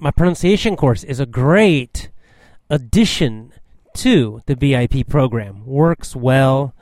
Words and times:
my 0.00 0.10
pronunciation 0.10 0.76
course 0.76 1.04
is 1.04 1.20
a 1.20 1.26
great 1.26 2.10
addition 2.70 3.52
to 3.94 4.40
the 4.46 4.54
VIP 4.54 5.06
program. 5.06 5.64
Works 5.66 6.16
well 6.16 6.74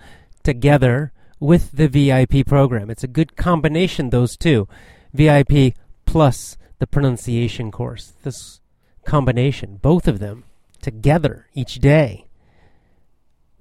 together 0.44 1.12
with 1.40 1.72
the 1.72 1.88
VIP 1.88 2.46
program. 2.46 2.90
It's 2.90 3.02
a 3.02 3.08
good 3.08 3.36
combination, 3.36 4.10
those 4.10 4.36
two. 4.36 4.68
VIP 5.12 5.74
plus 6.06 6.56
the 6.78 6.86
pronunciation 6.86 7.72
course. 7.72 8.12
This 8.22 8.60
combination, 9.04 9.78
both 9.82 10.06
of 10.06 10.20
them 10.20 10.44
together 10.80 11.48
each 11.54 11.80
day, 11.80 12.26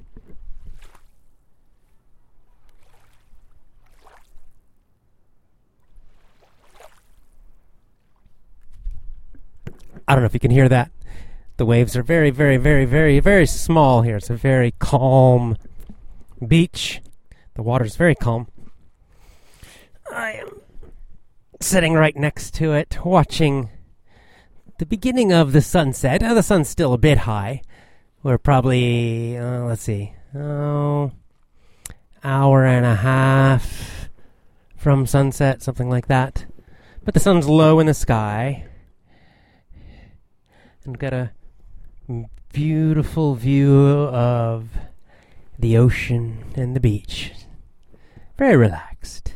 I 10.08 10.16
don't 10.16 10.24
know 10.24 10.28
if 10.28 10.34
you 10.34 10.40
can 10.40 10.52
hear 10.52 10.70
that. 10.70 10.92
The 11.58 11.66
waves 11.66 11.96
are 11.98 12.04
very, 12.04 12.32
very, 12.32 12.58
very, 12.58 12.86
very, 12.86 13.20
very 13.20 13.46
small 13.46 14.02
here. 14.02 14.18
It's 14.18 14.30
a 14.30 14.36
very 14.36 14.74
calm 14.80 15.58
beach. 16.46 17.02
The 17.56 17.64
water's 17.64 17.96
very 17.96 18.16
calm. 18.16 18.48
I 20.12 20.32
am 20.34 20.62
sitting 21.60 21.94
right 21.94 22.16
next 22.16 22.54
to 22.56 22.74
it, 22.74 23.06
watching 23.06 23.70
the 24.80 24.86
beginning 24.86 25.32
of 25.32 25.52
the 25.52 25.62
sunset. 25.62 26.22
Now, 26.22 26.34
the 26.34 26.44
sun's 26.44 26.70
still 26.70 26.94
a 26.94 26.98
bit 26.98 27.20
high. 27.20 27.62
We're 28.24 28.38
probably, 28.38 29.38
uh, 29.38 29.66
let's 29.66 29.84
see, 29.84 30.14
oh, 30.36 31.12
hour 32.24 32.66
and 32.66 32.86
a 32.86 32.96
half 32.96 34.10
from 34.76 35.06
sunset, 35.06 35.62
something 35.62 35.90
like 35.90 36.08
that. 36.08 36.46
But 37.04 37.14
the 37.14 37.20
sun's 37.20 37.48
low 37.48 37.80
in 37.80 37.88
the 37.88 37.94
sky. 37.94 38.66
And 40.84 40.94
we've 40.94 41.00
got 41.00 41.14
a 41.14 41.32
beautiful 42.54 43.36
view 43.36 43.76
of 43.76 44.70
the 45.58 45.78
ocean 45.78 46.44
and 46.56 46.76
the 46.76 46.80
beach 46.80 47.32
very 48.42 48.58
relaxed. 48.58 49.36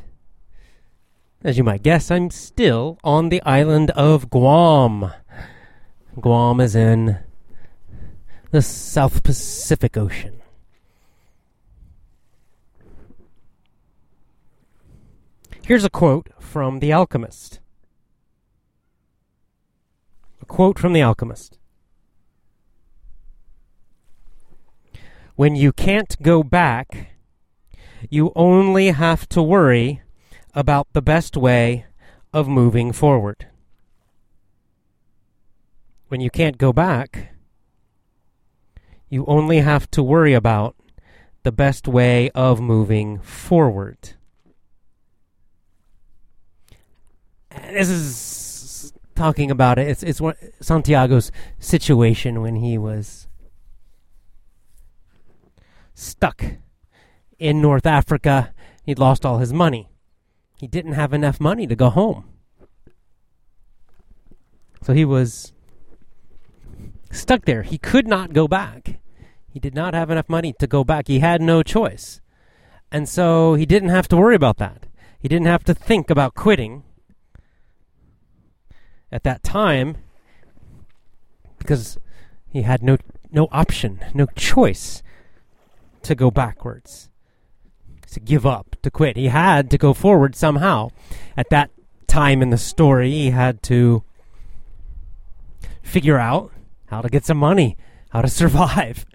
As 1.43 1.59
you 1.59 1.63
might 1.63 1.83
guess, 1.83 2.09
I'm 2.09 2.31
still 2.31 2.97
on 3.03 3.29
the 3.29 3.39
island 3.43 3.91
of 3.91 4.31
Guam. 4.31 5.11
Guam 6.19 6.59
is 6.59 6.75
in 6.75 7.19
the 8.49 8.63
South 8.63 9.21
Pacific 9.21 9.95
Ocean. 9.95 10.41
Here's 15.61 15.85
a 15.85 15.89
quote 15.91 16.31
from 16.39 16.79
The 16.79 16.91
Alchemist. 16.91 17.59
A 20.41 20.45
quote 20.45 20.79
from 20.79 20.93
The 20.93 21.03
Alchemist. 21.03 21.59
When 25.35 25.55
you 25.55 25.72
can't 25.72 26.19
go 26.23 26.41
back, 26.41 27.15
you 28.09 28.31
only 28.35 28.88
have 28.88 29.27
to 29.29 29.41
worry 29.41 30.01
about 30.53 30.88
the 30.93 31.01
best 31.01 31.35
way 31.35 31.85
of 32.33 32.47
moving 32.47 32.91
forward. 32.91 33.47
When 36.07 36.21
you 36.21 36.29
can't 36.29 36.57
go 36.57 36.71
back, 36.71 37.35
you 39.09 39.25
only 39.27 39.59
have 39.59 39.89
to 39.91 40.03
worry 40.03 40.33
about 40.33 40.75
the 41.43 41.51
best 41.51 41.88
way 41.88 42.29
of 42.31 42.59
moving 42.59 43.19
forward. 43.19 44.13
This 47.72 47.90
is 47.90 48.93
talking 49.16 49.49
about 49.49 49.79
it. 49.79 49.87
It's 49.87 50.03
it's 50.03 50.22
Santiago's 50.59 51.31
situation 51.59 52.41
when 52.41 52.55
he 52.55 52.78
was 52.78 53.28
stuck 55.93 56.43
in 57.46 57.62
North 57.62 57.86
Africa. 57.86 58.53
He'd 58.84 58.97
lost 58.97 59.24
all 59.24 59.38
his 59.38 59.53
money. 59.53 59.88
He 60.58 60.68
didn't 60.68 60.94
have 60.94 61.14
enough 61.14 61.40
money 61.40 61.68
to 61.68 61.76
go 61.76 61.90
home. 61.90 62.26
So 64.82 64.94
he 64.94 65.06
was 65.06 65.53
stuck 67.12 67.46
there. 67.46 67.62
He 67.62 67.78
could 67.78 68.08
not 68.08 68.34
go 68.34 68.47
back. 68.47 69.00
He 69.47 69.59
did 69.59 69.76
not 69.76 69.94
have 69.94 70.09
enough 70.09 70.28
money 70.28 70.53
to 70.59 70.66
go 70.66 70.84
back. 70.84 71.08
He 71.08 71.20
had 71.20 71.40
no 71.42 71.62
choice. 71.62 72.20
And 72.92 73.08
so 73.08 73.53
he 73.53 73.66
didn't 73.66 73.90
have 73.90 74.08
to 74.09 74.18
worry 74.18 74.36
about 74.36 74.58
that. 74.58 74.88
He 75.20 75.28
didn't 75.28 75.47
have 75.47 75.64
to 75.66 75.74
think 75.74 76.09
about 76.09 76.34
quitting 76.34 76.84
at 79.12 79.24
that 79.24 79.44
time 79.44 79.97
because 81.59 81.97
he 82.52 82.64
had 82.64 82.82
no 82.82 82.97
no 83.32 83.47
option, 83.52 84.00
no 84.14 84.28
choice 84.36 85.03
to 86.03 86.16
go 86.16 86.32
backwards. 86.32 87.09
To 88.11 88.19
give 88.19 88.46
up, 88.46 88.75
to 88.81 88.91
quit. 88.91 89.17
He 89.17 89.28
had 89.28 89.69
to 89.72 89.78
go 89.78 89.93
forward 89.93 90.35
somehow. 90.35 90.90
At 91.35 91.49
that 91.49 91.72
time 92.07 92.41
in 92.41 92.49
the 92.49 92.57
story, 92.57 93.11
he 93.11 93.31
had 93.31 93.61
to 93.63 94.03
figure 95.81 96.17
out 96.17 96.52
how 96.87 97.02
to 97.02 97.09
get 97.09 97.25
some 97.25 97.37
money, 97.37 97.78
how 98.09 98.22
to 98.22 98.28
survive. 98.41 99.05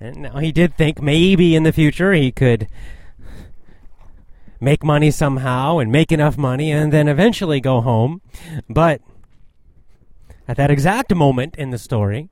And 0.00 0.22
now 0.22 0.38
he 0.38 0.52
did 0.52 0.76
think 0.76 1.02
maybe 1.02 1.56
in 1.56 1.62
the 1.62 1.72
future 1.72 2.12
he 2.12 2.30
could 2.30 2.68
make 4.60 4.84
money 4.84 5.10
somehow 5.10 5.78
and 5.78 5.90
make 5.90 6.10
enough 6.12 6.36
money 6.36 6.70
and 6.70 6.92
then 6.92 7.08
eventually 7.08 7.60
go 7.60 7.80
home. 7.80 8.20
But 8.68 9.00
at 10.46 10.56
that 10.56 10.70
exact 10.70 11.14
moment 11.14 11.56
in 11.56 11.70
the 11.70 11.78
story, 11.78 12.28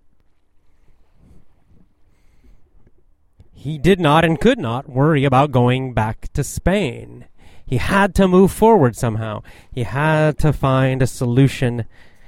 he 3.66 3.78
did 3.78 3.98
not 3.98 4.24
and 4.24 4.40
could 4.40 4.60
not 4.60 4.88
worry 4.88 5.24
about 5.24 5.50
going 5.50 5.92
back 5.92 6.32
to 6.32 6.44
Spain. 6.44 7.24
He 7.66 7.78
had 7.78 8.14
to 8.14 8.28
move 8.28 8.52
forward 8.52 8.94
somehow. 8.94 9.42
He 9.72 9.82
had 9.82 10.38
to 10.38 10.52
find 10.52 11.02
a 11.02 11.06
solution 11.08 11.84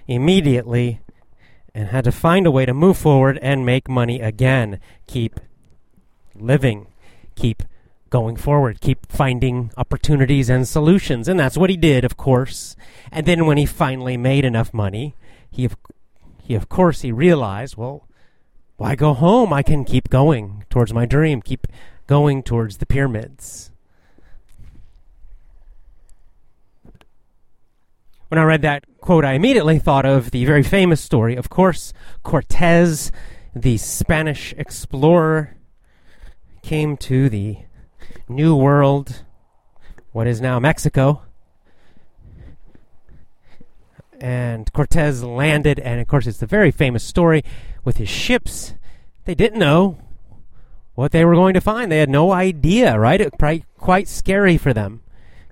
immediately 0.08 0.98
and 1.72 1.90
had 1.90 2.02
to 2.06 2.10
find 2.10 2.44
a 2.44 2.50
way 2.50 2.66
to 2.66 2.74
move 2.74 2.96
forward 2.98 3.38
and 3.40 3.64
make 3.64 3.88
money 3.88 4.20
again. 4.20 4.80
Keep 5.06 5.38
living. 6.34 6.88
Keep 7.36 7.62
going 8.10 8.34
forward. 8.34 8.80
Keep 8.80 9.06
finding 9.06 9.70
opportunities 9.76 10.50
and 10.50 10.66
solutions. 10.66 11.28
And 11.28 11.38
that's 11.38 11.56
what 11.56 11.70
he 11.70 11.76
did, 11.76 12.04
of 12.04 12.16
course. 12.16 12.74
And 13.12 13.26
then 13.26 13.46
when 13.46 13.58
he 13.58 13.66
finally 13.66 14.16
made 14.16 14.44
enough 14.44 14.74
money, 14.74 15.14
he 15.48 15.64
of, 15.64 15.76
he 16.42 16.56
of 16.56 16.68
course 16.68 17.02
he 17.02 17.12
realized, 17.12 17.76
well, 17.76 18.07
why 18.78 18.94
go 18.94 19.12
home? 19.12 19.52
I 19.52 19.62
can 19.62 19.84
keep 19.84 20.08
going 20.08 20.64
towards 20.70 20.94
my 20.94 21.04
dream, 21.04 21.42
keep 21.42 21.66
going 22.06 22.42
towards 22.42 22.78
the 22.78 22.86
pyramids. 22.86 23.72
When 28.28 28.38
I 28.38 28.44
read 28.44 28.62
that 28.62 28.84
quote, 29.00 29.24
I 29.24 29.32
immediately 29.32 29.78
thought 29.78 30.06
of 30.06 30.30
the 30.30 30.44
very 30.44 30.62
famous 30.62 31.00
story, 31.00 31.34
of 31.34 31.50
course, 31.50 31.92
Cortez, 32.22 33.10
the 33.54 33.78
Spanish 33.78 34.54
explorer, 34.56 35.56
came 36.62 36.96
to 36.98 37.28
the 37.28 37.58
New 38.28 38.54
World, 38.54 39.24
what 40.12 40.26
is 40.26 40.40
now 40.40 40.60
Mexico, 40.60 41.22
and 44.20 44.72
Cortez 44.72 45.22
landed, 45.22 45.78
and 45.78 46.00
of 46.00 46.06
course, 46.06 46.26
it's 46.26 46.38
the 46.38 46.46
very 46.46 46.70
famous 46.70 47.04
story 47.04 47.44
with 47.84 47.98
his 47.98 48.08
ships. 48.08 48.74
They 49.24 49.34
didn't 49.34 49.58
know 49.58 49.98
what 50.94 51.12
they 51.12 51.24
were 51.24 51.34
going 51.34 51.54
to 51.54 51.60
find. 51.60 51.92
They 51.92 51.98
had 51.98 52.10
no 52.10 52.32
idea, 52.32 52.98
right? 52.98 53.20
It 53.20 53.34
quite 53.76 54.08
scary 54.08 54.58
for 54.58 54.72
them, 54.72 55.02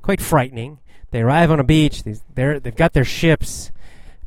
quite 0.02 0.20
frightening. 0.20 0.80
They 1.10 1.22
arrive 1.22 1.50
on 1.50 1.60
a 1.60 1.64
beach. 1.64 2.02
They're, 2.34 2.58
they've 2.58 2.74
got 2.74 2.92
their 2.92 3.04
ships. 3.04 3.70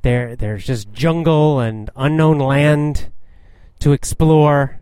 There, 0.01 0.35
there's 0.35 0.65
just 0.65 0.91
jungle 0.93 1.59
and 1.59 1.89
unknown 1.95 2.39
land 2.39 3.11
to 3.79 3.91
explore. 3.91 4.79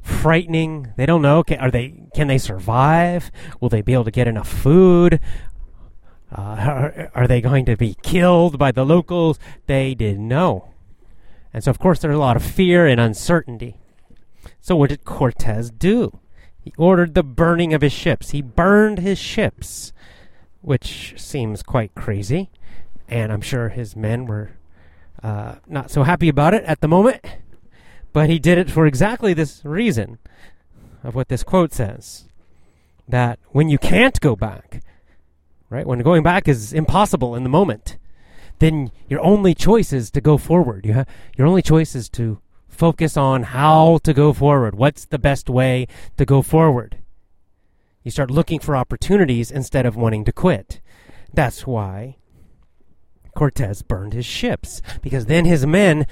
Frightening. 0.00 0.92
They 0.96 1.06
don't 1.06 1.22
know. 1.22 1.42
Can, 1.42 1.58
are 1.58 1.70
they? 1.70 2.08
Can 2.14 2.28
they 2.28 2.38
survive? 2.38 3.30
Will 3.60 3.68
they 3.68 3.82
be 3.82 3.92
able 3.92 4.04
to 4.04 4.10
get 4.10 4.26
enough 4.26 4.48
food? 4.48 5.20
Uh, 6.32 6.40
are, 6.40 7.10
are 7.14 7.26
they 7.26 7.40
going 7.40 7.64
to 7.66 7.76
be 7.76 7.96
killed 8.02 8.58
by 8.58 8.72
the 8.72 8.84
locals? 8.84 9.38
They 9.66 9.94
didn't 9.94 10.26
know. 10.26 10.70
And 11.52 11.62
so, 11.62 11.70
of 11.70 11.78
course, 11.78 11.98
there's 11.98 12.16
a 12.16 12.18
lot 12.18 12.36
of 12.36 12.42
fear 12.42 12.86
and 12.86 13.00
uncertainty. 13.00 13.76
So, 14.60 14.76
what 14.76 14.90
did 14.90 15.04
Cortez 15.04 15.70
do? 15.70 16.18
He 16.60 16.72
ordered 16.78 17.14
the 17.14 17.22
burning 17.22 17.74
of 17.74 17.82
his 17.82 17.92
ships. 17.92 18.30
He 18.30 18.40
burned 18.40 18.98
his 18.98 19.18
ships, 19.18 19.92
which 20.60 21.14
seems 21.16 21.62
quite 21.62 21.94
crazy. 21.94 22.50
And 23.08 23.32
I'm 23.32 23.40
sure 23.40 23.68
his 23.68 23.96
men 23.96 24.26
were 24.26 24.52
uh, 25.22 25.56
not 25.66 25.90
so 25.90 26.04
happy 26.04 26.28
about 26.28 26.54
it 26.54 26.64
at 26.64 26.80
the 26.80 26.88
moment. 26.88 27.20
But 28.12 28.30
he 28.30 28.38
did 28.38 28.58
it 28.58 28.70
for 28.70 28.86
exactly 28.86 29.34
this 29.34 29.64
reason 29.64 30.18
of 31.02 31.14
what 31.14 31.28
this 31.28 31.42
quote 31.42 31.72
says 31.72 32.28
that 33.08 33.38
when 33.48 33.68
you 33.68 33.78
can't 33.78 34.20
go 34.20 34.36
back, 34.36 34.82
right? 35.72 35.86
When 35.86 36.00
going 36.00 36.22
back 36.22 36.46
is 36.46 36.72
impossible 36.72 37.34
in 37.34 37.42
the 37.42 37.48
moment, 37.48 37.96
then 38.58 38.92
your 39.08 39.20
only 39.20 39.54
choice 39.54 39.92
is 39.92 40.10
to 40.12 40.20
go 40.20 40.38
forward. 40.38 40.86
You 40.86 41.04
your 41.36 41.46
only 41.46 41.62
choice 41.62 41.94
is 41.94 42.08
to 42.10 42.40
focus 42.68 43.16
on 43.16 43.44
how 43.44 43.98
to 44.04 44.12
go 44.12 44.32
forward. 44.32 44.74
What's 44.74 45.04
the 45.04 45.18
best 45.18 45.50
way 45.50 45.86
to 46.16 46.24
go 46.24 46.42
forward? 46.42 46.98
You 48.02 48.10
start 48.10 48.30
looking 48.30 48.58
for 48.58 48.76
opportunities 48.76 49.50
instead 49.50 49.86
of 49.86 49.96
wanting 49.96 50.24
to 50.24 50.32
quit. 50.32 50.80
That's 51.32 51.66
why 51.66 52.16
Cortez 53.34 53.82
burned 53.82 54.12
his 54.12 54.26
ships, 54.26 54.82
because 55.00 55.26
then 55.26 55.44
his 55.44 55.66
men 55.66 56.06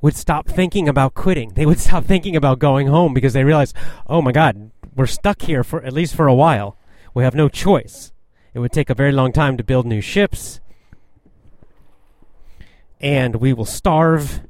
would 0.00 0.16
stop 0.16 0.48
thinking 0.48 0.88
about 0.88 1.14
quitting. 1.14 1.50
They 1.50 1.66
would 1.66 1.80
stop 1.86 2.04
thinking 2.04 2.36
about 2.36 2.58
going 2.58 2.86
home 2.86 3.12
because 3.12 3.32
they 3.32 3.44
realized, 3.44 3.76
oh 4.06 4.22
my 4.22 4.32
God, 4.32 4.70
we're 4.94 5.06
stuck 5.06 5.42
here 5.42 5.64
for 5.64 5.82
at 5.82 5.92
least 5.92 6.14
for 6.14 6.26
a 6.26 6.34
while. 6.34 6.78
We 7.16 7.24
have 7.24 7.34
no 7.34 7.48
choice. 7.48 8.12
It 8.52 8.58
would 8.58 8.72
take 8.72 8.90
a 8.90 8.94
very 8.94 9.10
long 9.10 9.32
time 9.32 9.56
to 9.56 9.64
build 9.64 9.86
new 9.86 10.02
ships. 10.02 10.60
And 13.00 13.36
we 13.36 13.54
will 13.54 13.64
starve 13.64 14.42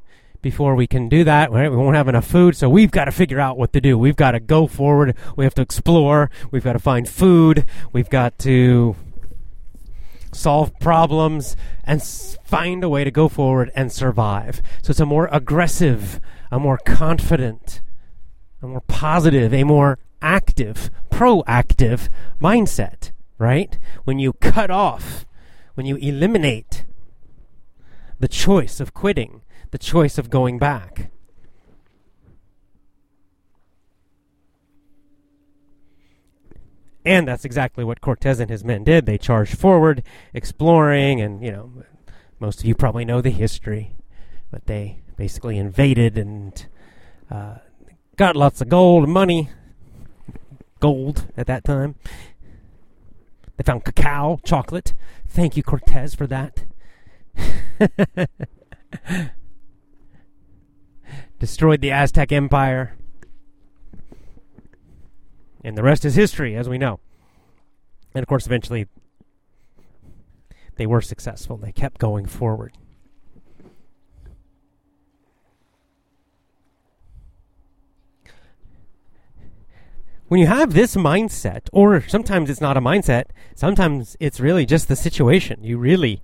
before 0.43 0.75
we 0.75 0.89
can 0.89 1.09
do 1.09 1.23
that. 1.23 1.53
Right? 1.53 1.71
We 1.71 1.77
won't 1.77 1.95
have 1.95 2.09
enough 2.09 2.27
food, 2.27 2.57
so 2.57 2.69
we've 2.69 2.91
got 2.91 3.05
to 3.05 3.13
figure 3.13 3.39
out 3.39 3.57
what 3.57 3.73
to 3.75 3.81
do. 3.81 3.97
We've 3.97 4.17
got 4.17 4.33
to 4.33 4.41
go 4.41 4.67
forward. 4.67 5.17
We 5.37 5.45
have 5.45 5.55
to 5.55 5.63
explore. 5.63 6.29
We've 6.51 6.65
got 6.65 6.73
to 6.73 6.81
find 6.81 7.09
food. 7.09 7.67
We've 7.93 8.11
got 8.11 8.37
to 8.41 8.97
solve 10.33 10.77
problems 10.81 11.55
and 11.85 12.03
find 12.03 12.83
a 12.83 12.89
way 12.89 13.05
to 13.05 13.13
go 13.13 13.29
forward 13.29 13.71
and 13.77 13.93
survive. 13.93 14.61
So 14.83 14.91
it's 14.91 14.99
a 14.99 15.07
more 15.07 15.29
aggressive, 15.31 16.21
a 16.51 16.59
more 16.59 16.79
confident, 16.79 17.81
a 18.61 18.67
more 18.67 18.83
positive, 18.89 19.55
a 19.55 19.63
more 19.63 20.01
active, 20.27 20.91
proactive 21.09 22.09
mindset, 22.43 23.13
right? 23.39 23.79
When 24.03 24.19
you 24.19 24.33
cut 24.33 24.73
off, 24.73 25.25
when 25.75 25.87
you 25.87 25.95
eliminate 25.97 26.85
the 28.19 28.27
choice 28.27 28.81
of 28.81 28.93
quitting, 28.93 29.43
the 29.71 29.79
choice 29.79 30.19
of 30.19 30.29
going 30.29 30.59
back. 30.59 31.11
And 37.05 37.29
that's 37.29 37.45
exactly 37.45 37.85
what 37.85 38.01
Cortez 38.01 38.41
and 38.41 38.51
his 38.51 38.65
men 38.65 38.83
did. 38.83 39.07
They 39.07 39.19
charged 39.19 39.57
forward, 39.57 40.03
exploring, 40.35 41.21
and, 41.21 41.41
you 41.41 41.53
know, 41.53 41.85
most 42.41 42.59
of 42.59 42.67
you 42.67 42.75
probably 42.75 43.05
know 43.05 43.21
the 43.21 43.31
history, 43.31 43.95
but 44.51 44.67
they 44.67 45.03
basically 45.17 45.57
invaded 45.57 46.19
and 46.19 46.67
uh, 47.31 47.59
got 48.17 48.35
lots 48.35 48.61
of 48.61 48.69
gold 48.69 49.05
and 49.05 49.13
money, 49.13 49.51
gold 50.81 51.33
at 51.37 51.47
that 51.47 51.65
time. 51.65 51.95
They 53.57 53.65
found 53.65 53.85
cacao, 53.85 54.39
chocolate. 54.45 54.93
Thank 55.27 55.57
you, 55.57 55.63
Cortez, 55.63 56.15
for 56.15 56.27
that. 56.27 56.65
Destroyed 61.39 61.81
the 61.81 61.91
Aztec 61.91 62.33
Empire. 62.33 62.97
And 65.65 65.77
the 65.77 65.83
rest 65.83 66.05
is 66.05 66.15
history, 66.15 66.55
as 66.55 66.69
we 66.69 66.79
know. 66.79 67.01
And 68.15 68.23
of 68.23 68.29
course, 68.29 68.47
eventually, 68.47 68.87
they 70.77 70.87
were 70.87 71.01
successful. 71.01 71.57
They 71.57 71.73
kept 71.73 71.99
going 71.99 72.27
forward. 72.27 72.73
When 80.29 80.41
you 80.41 80.47
have 80.47 80.75
this 80.75 80.97
mindset, 80.97 81.69
or 81.73 82.01
sometimes 82.09 82.51
it's 82.51 82.61
not 82.61 82.77
a 82.77 82.81
mindset, 82.81 83.27
sometimes 83.55 84.17
it's 84.19 84.41
really 84.41 84.67
just 84.67 84.89
the 84.89 84.97
situation. 84.97 85.63
You 85.63 85.79
really 85.79 86.21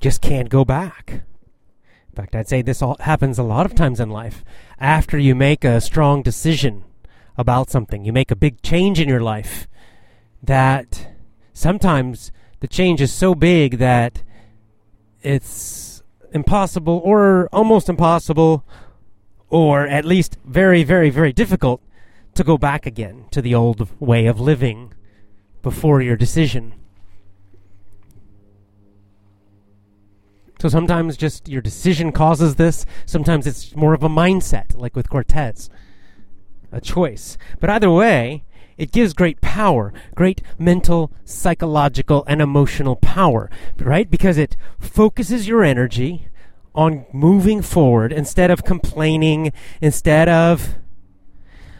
just 0.00 0.22
can't 0.22 0.48
go 0.48 0.64
back. 0.64 1.10
In 1.10 2.14
fact, 2.14 2.34
I'd 2.34 2.48
say 2.48 2.62
this 2.62 2.80
all 2.80 2.96
happens 3.00 3.38
a 3.38 3.42
lot 3.42 3.66
of 3.66 3.74
times 3.74 4.00
in 4.00 4.08
life. 4.08 4.42
After 4.80 5.18
you 5.18 5.34
make 5.34 5.64
a 5.64 5.82
strong 5.82 6.22
decision 6.22 6.84
about 7.36 7.68
something, 7.68 8.06
you 8.06 8.12
make 8.12 8.30
a 8.30 8.36
big 8.36 8.62
change 8.62 8.98
in 8.98 9.08
your 9.08 9.20
life, 9.20 9.68
that 10.42 11.08
sometimes 11.52 12.32
the 12.60 12.68
change 12.68 13.02
is 13.02 13.12
so 13.12 13.34
big 13.34 13.76
that 13.78 14.22
it's 15.22 16.02
impossible 16.32 17.02
or 17.04 17.50
almost 17.52 17.88
impossible 17.90 18.64
or 19.50 19.86
at 19.86 20.04
least 20.04 20.38
very, 20.44 20.82
very, 20.84 21.10
very 21.10 21.32
difficult 21.32 21.82
to 22.36 22.44
go 22.44 22.56
back 22.56 22.86
again 22.86 23.26
to 23.30 23.42
the 23.42 23.54
old 23.54 23.88
way 24.00 24.26
of 24.26 24.40
living 24.40 24.92
before 25.62 26.00
your 26.00 26.16
decision. 26.16 26.74
So 30.60 30.68
sometimes 30.68 31.16
just 31.16 31.48
your 31.48 31.60
decision 31.60 32.12
causes 32.12 32.54
this. 32.56 32.86
Sometimes 33.04 33.46
it's 33.46 33.76
more 33.76 33.94
of 33.94 34.02
a 34.02 34.08
mindset, 34.08 34.76
like 34.76 34.96
with 34.96 35.10
Cortez. 35.10 35.68
a 36.72 36.80
choice. 36.80 37.38
But 37.60 37.70
either 37.70 37.90
way, 37.90 38.44
it 38.76 38.92
gives 38.92 39.14
great 39.14 39.40
power, 39.40 39.92
great 40.14 40.42
mental, 40.58 41.12
psychological, 41.24 42.24
and 42.26 42.42
emotional 42.42 42.96
power, 42.96 43.50
right? 43.78 44.10
Because 44.10 44.36
it 44.36 44.56
focuses 44.78 45.48
your 45.48 45.62
energy 45.62 46.28
on 46.74 47.06
moving 47.12 47.62
forward 47.62 48.12
instead 48.12 48.50
of 48.50 48.64
complaining, 48.64 49.52
instead 49.80 50.28
of 50.28 50.76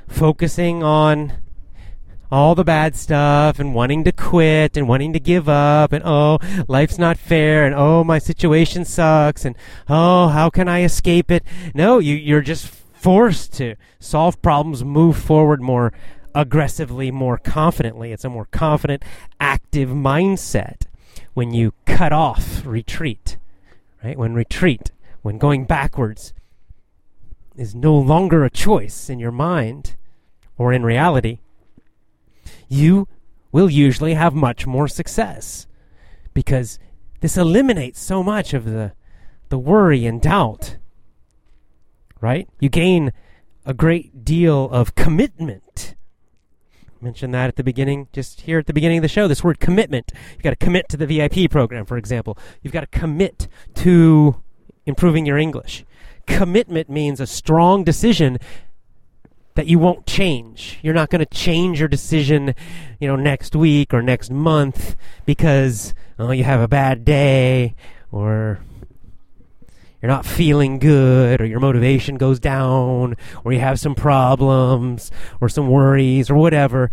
focusing 0.09 0.83
on 0.83 1.33
all 2.31 2.55
the 2.55 2.65
bad 2.65 2.97
stuff 2.97 3.59
and 3.59 3.75
wanting 3.75 4.05
to 4.05 4.13
quit 4.13 4.77
and 4.77 4.89
wanting 4.89 5.13
to 5.13 5.21
give 5.21 5.49
up 5.49 5.93
and 5.93 6.03
oh 6.05 6.39
life's 6.67 6.99
not 6.99 7.17
fair 7.17 7.65
and 7.65 7.75
oh 7.75 8.03
my 8.03 8.19
situation 8.19 8.85
sucks 8.85 9.45
and 9.45 9.57
oh 9.89 10.29
how 10.29 10.51
can 10.51 10.69
I 10.69 10.83
escape 10.83 11.31
it? 11.31 11.45
No 11.75 11.99
you 11.99 12.15
you're 12.15 12.41
just 12.41 12.67
forced 12.67 13.53
to 13.55 13.77
solve 14.01 14.41
problems 14.43 14.85
move 14.85 15.17
forward 15.17 15.63
more 15.63 15.93
aggressively 16.35 17.11
more 17.11 17.39
confidently. 17.39 18.13
It's 18.13 18.25
a 18.25 18.31
more 18.31 18.47
confident 18.47 19.05
active 19.41 19.91
mindset 19.91 20.83
when 21.35 21.55
you 21.55 21.73
cut 21.85 22.13
off 22.13 22.67
retreat 22.67 23.37
right? 24.03 24.19
When 24.19 24.35
retreat 24.35 24.91
when 25.23 25.39
going 25.39 25.65
backwards 25.65 26.33
is 27.57 27.75
no 27.75 27.97
longer 27.97 28.45
a 28.45 28.51
choice 28.51 29.09
in 29.09 29.19
your 29.19 29.33
mind 29.33 29.97
or 30.59 30.73
in 30.73 30.83
reality 30.83 31.39
you 32.69 33.09
will 33.53 33.71
usually 33.71 34.15
have 34.15 34.35
much 34.35 34.67
more 34.67 34.89
success 34.89 35.67
because 36.35 36.79
this 37.21 37.37
eliminates 37.37 38.01
so 38.01 38.23
much 38.23 38.53
of 38.53 38.65
the 38.65 38.93
the 39.49 39.59
worry 39.59 40.07
and 40.07 40.21
doubt 40.21 40.77
right? 42.21 42.49
You 42.61 42.69
gain 42.69 43.13
a 43.65 43.75
great 43.75 44.25
deal 44.25 44.69
of 44.71 44.95
commitment. 44.95 45.95
Mentioned 47.01 47.35
that 47.35 47.49
at 47.49 47.57
the 47.57 47.65
beginning 47.65 48.09
just 48.13 48.43
here 48.43 48.59
at 48.59 48.67
the 48.67 48.73
beginning 48.73 48.99
of 48.99 49.03
the 49.03 49.09
show 49.09 49.29
this 49.29 49.45
word 49.45 49.61
commitment. 49.61 50.13
You've 50.33 50.43
got 50.43 50.51
to 50.51 50.57
commit 50.57 50.89
to 50.89 50.97
the 50.97 51.07
VIP 51.07 51.51
program 51.51 51.85
for 51.85 51.97
example. 51.97 52.39
You've 52.63 52.73
got 52.73 52.81
to 52.81 52.99
commit 52.99 53.49
to 53.77 54.43
improving 54.87 55.27
your 55.27 55.37
English 55.37 55.85
commitment 56.27 56.91
means 56.91 57.21
a 57.21 57.27
strong 57.27 57.85
decision 57.85 58.39
that 59.57 59.67
you 59.67 59.79
won't 59.79 60.07
change. 60.07 60.79
You're 60.83 60.95
not 60.95 61.11
going 61.11 61.21
to 61.21 61.27
change 61.27 61.81
your 61.81 61.89
decision, 61.89 62.55
you 63.01 63.09
know, 63.09 63.17
next 63.17 63.57
week 63.57 63.93
or 63.95 64.03
next 64.03 64.31
month 64.31 64.97
because 65.25 65.95
oh, 66.19 66.31
you 66.31 66.45
have 66.45 66.61
a 66.61 66.69
bad 66.69 67.05
day 67.05 67.75
or 68.13 68.61
you're 70.01 70.11
not 70.11 70.27
feeling 70.27 70.79
good 70.79 71.41
or 71.41 71.47
your 71.47 71.59
motivation 71.59 72.17
goes 72.17 72.39
down 72.39 73.17
or 73.45 73.53
you 73.53 73.61
have 73.61 73.81
some 73.81 73.95
problems 73.95 75.11
or 75.41 75.49
some 75.49 75.69
worries 75.69 76.29
or 76.29 76.35
whatever. 76.35 76.91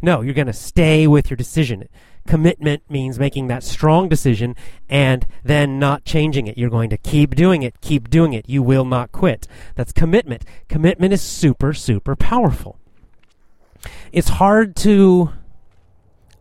No, 0.00 0.22
you're 0.22 0.34
going 0.34 0.46
to 0.46 0.52
stay 0.54 1.06
with 1.06 1.30
your 1.30 1.36
decision. 1.36 1.86
Commitment 2.26 2.82
means 2.90 3.18
making 3.18 3.48
that 3.48 3.62
strong 3.62 4.08
decision 4.08 4.54
and 4.88 5.26
then 5.44 5.78
not 5.78 6.04
changing 6.04 6.46
it. 6.46 6.58
You're 6.58 6.70
going 6.70 6.90
to 6.90 6.98
keep 6.98 7.34
doing 7.34 7.62
it, 7.62 7.80
keep 7.80 8.10
doing 8.10 8.32
it. 8.32 8.48
You 8.48 8.62
will 8.62 8.84
not 8.84 9.12
quit. 9.12 9.46
That's 9.74 9.92
commitment. 9.92 10.44
Commitment 10.68 11.12
is 11.12 11.22
super, 11.22 11.72
super 11.72 12.16
powerful. 12.16 12.78
It's 14.12 14.28
hard 14.28 14.76
to 14.76 15.30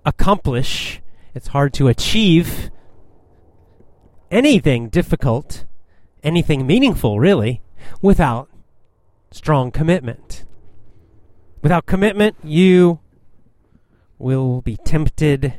accomplish, 0.05 1.01
it's 1.33 1.47
hard 1.47 1.73
to 1.73 1.87
achieve 1.87 2.69
anything 4.31 4.89
difficult, 4.89 5.65
anything 6.23 6.65
meaningful, 6.65 7.19
really, 7.19 7.61
without 8.01 8.49
strong 9.31 9.71
commitment. 9.71 10.45
Without 11.61 11.85
commitment, 11.85 12.35
you 12.43 12.99
will 14.17 14.61
be 14.61 14.77
tempted 14.77 15.55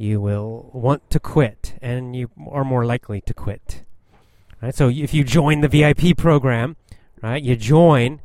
you 0.00 0.18
will 0.18 0.70
want 0.72 1.10
to 1.10 1.20
quit, 1.20 1.74
and 1.82 2.16
you 2.16 2.30
are 2.48 2.64
more 2.64 2.86
likely 2.86 3.20
to 3.20 3.34
quit. 3.34 3.82
Right? 4.62 4.74
So 4.74 4.88
if 4.88 5.12
you 5.12 5.24
join 5.24 5.60
the 5.60 5.68
VIP 5.68 6.16
program, 6.16 6.76
right, 7.20 7.42
you 7.42 7.54
join, 7.54 8.20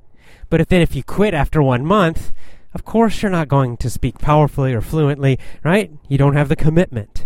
but 0.49 0.61
if 0.61 0.69
then 0.69 0.81
if 0.81 0.95
you 0.95 1.03
quit 1.03 1.33
after 1.33 1.61
one 1.61 1.85
month, 1.85 2.31
of 2.73 2.85
course 2.85 3.21
you're 3.21 3.29
not 3.29 3.49
going 3.49 3.75
to 3.77 3.89
speak 3.89 4.19
powerfully 4.19 4.73
or 4.73 4.79
fluently, 4.79 5.37
right? 5.65 5.91
You 6.07 6.17
don't 6.17 6.35
have 6.35 6.47
the 6.47 6.55
commitment. 6.55 7.25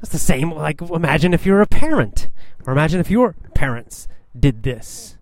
That's 0.00 0.12
the 0.12 0.18
same. 0.18 0.50
Like 0.50 0.80
imagine 0.80 1.34
if 1.34 1.44
you're 1.44 1.60
a 1.60 1.66
parent, 1.66 2.30
or 2.66 2.72
imagine 2.72 3.00
if 3.00 3.10
your 3.10 3.34
parents 3.54 4.08
did 4.38 4.62
this. 4.62 5.18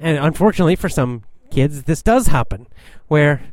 And 0.00 0.18
unfortunately, 0.18 0.74
for 0.74 0.88
some 0.88 1.22
kids, 1.52 1.84
this 1.84 2.02
does 2.02 2.26
happen, 2.26 2.66
where 3.06 3.52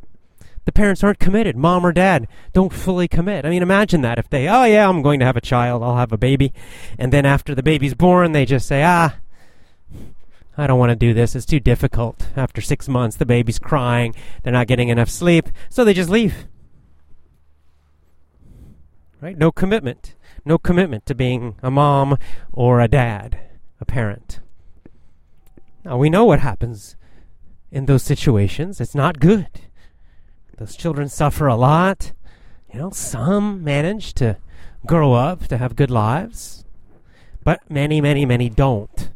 the 0.64 0.72
parents 0.72 1.04
aren't 1.04 1.18
committed. 1.18 1.56
Mom 1.56 1.84
or 1.84 1.92
dad 1.92 2.26
don't 2.52 2.72
fully 2.72 3.08
commit. 3.08 3.44
I 3.44 3.50
mean, 3.50 3.62
imagine 3.62 4.00
that 4.02 4.18
if 4.18 4.28
they, 4.28 4.48
oh 4.48 4.64
yeah, 4.64 4.88
I'm 4.88 5.02
going 5.02 5.20
to 5.20 5.26
have 5.26 5.36
a 5.36 5.40
child, 5.40 5.82
I'll 5.82 5.96
have 5.96 6.12
a 6.12 6.18
baby, 6.18 6.52
and 6.98 7.12
then 7.12 7.26
after 7.26 7.54
the 7.54 7.62
baby's 7.62 7.94
born, 7.94 8.32
they 8.32 8.44
just 8.44 8.66
say, 8.66 8.82
ah, 8.82 9.16
I 10.56 10.66
don't 10.66 10.78
want 10.78 10.90
to 10.90 10.96
do 10.96 11.12
this. 11.12 11.34
It's 11.34 11.46
too 11.46 11.60
difficult. 11.60 12.28
After 12.36 12.60
six 12.60 12.88
months, 12.88 13.16
the 13.16 13.26
baby's 13.26 13.58
crying, 13.58 14.14
they're 14.42 14.52
not 14.52 14.68
getting 14.68 14.88
enough 14.88 15.10
sleep, 15.10 15.48
so 15.68 15.84
they 15.84 15.94
just 15.94 16.10
leave. 16.10 16.46
Right? 19.20 19.36
No 19.36 19.50
commitment. 19.50 20.14
No 20.44 20.58
commitment 20.58 21.06
to 21.06 21.14
being 21.14 21.56
a 21.62 21.70
mom 21.70 22.18
or 22.52 22.80
a 22.80 22.88
dad, 22.88 23.40
a 23.80 23.84
parent. 23.84 24.40
Now, 25.84 25.96
we 25.96 26.10
know 26.10 26.24
what 26.24 26.40
happens 26.40 26.96
in 27.70 27.86
those 27.86 28.02
situations. 28.02 28.80
It's 28.80 28.94
not 28.94 29.20
good. 29.20 29.48
Those 30.56 30.76
children 30.76 31.08
suffer 31.08 31.46
a 31.46 31.56
lot. 31.56 32.12
You 32.72 32.78
know, 32.78 32.90
some 32.90 33.62
manage 33.62 34.14
to 34.14 34.36
grow 34.86 35.14
up 35.14 35.46
to 35.48 35.56
have 35.58 35.76
good 35.76 35.90
lives, 35.90 36.64
but 37.42 37.68
many, 37.70 38.00
many, 38.00 38.24
many 38.26 38.48
don't. 38.48 39.10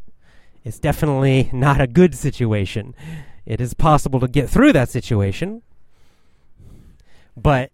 It's 0.65 0.79
definitely 0.79 1.51
not 1.53 1.81
a 1.81 1.87
good 1.87 2.15
situation. 2.15 2.95
It 3.47 3.61
is 3.61 3.75
possible 3.75 4.21
to 4.21 4.29
get 4.29 4.51
through 4.51 4.73
that 4.75 4.89
situation, 4.89 5.63
but 7.37 7.71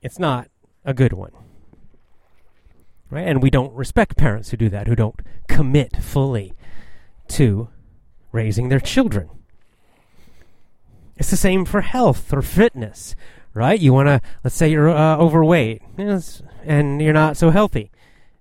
it's 0.00 0.18
not 0.18 0.48
a 0.84 0.94
good 0.94 1.12
one. 1.12 1.32
Right? 3.10 3.28
And 3.28 3.42
we 3.42 3.50
don't 3.50 3.74
respect 3.74 4.16
parents 4.16 4.50
who 4.50 4.56
do 4.56 4.70
that, 4.70 4.86
who 4.86 4.96
don't 4.96 5.20
commit 5.48 5.96
fully 5.96 6.54
to 7.28 7.68
raising 8.32 8.68
their 8.68 8.80
children. 8.80 9.28
It's 11.22 11.30
the 11.30 11.36
same 11.36 11.64
for 11.64 11.82
health 11.82 12.32
or 12.32 12.42
fitness, 12.42 13.14
right? 13.54 13.78
You 13.78 13.92
want 13.92 14.08
to, 14.08 14.20
let's 14.42 14.56
say 14.56 14.68
you're 14.68 14.90
uh, 14.90 15.16
overweight 15.18 15.80
and 15.96 17.00
you're 17.00 17.12
not 17.12 17.36
so 17.36 17.50
healthy 17.50 17.92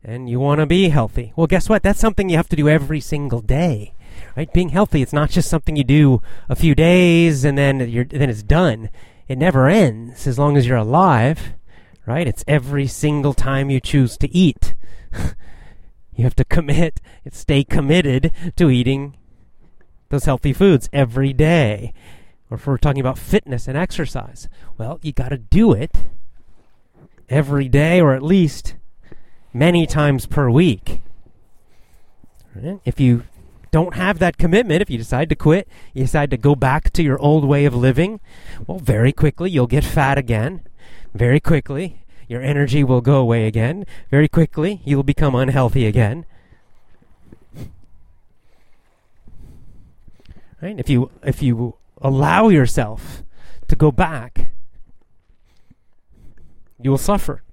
and 0.03 0.27
you 0.27 0.39
want 0.39 0.61
to 0.61 0.65
be 0.65 0.89
healthy. 0.89 1.31
Well, 1.35 1.45
guess 1.45 1.69
what? 1.69 1.83
That's 1.83 1.99
something 1.99 2.27
you 2.27 2.37
have 2.37 2.49
to 2.49 2.55
do 2.55 2.67
every 2.67 2.99
single 2.99 3.39
day, 3.39 3.93
right? 4.35 4.51
Being 4.51 4.69
healthy, 4.69 5.03
it's 5.03 5.13
not 5.13 5.29
just 5.29 5.47
something 5.47 5.75
you 5.75 5.83
do 5.83 6.23
a 6.49 6.55
few 6.55 6.73
days 6.73 7.45
and 7.45 7.55
then 7.55 7.87
you're, 7.87 8.05
then 8.05 8.31
it's 8.31 8.41
done. 8.41 8.89
It 9.27 9.37
never 9.37 9.67
ends 9.67 10.25
as 10.25 10.39
long 10.39 10.57
as 10.57 10.65
you're 10.65 10.77
alive, 10.77 11.53
right? 12.07 12.27
It's 12.27 12.43
every 12.47 12.87
single 12.87 13.35
time 13.35 13.69
you 13.69 13.79
choose 13.79 14.17
to 14.17 14.35
eat. 14.35 14.73
you 16.15 16.23
have 16.23 16.35
to 16.35 16.45
commit, 16.45 16.99
stay 17.31 17.63
committed 17.63 18.33
to 18.55 18.71
eating 18.71 19.17
those 20.09 20.25
healthy 20.25 20.51
foods 20.51 20.89
every 20.91 21.31
day 21.31 21.93
or 22.51 22.55
if 22.55 22.67
we're 22.67 22.77
talking 22.77 22.99
about 22.99 23.17
fitness 23.17 23.67
and 23.67 23.77
exercise, 23.77 24.49
well, 24.77 24.99
you 25.01 25.13
got 25.13 25.29
to 25.29 25.37
do 25.37 25.71
it 25.71 25.95
every 27.29 27.69
day 27.69 28.01
or 28.01 28.13
at 28.13 28.21
least 28.21 28.75
many 29.53 29.87
times 29.87 30.25
per 30.25 30.49
week. 30.49 30.99
If 32.83 32.99
you 32.99 33.23
don't 33.71 33.95
have 33.95 34.19
that 34.19 34.37
commitment, 34.37 34.81
if 34.81 34.89
you 34.89 34.97
decide 34.97 35.29
to 35.29 35.35
quit, 35.35 35.65
you 35.93 36.03
decide 36.03 36.29
to 36.31 36.37
go 36.37 36.53
back 36.53 36.91
to 36.91 37.01
your 37.01 37.17
old 37.19 37.45
way 37.45 37.63
of 37.63 37.73
living, 37.73 38.19
well, 38.67 38.79
very 38.79 39.13
quickly 39.13 39.49
you'll 39.49 39.65
get 39.65 39.85
fat 39.85 40.17
again. 40.17 40.61
Very 41.13 41.39
quickly, 41.39 42.03
your 42.27 42.41
energy 42.41 42.83
will 42.83 42.99
go 42.99 43.15
away 43.15 43.47
again. 43.47 43.85
Very 44.09 44.27
quickly, 44.27 44.81
you'll 44.83 45.03
become 45.03 45.35
unhealthy 45.35 45.85
again. 45.85 46.25
Right? 50.61 50.77
If 50.77 50.89
you 50.89 51.09
if 51.23 51.41
you 51.41 51.75
allow 52.01 52.49
yourself 52.49 53.23
to 53.67 53.75
go 53.75 53.91
back, 53.91 54.51
you 56.81 56.89
will 56.89 56.97
suffer. 56.97 57.43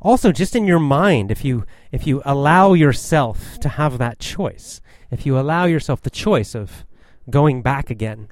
Also, 0.00 0.32
just 0.32 0.54
in 0.54 0.66
your 0.66 0.78
mind, 0.78 1.30
if 1.30 1.44
you 1.44 1.64
if 1.90 2.06
you 2.06 2.20
allow 2.26 2.74
yourself 2.74 3.58
to 3.60 3.70
have 3.70 3.96
that 3.96 4.18
choice, 4.18 4.82
if 5.10 5.24
you 5.24 5.38
allow 5.38 5.64
yourself 5.64 6.02
the 6.02 6.10
choice 6.10 6.54
of 6.54 6.84
going 7.30 7.62
back 7.62 7.88
again, 7.88 8.28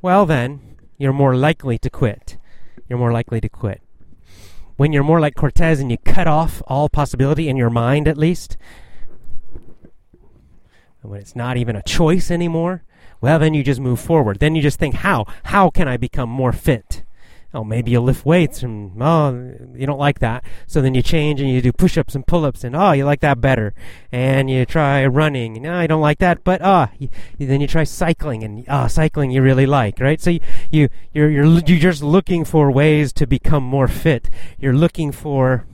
well 0.00 0.24
then 0.24 0.76
you're 0.96 1.12
more 1.12 1.36
likely 1.36 1.78
to 1.78 1.90
quit. 1.90 2.38
You're 2.88 2.98
more 2.98 3.12
likely 3.12 3.40
to 3.40 3.48
quit. 3.50 3.82
When 4.76 4.94
you're 4.94 5.04
more 5.04 5.20
like 5.20 5.34
Cortez 5.34 5.78
and 5.78 5.90
you 5.90 5.98
cut 5.98 6.26
off 6.26 6.62
all 6.66 6.88
possibility 6.88 7.50
in 7.50 7.56
your 7.56 7.68
mind 7.68 8.08
at 8.08 8.16
least, 8.16 8.56
And 11.02 11.10
when 11.10 11.20
it's 11.20 11.36
not 11.36 11.56
even 11.56 11.76
a 11.76 11.82
choice 11.82 12.30
anymore, 12.30 12.82
well, 13.20 13.38
then 13.38 13.54
you 13.54 13.62
just 13.62 13.80
move 13.80 14.00
forward. 14.00 14.38
Then 14.38 14.54
you 14.54 14.62
just 14.62 14.78
think, 14.78 14.96
how? 14.96 15.26
How 15.44 15.70
can 15.70 15.88
I 15.88 15.96
become 15.96 16.28
more 16.28 16.52
fit? 16.52 17.04
Oh, 17.52 17.64
maybe 17.64 17.90
you 17.90 18.00
lift 18.00 18.24
weights 18.24 18.62
and, 18.62 19.02
oh, 19.02 19.32
you 19.74 19.84
don't 19.84 19.98
like 19.98 20.20
that. 20.20 20.44
So 20.68 20.80
then 20.80 20.94
you 20.94 21.02
change 21.02 21.40
and 21.40 21.50
you 21.50 21.60
do 21.60 21.72
push 21.72 21.98
ups 21.98 22.14
and 22.14 22.24
pull 22.24 22.44
ups 22.44 22.62
and, 22.62 22.76
oh, 22.76 22.92
you 22.92 23.04
like 23.04 23.20
that 23.20 23.40
better. 23.40 23.74
And 24.12 24.48
you 24.48 24.64
try 24.64 25.04
running. 25.06 25.62
No, 25.62 25.74
I 25.74 25.88
don't 25.88 26.00
like 26.00 26.18
that. 26.18 26.44
But, 26.44 26.62
ah, 26.62 26.92
oh, 27.02 27.08
then 27.38 27.60
you 27.60 27.66
try 27.66 27.82
cycling 27.82 28.44
and, 28.44 28.64
ah, 28.68 28.84
oh, 28.84 28.88
cycling 28.88 29.32
you 29.32 29.42
really 29.42 29.66
like, 29.66 29.98
right? 29.98 30.20
So 30.20 30.30
you, 30.30 30.40
you, 30.70 30.88
you're, 31.12 31.28
you're, 31.28 31.44
you're 31.44 31.78
just 31.80 32.04
looking 32.04 32.44
for 32.44 32.70
ways 32.70 33.12
to 33.14 33.26
become 33.26 33.64
more 33.64 33.88
fit. 33.88 34.30
You're 34.56 34.72
looking 34.72 35.10
for, 35.10 35.66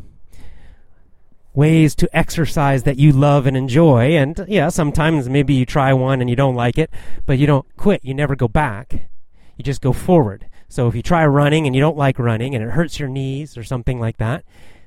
ways 1.57 1.95
to 1.97 2.17
exercise 2.17 2.85
that 2.85 2.99
you 2.99 3.11
love 3.11 3.47
and 3.47 3.57
enjoy. 3.57 4.17
And 4.17 4.45
yeah, 4.47 4.69
sometimes 4.69 5.29
maybe 5.29 5.55
you 5.55 5.67
try 5.67 5.93
one 5.93 6.21
and 6.21 6.31
you 6.31 6.37
don't 6.37 6.55
like 6.55 6.79
it, 6.79 6.91
but 7.25 7.39
you 7.39 7.47
don't 7.47 7.67
quit. 7.77 8.05
You 8.05 8.15
never 8.15 8.37
go 8.37 8.47
back. 8.47 9.09
You 9.57 9.65
just 9.65 9.81
go 9.81 9.93
forward. 9.93 10.47
So 10.69 10.87
if 10.87 10.95
you 10.95 11.03
try 11.03 11.25
running 11.27 11.67
and 11.67 11.75
you 11.75 11.81
don't 11.81 11.97
like 11.97 12.19
running 12.19 12.55
and 12.55 12.63
it 12.63 12.71
hurts 12.71 13.01
your 13.01 13.09
knees 13.09 13.57
or 13.57 13.65
something 13.65 13.99
like 13.99 14.19
that, 14.19 14.45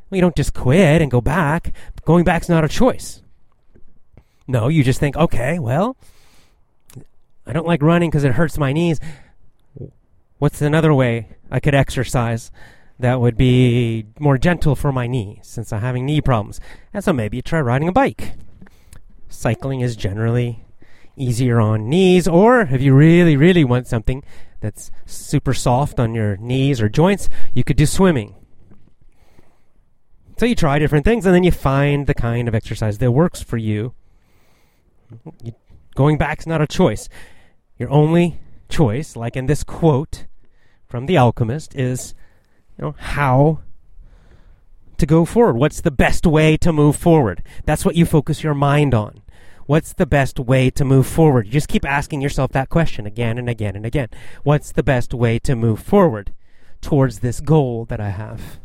well, 0.10 0.18
you 0.18 0.22
don't 0.22 0.36
just 0.36 0.54
quit 0.54 1.02
and 1.02 1.10
go 1.10 1.22
back. 1.22 1.74
Going 2.06 2.24
back's 2.24 2.50
not 2.50 2.64
a 2.64 2.70
choice. 2.70 3.24
No, 4.48 4.68
you 4.68 4.84
just 4.84 5.00
think, 5.00 5.18
okay, 5.18 5.58
well, 5.60 5.98
I 7.48 7.54
don't 7.54 7.68
like 7.68 7.82
running 7.82 8.12
because 8.12 8.24
it 8.24 8.34
hurts 8.34 8.58
my 8.58 8.74
knees. 8.74 9.00
What's 10.38 10.62
another 10.62 10.94
way 10.94 11.30
I 11.50 11.60
could 11.60 11.76
exercise? 11.76 12.52
That 13.00 13.22
would 13.22 13.38
be 13.38 14.06
more 14.20 14.38
gentle 14.38 14.76
for 14.76 14.92
my 14.92 15.08
knee 15.08 15.40
since 15.42 15.72
I'm 15.72 15.82
having 15.82 16.06
knee 16.06 16.22
problems. 16.22 16.60
And 16.94 17.04
so 17.04 17.14
maybe 17.14 17.42
try 17.42 17.62
riding 17.62 17.88
a 17.88 17.94
bike. 17.94 18.34
Cycling 19.30 19.80
is 19.80 19.96
generally 19.96 20.66
easier 21.16 21.60
on 21.60 21.90
knees, 21.90 22.28
or 22.28 22.62
if 22.62 22.82
you 22.82 22.94
really, 22.94 23.38
really 23.38 23.64
want 23.64 23.88
something 23.88 24.24
that's 24.60 24.92
super 25.06 25.54
soft 25.54 26.00
on 26.00 26.14
your 26.14 26.36
knees 26.38 26.82
or 26.82 26.90
joints, 26.90 27.30
you 27.54 27.64
could 27.64 27.78
do 27.78 27.86
swimming. 27.86 28.36
So 30.38 30.46
you 30.46 30.56
try 30.56 30.80
different 30.80 31.06
things 31.06 31.26
and 31.26 31.36
then 31.36 31.44
you 31.44 31.52
find 31.52 32.08
the 32.08 32.14
kind 32.14 32.48
of 32.48 32.56
exercise 32.56 32.98
that 32.98 33.12
works 33.12 33.42
for 33.42 33.58
you. 33.58 33.94
going 35.96 36.18
back's 36.18 36.48
not 36.48 36.62
a 36.62 36.68
choice. 36.68 37.10
Your 37.78 37.90
only 37.90 38.40
choice, 38.70 39.16
like 39.16 39.36
in 39.36 39.48
this 39.48 39.64
quote 39.64 40.26
from 40.88 41.06
The 41.06 41.18
Alchemist, 41.18 41.76
is 41.76 42.14
you 42.80 42.86
know, 42.86 42.96
how 42.98 43.60
to 44.98 45.06
go 45.06 45.26
forward. 45.26 45.58
What's 45.58 45.82
the 45.82 45.92
best 45.92 46.26
way 46.26 46.56
to 46.58 46.72
move 46.72 46.96
forward? 46.96 47.44
That's 47.66 47.84
what 47.84 47.96
you 47.96 48.06
focus 48.06 48.42
your 48.42 48.54
mind 48.54 48.94
on. 48.94 49.22
What's 49.66 49.94
the 49.94 50.06
best 50.06 50.40
way 50.40 50.70
to 50.72 50.86
move 50.86 51.06
forward? 51.06 51.46
You 51.46 51.52
just 51.52 51.68
keep 51.68 51.86
asking 51.86 52.22
yourself 52.22 52.52
that 52.54 52.70
question 52.70 53.06
again 53.06 53.38
and 53.38 53.50
again 53.50 53.76
and 53.76 53.86
again. 53.86 54.08
What's 54.44 54.72
the 54.72 54.82
best 54.82 55.14
way 55.14 55.40
to 55.40 55.56
move 55.56 55.82
forward 55.82 56.34
towards 56.82 57.20
this 57.20 57.40
goal 57.40 57.86
that 57.86 58.00
I 58.00 58.10
have? 58.10 58.60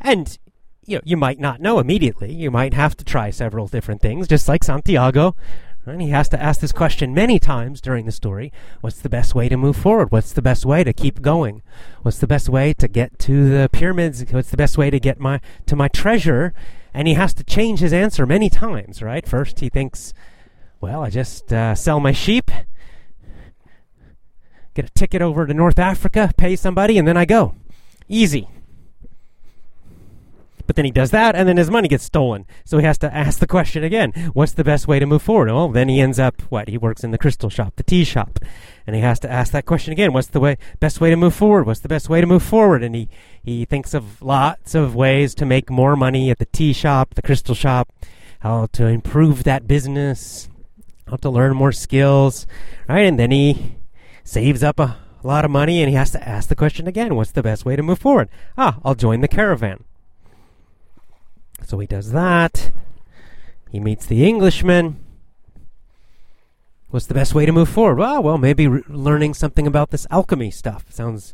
And 0.00 0.38
you 0.86 0.96
know, 0.96 1.02
you 1.04 1.16
might 1.16 1.38
not 1.38 1.60
know 1.60 1.78
immediately. 1.78 2.32
You 2.32 2.50
might 2.50 2.74
have 2.74 2.96
to 2.96 3.04
try 3.04 3.30
several 3.30 3.66
different 3.66 4.00
things, 4.00 4.26
just 4.26 4.48
like 4.48 4.64
Santiago 4.64 5.36
and 5.84 6.00
he 6.00 6.10
has 6.10 6.28
to 6.28 6.40
ask 6.40 6.60
this 6.60 6.72
question 6.72 7.12
many 7.12 7.38
times 7.38 7.80
during 7.80 8.06
the 8.06 8.12
story. 8.12 8.52
What's 8.80 9.00
the 9.00 9.08
best 9.08 9.34
way 9.34 9.48
to 9.48 9.56
move 9.56 9.76
forward? 9.76 10.12
What's 10.12 10.32
the 10.32 10.42
best 10.42 10.64
way 10.64 10.84
to 10.84 10.92
keep 10.92 11.20
going? 11.20 11.62
What's 12.02 12.18
the 12.18 12.26
best 12.26 12.48
way 12.48 12.72
to 12.74 12.86
get 12.86 13.18
to 13.20 13.48
the 13.48 13.68
pyramids? 13.72 14.24
What's 14.30 14.50
the 14.50 14.56
best 14.56 14.78
way 14.78 14.90
to 14.90 15.00
get 15.00 15.18
my 15.18 15.40
to 15.66 15.74
my 15.74 15.88
treasure? 15.88 16.54
And 16.94 17.08
he 17.08 17.14
has 17.14 17.34
to 17.34 17.44
change 17.44 17.80
his 17.80 17.92
answer 17.92 18.26
many 18.26 18.48
times, 18.48 19.02
right? 19.02 19.26
First 19.26 19.60
he 19.60 19.68
thinks, 19.68 20.12
well, 20.80 21.02
I 21.02 21.10
just 21.10 21.52
uh, 21.52 21.74
sell 21.74 22.00
my 22.00 22.12
sheep, 22.12 22.50
get 24.74 24.84
a 24.84 24.90
ticket 24.90 25.22
over 25.22 25.46
to 25.46 25.54
North 25.54 25.78
Africa, 25.78 26.32
pay 26.36 26.54
somebody, 26.54 26.98
and 26.98 27.08
then 27.08 27.16
I 27.16 27.24
go. 27.24 27.54
Easy. 28.08 28.48
But 30.66 30.76
then 30.76 30.84
he 30.84 30.90
does 30.90 31.10
that, 31.10 31.34
and 31.34 31.48
then 31.48 31.56
his 31.56 31.70
money 31.70 31.88
gets 31.88 32.04
stolen. 32.04 32.46
So 32.64 32.78
he 32.78 32.84
has 32.84 32.98
to 32.98 33.14
ask 33.14 33.38
the 33.38 33.46
question 33.46 33.84
again 33.84 34.12
what's 34.32 34.52
the 34.52 34.64
best 34.64 34.88
way 34.88 34.98
to 34.98 35.06
move 35.06 35.22
forward? 35.22 35.48
Well, 35.48 35.68
then 35.68 35.88
he 35.88 36.00
ends 36.00 36.18
up, 36.18 36.40
what? 36.50 36.68
He 36.68 36.78
works 36.78 37.04
in 37.04 37.10
the 37.10 37.18
crystal 37.18 37.50
shop, 37.50 37.76
the 37.76 37.82
tea 37.82 38.04
shop. 38.04 38.38
And 38.86 38.96
he 38.96 39.02
has 39.02 39.20
to 39.20 39.30
ask 39.30 39.52
that 39.52 39.66
question 39.66 39.92
again 39.92 40.12
what's 40.12 40.28
the 40.28 40.40
way, 40.40 40.58
best 40.80 41.00
way 41.00 41.10
to 41.10 41.16
move 41.16 41.34
forward? 41.34 41.66
What's 41.66 41.80
the 41.80 41.88
best 41.88 42.08
way 42.08 42.20
to 42.20 42.26
move 42.26 42.42
forward? 42.42 42.82
And 42.82 42.94
he, 42.94 43.08
he 43.42 43.64
thinks 43.64 43.94
of 43.94 44.22
lots 44.22 44.74
of 44.74 44.94
ways 44.94 45.34
to 45.36 45.46
make 45.46 45.70
more 45.70 45.96
money 45.96 46.30
at 46.30 46.38
the 46.38 46.46
tea 46.46 46.72
shop, 46.72 47.14
the 47.14 47.22
crystal 47.22 47.54
shop, 47.54 47.92
how 48.40 48.66
to 48.72 48.86
improve 48.86 49.44
that 49.44 49.68
business, 49.68 50.48
how 51.06 51.16
to 51.16 51.30
learn 51.30 51.56
more 51.56 51.72
skills, 51.72 52.46
right? 52.88 53.06
And 53.06 53.18
then 53.18 53.30
he 53.30 53.76
saves 54.24 54.62
up 54.62 54.80
a, 54.80 54.98
lot 55.24 55.44
of 55.44 55.50
money 55.50 55.80
and 55.80 55.88
he 55.88 55.94
has 55.94 56.10
to 56.10 56.28
ask 56.28 56.48
the 56.48 56.56
question 56.56 56.88
again 56.88 57.14
what's 57.14 57.32
the 57.32 57.42
best 57.42 57.64
way 57.64 57.76
to 57.76 57.82
move 57.82 57.98
forward? 57.98 58.28
Ah, 58.58 58.78
I'll 58.84 58.94
join 58.94 59.20
the 59.20 59.28
caravan. 59.28 59.84
So 61.72 61.78
he 61.78 61.86
does 61.86 62.12
that. 62.12 62.70
He 63.70 63.80
meets 63.80 64.04
the 64.04 64.26
Englishman. 64.26 65.02
What's 66.90 67.06
the 67.06 67.14
best 67.14 67.34
way 67.34 67.46
to 67.46 67.52
move 67.52 67.70
forward? 67.70 67.96
Well, 67.96 68.22
well, 68.22 68.36
maybe 68.36 68.66
re- 68.66 68.82
learning 68.88 69.32
something 69.32 69.66
about 69.66 69.88
this 69.88 70.06
alchemy 70.10 70.50
stuff 70.50 70.92
sounds 70.92 71.32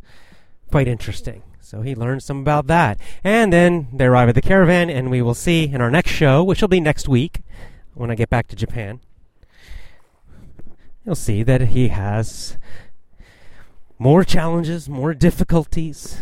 quite 0.70 0.86
interesting. 0.86 1.42
So 1.60 1.82
he 1.82 1.96
learns 1.96 2.24
some 2.24 2.38
about 2.38 2.68
that. 2.68 3.00
And 3.24 3.52
then 3.52 3.88
they 3.92 4.04
arrive 4.04 4.28
at 4.28 4.36
the 4.36 4.40
caravan, 4.40 4.88
and 4.88 5.10
we 5.10 5.22
will 5.22 5.34
see 5.34 5.64
in 5.64 5.80
our 5.80 5.90
next 5.90 6.12
show, 6.12 6.44
which 6.44 6.60
will 6.60 6.68
be 6.68 6.78
next 6.78 7.08
week 7.08 7.40
when 7.94 8.08
I 8.08 8.14
get 8.14 8.30
back 8.30 8.46
to 8.46 8.54
Japan, 8.54 9.00
you'll 11.04 11.16
see 11.16 11.42
that 11.42 11.62
he 11.62 11.88
has 11.88 12.56
more 13.98 14.22
challenges, 14.22 14.88
more 14.88 15.14
difficulties, 15.14 16.20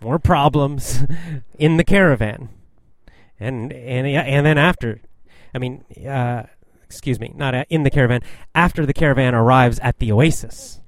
more 0.00 0.18
problems 0.18 1.04
in 1.56 1.76
the 1.76 1.84
caravan 1.84 2.48
and 3.40 3.72
and 3.72 4.06
and 4.06 4.46
then 4.46 4.58
after, 4.58 5.00
I 5.54 5.58
mean, 5.58 5.84
uh, 6.06 6.44
excuse 6.84 7.18
me, 7.18 7.32
not 7.34 7.54
in 7.70 7.82
the 7.82 7.90
caravan. 7.90 8.20
After 8.54 8.84
the 8.84 8.92
caravan 8.92 9.34
arrives 9.34 9.78
at 9.80 9.98
the 9.98 10.12
oasis, 10.12 10.80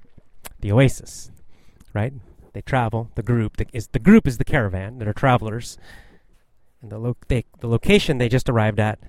the 0.59 0.71
oasis, 0.71 1.31
right? 1.93 2.13
They 2.53 2.61
travel. 2.61 3.09
The 3.15 3.23
group 3.23 3.57
the, 3.57 3.65
is 3.73 3.87
the 3.87 3.99
group 3.99 4.27
is 4.27 4.37
the 4.37 4.45
caravan 4.45 4.99
that 4.99 5.07
are 5.07 5.13
travelers, 5.13 5.77
and 6.81 6.91
the 6.91 6.99
lo- 6.99 7.17
they, 7.27 7.45
the 7.59 7.67
location 7.67 8.19
they 8.19 8.29
just 8.29 8.47
arrived 8.47 8.79
at. 8.79 8.99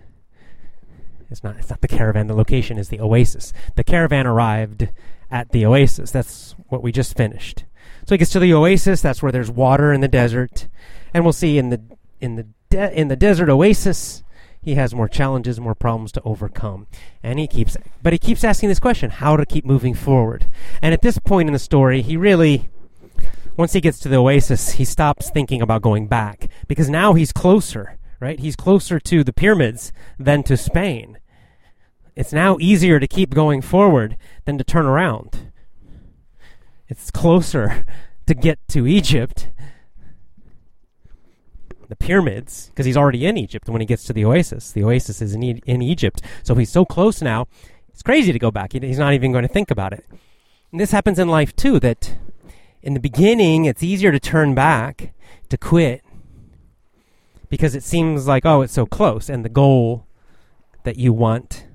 It's 1.30 1.44
not. 1.44 1.56
It's 1.56 1.70
not 1.70 1.82
the 1.82 1.88
caravan. 1.88 2.26
The 2.26 2.34
location 2.34 2.78
is 2.78 2.88
the 2.88 3.00
oasis. 3.00 3.52
The 3.76 3.84
caravan 3.84 4.26
arrived 4.26 4.88
at 5.30 5.50
the 5.50 5.66
oasis. 5.66 6.10
That's 6.10 6.54
what 6.68 6.82
we 6.82 6.92
just 6.92 7.16
finished. 7.16 7.64
So 8.06 8.14
he 8.14 8.18
gets 8.18 8.32
to 8.32 8.38
the 8.38 8.54
oasis. 8.54 9.02
That's 9.02 9.22
where 9.22 9.32
there's 9.32 9.50
water 9.50 9.92
in 9.92 10.00
the 10.00 10.08
desert, 10.08 10.68
and 11.12 11.24
we'll 11.24 11.32
see 11.32 11.58
in 11.58 11.70
the 11.70 11.82
in 12.20 12.36
the 12.36 12.46
de- 12.74 12.98
in 13.00 13.08
the 13.08 13.16
desert 13.16 13.48
oasis, 13.48 14.22
he 14.60 14.74
has 14.74 14.94
more 14.94 15.08
challenges, 15.08 15.60
more 15.60 15.74
problems 15.74 16.12
to 16.12 16.22
overcome. 16.22 16.86
And 17.22 17.38
he 17.38 17.46
keeps, 17.46 17.76
but 18.02 18.12
he 18.12 18.18
keeps 18.18 18.44
asking 18.44 18.68
this 18.68 18.80
question 18.80 19.10
how 19.10 19.36
to 19.36 19.46
keep 19.46 19.64
moving 19.64 19.94
forward. 19.94 20.46
And 20.82 20.92
at 20.92 21.02
this 21.02 21.18
point 21.18 21.48
in 21.48 21.52
the 21.52 21.58
story, 21.58 22.02
he 22.02 22.16
really, 22.16 22.68
once 23.56 23.74
he 23.74 23.80
gets 23.80 23.98
to 24.00 24.08
the 24.08 24.16
oasis, 24.16 24.72
he 24.72 24.84
stops 24.84 25.30
thinking 25.30 25.62
about 25.62 25.82
going 25.82 26.06
back 26.06 26.48
because 26.66 26.88
now 26.88 27.12
he's 27.14 27.32
closer, 27.32 27.98
right? 28.20 28.40
He's 28.40 28.56
closer 28.56 28.98
to 29.00 29.22
the 29.22 29.32
pyramids 29.32 29.92
than 30.18 30.42
to 30.44 30.56
Spain. 30.56 31.18
It's 32.16 32.32
now 32.32 32.56
easier 32.60 32.98
to 33.00 33.08
keep 33.08 33.34
going 33.34 33.60
forward 33.60 34.16
than 34.44 34.56
to 34.58 34.64
turn 34.64 34.86
around. 34.86 35.52
It's 36.88 37.10
closer 37.10 37.84
to 38.26 38.34
get 38.34 38.58
to 38.68 38.86
Egypt 38.86 39.48
the 41.88 41.96
pyramids 41.96 42.68
because 42.68 42.86
he's 42.86 42.96
already 42.96 43.26
in 43.26 43.36
Egypt 43.36 43.68
when 43.68 43.80
he 43.80 43.86
gets 43.86 44.04
to 44.04 44.12
the 44.12 44.24
oasis. 44.24 44.72
The 44.72 44.84
oasis 44.84 45.20
is 45.20 45.34
in, 45.34 45.42
e- 45.42 45.62
in 45.66 45.82
Egypt. 45.82 46.22
So 46.42 46.54
he's 46.54 46.70
so 46.70 46.84
close 46.84 47.22
now, 47.22 47.46
it's 47.88 48.02
crazy 48.02 48.32
to 48.32 48.38
go 48.38 48.50
back. 48.50 48.72
He, 48.72 48.80
he's 48.80 48.98
not 48.98 49.14
even 49.14 49.32
going 49.32 49.46
to 49.46 49.52
think 49.52 49.70
about 49.70 49.92
it. 49.92 50.04
And 50.72 50.80
this 50.80 50.90
happens 50.90 51.18
in 51.18 51.28
life 51.28 51.54
too, 51.54 51.78
that 51.80 52.16
in 52.82 52.94
the 52.94 53.00
beginning, 53.00 53.64
it's 53.64 53.82
easier 53.82 54.12
to 54.12 54.20
turn 54.20 54.54
back, 54.54 55.14
to 55.48 55.56
quit, 55.56 56.02
because 57.48 57.74
it 57.74 57.84
seems 57.84 58.26
like, 58.26 58.44
oh, 58.44 58.62
it's 58.62 58.72
so 58.72 58.84
close, 58.84 59.28
and 59.28 59.44
the 59.44 59.48
goal 59.48 60.06
that 60.82 60.98
you 60.98 61.12
want 61.12 61.66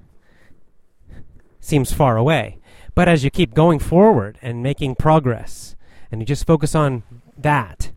seems 1.61 1.93
far 1.93 2.17
away. 2.17 2.57
But 2.95 3.07
as 3.07 3.23
you 3.23 3.31
keep 3.31 3.53
going 3.53 3.79
forward 3.79 4.37
and 4.41 4.61
making 4.61 4.95
progress, 4.95 5.75
and 6.11 6.21
you 6.21 6.25
just 6.25 6.45
focus 6.45 6.75
on 6.75 7.03
that, 7.37 7.91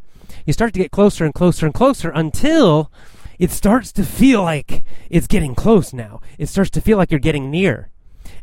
you 0.46 0.52
start 0.52 0.72
to 0.74 0.80
get 0.80 0.90
closer 0.90 1.24
and 1.24 1.34
closer 1.34 1.66
and 1.66 1.74
closer 1.74 2.10
until 2.10 2.90
it 3.38 3.50
starts 3.50 3.92
to 3.92 4.04
feel 4.04 4.42
like 4.42 4.84
it's 5.10 5.26
getting 5.26 5.54
close 5.54 5.92
now. 5.92 6.20
It 6.38 6.48
starts 6.48 6.70
to 6.70 6.80
feel 6.80 6.98
like 6.98 7.10
you're 7.10 7.20
getting 7.20 7.50
near. 7.50 7.90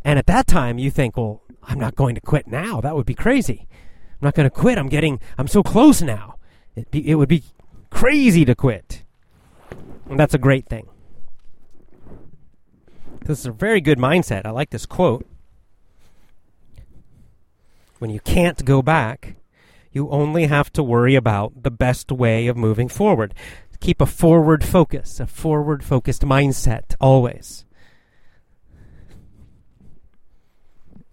And 0.03 0.19
at 0.19 0.27
that 0.27 0.47
time, 0.47 0.77
you 0.77 0.91
think, 0.91 1.17
well, 1.17 1.41
I'm 1.63 1.79
not 1.79 1.95
going 1.95 2.15
to 2.15 2.21
quit 2.21 2.47
now. 2.47 2.81
That 2.81 2.95
would 2.95 3.05
be 3.05 3.13
crazy. 3.13 3.67
I'm 3.69 4.25
not 4.25 4.33
going 4.33 4.49
to 4.49 4.55
quit. 4.55 4.77
I'm 4.77 4.89
getting, 4.89 5.19
I'm 5.37 5.47
so 5.47 5.63
close 5.63 6.01
now. 6.01 6.35
It, 6.75 6.91
be, 6.91 7.07
it 7.09 7.15
would 7.15 7.29
be 7.29 7.43
crazy 7.89 8.45
to 8.45 8.55
quit. 8.55 9.03
And 10.09 10.19
that's 10.19 10.33
a 10.33 10.39
great 10.39 10.67
thing. 10.67 10.87
This 13.25 13.39
is 13.39 13.45
a 13.45 13.51
very 13.51 13.79
good 13.79 13.99
mindset. 13.99 14.45
I 14.45 14.49
like 14.49 14.71
this 14.71 14.85
quote. 14.85 15.25
When 17.99 18.09
you 18.09 18.19
can't 18.21 18.63
go 18.65 18.81
back, 18.81 19.35
you 19.91 20.09
only 20.09 20.47
have 20.47 20.71
to 20.73 20.83
worry 20.83 21.15
about 21.15 21.63
the 21.63 21.71
best 21.71 22.11
way 22.11 22.47
of 22.47 22.57
moving 22.57 22.87
forward. 22.87 23.33
Keep 23.79 24.01
a 24.01 24.05
forward 24.05 24.63
focus, 24.63 25.19
a 25.19 25.27
forward 25.27 25.83
focused 25.83 26.23
mindset 26.23 26.95
always. 26.99 27.65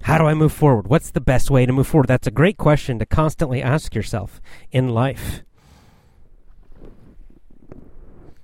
How 0.03 0.19
do 0.19 0.27
I 0.27 0.35
move 0.35 0.53
forward? 0.53 0.87
What's 0.87 1.11
the 1.11 1.21
best 1.21 1.51
way 1.51 1.67
to 1.67 1.73
move 1.73 1.87
forward? 1.87 2.07
That's 2.07 2.29
a 2.29 2.33
great 2.33 2.59
question 2.59 2.99
to 3.01 3.07
constantly 3.07 3.63
ask 3.63 3.95
yourself 3.95 4.41
in 4.71 4.89
life. 4.89 5.43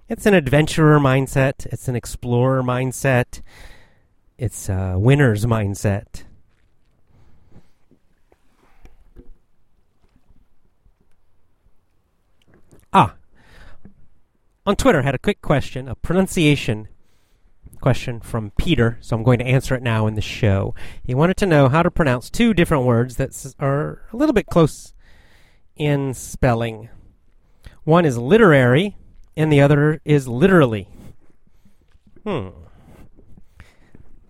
It's 0.08 0.26
an 0.26 0.34
adventurer 0.34 0.98
mindset, 0.98 1.66
it's 1.66 1.88
an 1.88 1.96
explorer 1.96 2.62
mindset, 2.62 3.42
it's 4.36 4.68
a 4.68 4.96
winner's 4.98 5.46
mindset. 5.46 6.24
Ah, 12.92 13.14
on 14.66 14.76
Twitter, 14.76 15.02
had 15.02 15.14
a 15.14 15.18
quick 15.18 15.42
question, 15.42 15.88
a 15.88 15.94
pronunciation 15.94 16.88
question 17.80 18.20
from 18.20 18.52
Peter, 18.56 18.96
so 19.00 19.16
I'm 19.16 19.24
going 19.24 19.40
to 19.40 19.44
answer 19.44 19.74
it 19.74 19.82
now 19.82 20.06
in 20.06 20.14
the 20.14 20.20
show. 20.20 20.74
He 21.02 21.14
wanted 21.14 21.36
to 21.38 21.46
know 21.46 21.68
how 21.68 21.82
to 21.82 21.90
pronounce 21.90 22.30
two 22.30 22.54
different 22.54 22.84
words 22.84 23.16
that 23.16 23.54
are 23.58 24.02
a 24.12 24.16
little 24.16 24.32
bit 24.32 24.46
close 24.46 24.94
in 25.76 26.14
spelling. 26.14 26.88
One 27.84 28.04
is 28.04 28.16
literary, 28.16 28.96
and 29.36 29.52
the 29.52 29.60
other 29.60 30.00
is 30.04 30.28
literally. 30.28 30.88
Hmm. 32.24 32.48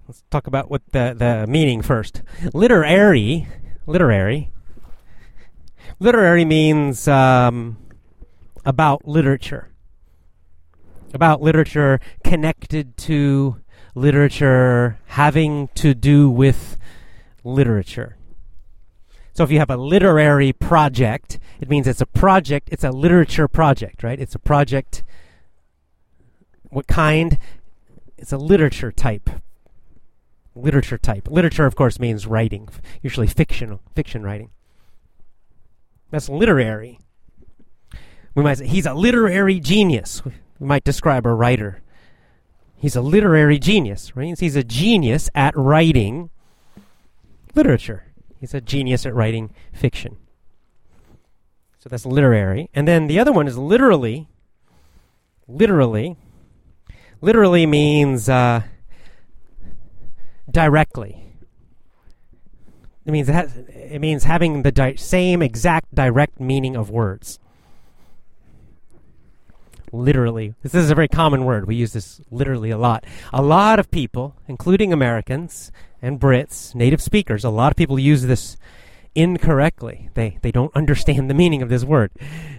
Let's 0.08 0.24
talk 0.30 0.46
about 0.46 0.70
what 0.70 0.82
the, 0.92 1.14
the 1.16 1.46
meaning 1.46 1.82
first. 1.82 2.22
Literary, 2.54 3.46
literary, 3.86 4.50
literary 6.00 6.44
means 6.44 7.06
um, 7.06 7.76
about 8.64 9.06
literature. 9.06 9.71
About 11.12 11.42
literature 11.42 12.00
connected 12.24 12.96
to 12.98 13.56
literature, 13.94 14.98
having 15.06 15.68
to 15.74 15.94
do 15.94 16.30
with 16.30 16.78
literature. 17.44 18.16
So 19.34 19.44
if 19.44 19.50
you 19.50 19.58
have 19.58 19.70
a 19.70 19.76
literary 19.76 20.52
project, 20.52 21.38
it 21.60 21.68
means 21.68 21.86
it's 21.86 22.00
a 22.00 22.06
project, 22.06 22.68
it's 22.70 22.84
a 22.84 22.90
literature 22.90 23.48
project, 23.48 24.02
right? 24.02 24.20
It's 24.20 24.34
a 24.34 24.38
project. 24.38 25.04
What 26.70 26.86
kind? 26.86 27.38
It's 28.18 28.32
a 28.32 28.38
literature 28.38 28.92
type. 28.92 29.30
Literature 30.54 30.98
type. 30.98 31.28
Literature, 31.30 31.64
of 31.64 31.76
course, 31.76 31.98
means 31.98 32.26
writing, 32.26 32.68
usually 33.02 33.26
fictional, 33.26 33.80
fiction 33.94 34.22
writing. 34.22 34.50
That's 36.10 36.28
literary. 36.28 36.98
We 38.34 38.42
might 38.42 38.58
say 38.58 38.66
he's 38.66 38.86
a 38.86 38.94
literary 38.94 39.60
genius. 39.60 40.22
We 40.62 40.68
might 40.68 40.84
describe 40.84 41.26
a 41.26 41.34
writer. 41.34 41.82
He's 42.76 42.94
a 42.94 43.00
literary 43.02 43.58
genius, 43.58 44.14
right? 44.14 44.38
He's 44.38 44.54
a 44.54 44.62
genius 44.62 45.28
at 45.34 45.56
writing 45.56 46.30
literature. 47.56 48.04
He's 48.38 48.54
a 48.54 48.60
genius 48.60 49.04
at 49.04 49.12
writing 49.12 49.52
fiction. 49.72 50.18
So 51.80 51.88
that's 51.88 52.06
literary. 52.06 52.70
And 52.72 52.86
then 52.86 53.08
the 53.08 53.18
other 53.18 53.32
one 53.32 53.48
is 53.48 53.58
literally. 53.58 54.28
Literally. 55.48 56.16
Literally 57.20 57.66
means 57.66 58.28
uh, 58.28 58.62
directly. 60.48 61.24
It 63.04 63.10
means 63.10 63.26
that 63.26 63.48
it 63.68 64.00
means 64.00 64.22
having 64.22 64.62
the 64.62 64.70
di- 64.70 64.94
same 64.94 65.42
exact 65.42 65.92
direct 65.92 66.38
meaning 66.38 66.76
of 66.76 66.88
words. 66.88 67.40
Literally. 69.92 70.54
This 70.62 70.74
is 70.74 70.90
a 70.90 70.94
very 70.94 71.08
common 71.08 71.44
word. 71.44 71.66
We 71.66 71.76
use 71.76 71.92
this 71.92 72.20
literally 72.30 72.70
a 72.70 72.78
lot. 72.78 73.04
A 73.32 73.42
lot 73.42 73.78
of 73.78 73.90
people, 73.90 74.34
including 74.48 74.92
Americans, 74.92 75.70
and 76.00 76.18
Brits, 76.18 76.74
native 76.74 77.00
speakers, 77.00 77.44
a 77.44 77.50
lot 77.50 77.70
of 77.70 77.76
people 77.76 77.98
use 77.98 78.22
this 78.22 78.56
incorrectly. 79.14 80.08
They 80.14 80.38
they 80.42 80.50
don't 80.50 80.74
understand 80.74 81.28
the 81.28 81.34
meaning 81.34 81.62
of 81.62 81.68
this 81.68 81.84
word, 81.84 82.10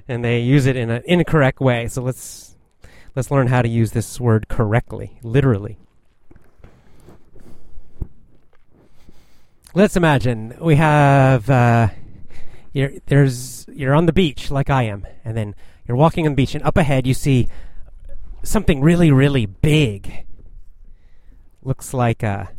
and 0.07 0.23
they 0.23 0.39
use 0.41 0.67
it 0.67 0.75
in 0.75 0.89
an 0.89 1.01
incorrect 1.05 1.59
way. 1.59 1.87
So 1.87 2.01
let's 2.01 2.55
let's 3.15 3.31
learn 3.31 3.47
how 3.47 3.61
to 3.61 3.69
use 3.69 3.91
this 3.91 4.19
word 4.19 4.47
correctly, 4.47 5.17
literally. 5.23 5.77
Let's 9.75 9.95
imagine 9.95 10.55
we 10.61 10.75
have 10.75 11.49
uh, 11.49 11.87
you're, 12.73 12.91
there's 13.07 13.65
you're 13.73 13.95
on 13.95 14.05
the 14.05 14.13
beach 14.13 14.51
like 14.51 14.69
I 14.69 14.83
am, 14.83 15.07
and 15.25 15.35
then 15.35 15.55
you're 15.87 15.97
walking 15.97 16.25
on 16.25 16.33
the 16.33 16.35
beach, 16.35 16.55
and 16.55 16.63
up 16.63 16.77
ahead 16.77 17.05
you 17.05 17.13
see 17.13 17.47
something 18.43 18.81
really 18.81 19.11
really 19.11 19.45
big. 19.45 20.25
Looks 21.61 21.93
like 21.93 22.23
a 22.23 22.51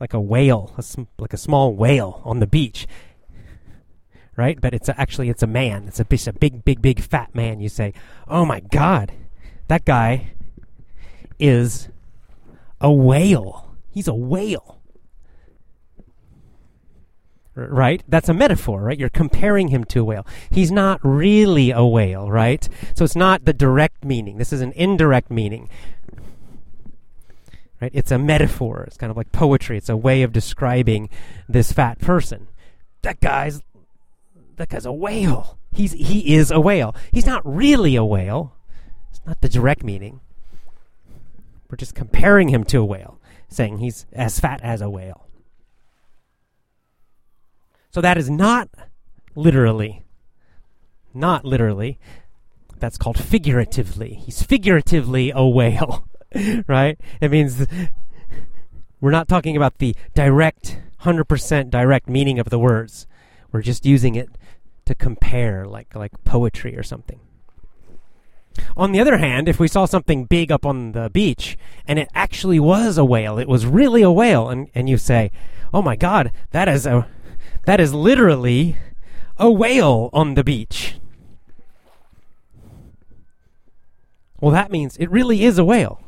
like 0.00 0.14
a 0.14 0.20
whale, 0.20 0.74
a 0.76 0.84
like 1.18 1.32
a 1.32 1.38
small 1.38 1.74
whale 1.74 2.20
on 2.24 2.40
the 2.40 2.46
beach, 2.46 2.86
right? 4.36 4.60
But 4.60 4.74
it's 4.74 4.88
a, 4.88 5.00
actually 5.00 5.28
it's 5.28 5.42
a 5.42 5.46
man. 5.46 5.84
It's 5.88 6.00
a, 6.00 6.06
it's 6.10 6.26
a 6.26 6.32
big, 6.32 6.64
big, 6.64 6.82
big 6.82 7.00
fat 7.00 7.34
man. 7.34 7.60
You 7.60 7.68
say, 7.68 7.94
"Oh 8.28 8.44
my 8.44 8.60
God, 8.60 9.12
that 9.68 9.84
guy 9.84 10.32
is 11.38 11.88
a 12.80 12.92
whale. 12.92 13.74
He's 13.90 14.08
a 14.08 14.14
whale." 14.14 14.83
Right? 17.56 18.02
That's 18.08 18.28
a 18.28 18.34
metaphor, 18.34 18.82
right? 18.82 18.98
You're 18.98 19.08
comparing 19.08 19.68
him 19.68 19.84
to 19.84 20.00
a 20.00 20.04
whale. 20.04 20.26
He's 20.50 20.72
not 20.72 20.98
really 21.04 21.70
a 21.70 21.84
whale, 21.84 22.28
right? 22.28 22.68
So 22.94 23.04
it's 23.04 23.14
not 23.14 23.44
the 23.44 23.52
direct 23.52 24.04
meaning. 24.04 24.38
This 24.38 24.52
is 24.52 24.60
an 24.60 24.72
indirect 24.72 25.30
meaning. 25.30 25.68
Right? 27.80 27.92
It's 27.94 28.10
a 28.10 28.18
metaphor. 28.18 28.84
It's 28.86 28.96
kind 28.96 29.10
of 29.10 29.16
like 29.16 29.30
poetry. 29.30 29.76
It's 29.76 29.88
a 29.88 29.96
way 29.96 30.22
of 30.22 30.32
describing 30.32 31.10
this 31.48 31.70
fat 31.70 32.00
person. 32.00 32.48
That 33.02 33.20
guy's 33.20 33.62
that 34.56 34.68
guy's 34.68 34.86
a 34.86 34.92
whale. 34.92 35.58
He's 35.72 35.92
he 35.92 36.34
is 36.34 36.50
a 36.50 36.60
whale. 36.60 36.94
He's 37.12 37.26
not 37.26 37.42
really 37.44 37.94
a 37.94 38.04
whale. 38.04 38.56
It's 39.10 39.20
not 39.26 39.40
the 39.40 39.48
direct 39.48 39.84
meaning. 39.84 40.20
We're 41.70 41.76
just 41.76 41.94
comparing 41.94 42.48
him 42.48 42.64
to 42.64 42.78
a 42.78 42.84
whale, 42.84 43.20
saying 43.48 43.78
he's 43.78 44.06
as 44.12 44.40
fat 44.40 44.60
as 44.62 44.80
a 44.80 44.88
whale. 44.88 45.26
So 47.94 48.00
that 48.00 48.18
is 48.18 48.28
not 48.28 48.68
literally. 49.36 50.02
Not 51.14 51.44
literally. 51.44 52.00
That's 52.80 52.98
called 52.98 53.16
figuratively. 53.16 54.14
He's 54.14 54.42
figuratively 54.42 55.30
a 55.32 55.46
whale. 55.46 56.08
right? 56.66 56.98
It 57.20 57.30
means 57.30 57.64
we're 59.00 59.12
not 59.12 59.28
talking 59.28 59.56
about 59.56 59.78
the 59.78 59.94
direct, 60.12 60.76
100% 61.02 61.70
direct 61.70 62.08
meaning 62.08 62.40
of 62.40 62.50
the 62.50 62.58
words. 62.58 63.06
We're 63.52 63.62
just 63.62 63.86
using 63.86 64.16
it 64.16 64.28
to 64.86 64.96
compare, 64.96 65.64
like, 65.64 65.94
like 65.94 66.24
poetry 66.24 66.76
or 66.76 66.82
something. 66.82 67.20
On 68.76 68.90
the 68.90 68.98
other 68.98 69.18
hand, 69.18 69.48
if 69.48 69.60
we 69.60 69.68
saw 69.68 69.84
something 69.84 70.24
big 70.24 70.50
up 70.50 70.66
on 70.66 70.92
the 70.92 71.10
beach 71.10 71.56
and 71.86 72.00
it 72.00 72.08
actually 72.12 72.58
was 72.58 72.98
a 72.98 73.04
whale, 73.04 73.38
it 73.38 73.46
was 73.46 73.66
really 73.66 74.02
a 74.02 74.10
whale, 74.10 74.48
and, 74.48 74.68
and 74.74 74.88
you 74.88 74.98
say, 74.98 75.30
"Oh 75.72 75.82
my 75.82 75.94
God, 75.94 76.32
that 76.50 76.68
is 76.68 76.86
a 76.86 77.06
that 77.66 77.80
is 77.80 77.92
literally 77.92 78.76
a 79.36 79.50
whale 79.50 80.10
on 80.12 80.34
the 80.34 80.44
beach." 80.44 80.96
Well, 84.40 84.52
that 84.52 84.70
means 84.70 84.96
it 84.98 85.10
really 85.10 85.44
is 85.44 85.58
a 85.58 85.64
whale 85.64 86.04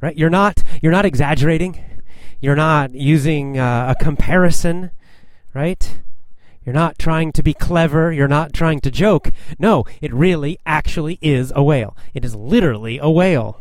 right? 0.00 0.16
You're 0.16 0.30
not 0.30 0.62
you're 0.82 0.92
not 0.92 1.04
exaggerating. 1.04 1.82
You're 2.40 2.56
not 2.56 2.92
using 2.94 3.58
uh, 3.58 3.94
a 3.96 4.02
comparison, 4.02 4.90
right? 5.54 6.00
You're 6.64 6.74
not 6.74 6.98
trying 6.98 7.32
to 7.32 7.42
be 7.42 7.54
clever. 7.54 8.12
You're 8.12 8.28
not 8.28 8.52
trying 8.52 8.80
to 8.80 8.90
joke. 8.90 9.30
No, 9.58 9.84
it 10.00 10.12
really 10.12 10.58
actually 10.66 11.18
is 11.22 11.52
a 11.54 11.62
whale. 11.62 11.96
It 12.12 12.24
is 12.24 12.34
literally 12.34 12.98
a 12.98 13.10
whale. 13.10 13.60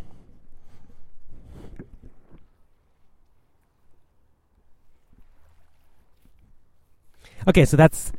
Okay, 7.47 7.65
so 7.65 7.77
that's 7.77 8.11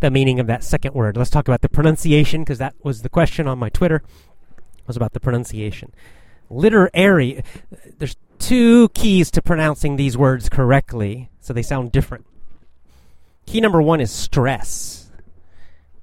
the 0.00 0.10
meaning 0.10 0.40
of 0.40 0.46
that 0.46 0.64
second 0.64 0.94
word. 0.94 1.16
Let's 1.16 1.30
talk 1.30 1.48
about 1.48 1.60
the 1.60 1.68
pronunciation 1.68 2.42
because 2.42 2.58
that 2.58 2.74
was 2.82 3.02
the 3.02 3.08
question 3.08 3.46
on 3.46 3.58
my 3.58 3.68
Twitter. 3.68 4.02
Was 4.86 4.96
about 4.96 5.12
the 5.12 5.20
pronunciation 5.20 5.92
literary. 6.52 7.42
There's 7.98 8.16
two 8.38 8.88
keys 8.90 9.30
to 9.32 9.42
pronouncing 9.42 9.96
these 9.96 10.16
words 10.16 10.48
correctly, 10.48 11.30
so 11.40 11.52
they 11.52 11.62
sound 11.62 11.92
different. 11.92 12.26
Key 13.46 13.60
number 13.60 13.82
one 13.82 14.00
is 14.00 14.10
stress. 14.10 15.10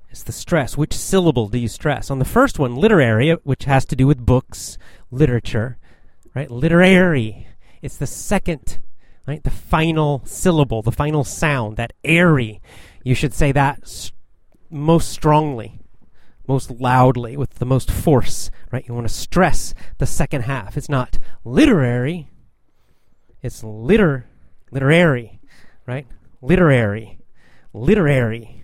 It's 0.09 0.23
the 0.23 0.31
stress. 0.31 0.75
Which 0.75 0.93
syllable 0.93 1.47
do 1.47 1.59
you 1.59 1.67
stress? 1.67 2.09
On 2.09 2.19
the 2.19 2.25
first 2.25 2.59
one, 2.59 2.75
literary, 2.75 3.31
which 3.43 3.65
has 3.65 3.85
to 3.85 3.95
do 3.95 4.07
with 4.07 4.25
books, 4.25 4.77
literature, 5.11 5.77
right? 6.33 6.49
Literary. 6.49 7.47
It's 7.81 7.97
the 7.97 8.07
second, 8.07 8.79
right? 9.29 9.43
The 9.43 9.51
final 9.51 10.23
syllable, 10.25 10.81
the 10.81 10.91
final 10.91 11.23
sound, 11.23 11.77
that 11.77 11.93
airy. 12.03 12.59
You 13.03 13.13
should 13.13 13.33
say 13.33 13.51
that 13.51 13.81
s- 13.83 14.11
most 14.71 15.09
strongly, 15.09 15.79
most 16.47 16.71
loudly, 16.71 17.37
with 17.37 17.51
the 17.59 17.65
most 17.65 17.91
force, 17.91 18.49
right? 18.71 18.83
You 18.87 18.95
want 18.95 19.07
to 19.07 19.13
stress 19.13 19.75
the 19.99 20.07
second 20.07 20.41
half. 20.41 20.75
It's 20.77 20.89
not 20.89 21.19
literary. 21.45 22.31
It's 23.43 23.63
liter, 23.63 24.25
literary, 24.71 25.39
right? 25.85 26.07
Literary, 26.41 27.19
literary, 27.71 28.63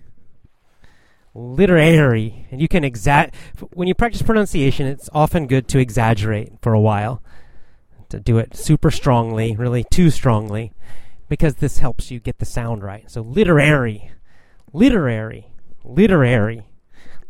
literary. 1.36 2.48
And 2.50 2.60
you 2.60 2.68
can 2.68 2.82
exa- 2.84 3.32
when 3.74 3.88
you 3.88 3.94
practice 3.94 4.24
pronunciation, 4.24 4.88
it's 4.88 5.12
often 5.14 5.46
good 5.46 5.68
to 5.68 5.78
exaggerate 5.80 6.54
for 6.60 6.74
a 6.74 6.82
while, 6.82 7.22
to 8.16 8.22
do 8.22 8.38
it 8.38 8.56
super 8.56 8.90
strongly, 8.90 9.56
really 9.56 9.84
too 9.84 10.10
strongly, 10.10 10.72
because 11.30 11.56
this 11.56 11.80
helps 11.80 12.12
you 12.12 12.20
get 12.20 12.40
the 12.40 12.46
sound 12.46 12.84
right. 12.84 13.10
So 13.12 13.22
literary, 13.22 14.12
literary, 14.74 15.48
literary, 15.84 16.66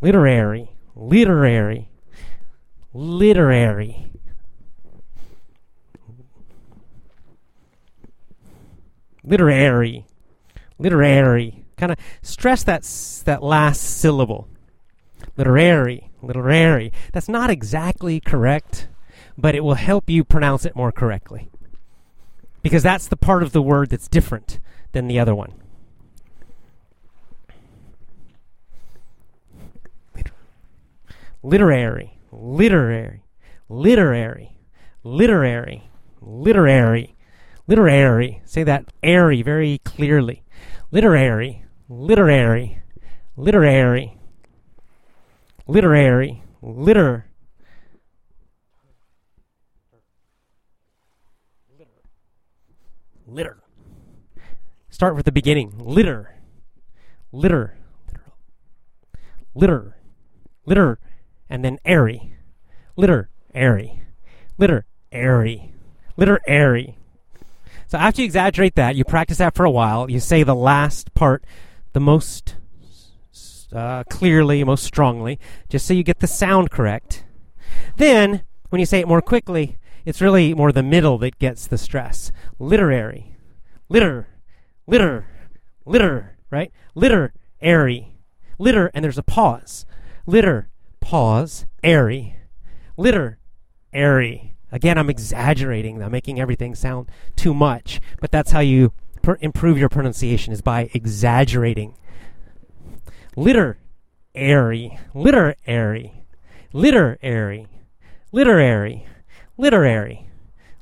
literary, 0.01 0.71
literary, 0.95 1.89
literary. 2.93 4.11
Literary, 9.23 10.05
literary. 10.77 11.65
Kind 11.77 11.91
of 11.91 11.97
stress 12.21 12.63
that 12.63 12.83
that 13.25 13.41
last 13.41 13.81
syllable. 13.81 14.47
Literary, 15.35 16.11
literary. 16.21 16.93
That's 17.11 17.27
not 17.27 17.49
exactly 17.49 18.19
correct, 18.19 18.87
but 19.37 19.55
it 19.55 19.63
will 19.63 19.75
help 19.75 20.09
you 20.09 20.23
pronounce 20.23 20.65
it 20.65 20.75
more 20.75 20.91
correctly. 20.91 21.49
Because 22.61 22.83
that's 22.83 23.07
the 23.07 23.17
part 23.17 23.43
of 23.43 23.51
the 23.51 23.61
word 23.61 23.89
that's 23.89 24.07
different 24.07 24.59
than 24.91 25.07
the 25.07 25.19
other 25.19 25.35
one. 25.35 25.53
literary, 31.45 32.17
literary, 32.31 33.21
literary, 33.69 34.57
literary, 35.03 35.89
literary, 36.19 37.15
literary. 37.67 38.41
Say 38.45 38.63
that 38.63 38.85
airy 39.03 39.43
very 39.43 39.77
clearly. 39.79 40.43
Literary, 40.91 41.63
literary, 41.87 42.81
literary, 43.37 44.17
literary, 45.67 46.43
liter. 46.63 47.27
Litter. 53.35 53.57
Start 54.89 55.17
with 55.17 55.25
the 55.25 55.31
beginning. 55.33 55.73
Litter. 55.77 56.35
Litter. 57.33 57.77
Litter. 59.53 59.97
Litter 60.65 60.99
and 61.49 61.65
then 61.65 61.77
airy. 61.83 62.33
Litter, 62.95 63.29
airy. 63.53 64.01
Litter, 64.57 64.85
airy. 65.11 65.73
Litter, 66.15 66.39
airy. 66.47 66.97
So 67.87 67.97
after 67.97 68.21
you 68.21 68.25
exaggerate 68.25 68.75
that, 68.75 68.95
you 68.95 69.03
practice 69.03 69.39
that 69.39 69.53
for 69.53 69.65
a 69.65 69.71
while. 69.71 70.09
You 70.09 70.21
say 70.21 70.43
the 70.43 70.55
last 70.55 71.13
part 71.13 71.43
the 71.91 71.99
most 71.99 72.55
uh, 73.73 74.05
clearly, 74.05 74.63
most 74.63 74.85
strongly, 74.85 75.41
just 75.67 75.85
so 75.85 75.93
you 75.93 76.03
get 76.03 76.19
the 76.19 76.27
sound 76.27 76.71
correct. 76.71 77.25
Then, 77.97 78.43
when 78.69 78.79
you 78.79 78.85
say 78.85 79.01
it 79.01 79.09
more 79.09 79.21
quickly, 79.21 79.77
it's 80.05 80.21
really 80.21 80.53
more 80.53 80.71
the 80.71 80.83
middle 80.83 81.17
that 81.19 81.39
gets 81.39 81.67
the 81.67 81.77
stress. 81.77 82.31
Literary. 82.59 83.35
Litter. 83.89 84.27
Litter. 84.87 85.25
Litter. 85.85 86.37
Right? 86.49 86.71
Litter. 86.93 87.33
Airy. 87.61 88.17
Litter, 88.59 88.91
and 88.93 89.03
there's 89.03 89.17
a 89.17 89.23
pause. 89.23 89.85
Litter 90.25 90.69
pause, 91.05 91.67
airy, 91.83 92.35
litter, 92.97 93.37
airy. 93.93 94.55
Again, 94.71 94.97
I'm 94.97 95.09
exaggerating. 95.11 96.01
I'm 96.01 96.11
making 96.11 96.39
everything 96.39 96.73
sound 96.73 97.09
too 97.35 97.53
much, 97.53 98.01
but 98.19 98.31
that's 98.31 98.49
how 98.49 98.59
you 98.59 98.91
pr- 99.21 99.33
improve 99.39 99.77
your 99.77 99.87
pronunciation 99.87 100.51
is 100.51 100.63
by 100.63 100.89
exaggerating. 100.95 101.95
Litter, 103.35 103.77
airy, 104.33 104.97
litter, 105.13 105.55
airy, 105.67 106.25
litter, 106.73 107.19
airy, 107.21 107.67
literary, 108.31 109.05
literary, 109.57 110.29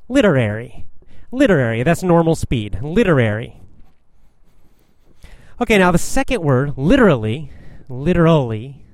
literary, 0.08 0.86
literary. 1.30 1.82
That's 1.82 2.02
normal 2.02 2.34
speed. 2.34 2.80
Literary. 2.82 3.60
Okay, 5.60 5.78
now 5.78 5.92
the 5.92 5.98
second 5.98 6.42
word, 6.42 6.76
literally, 6.76 7.50
literally, 7.88 8.84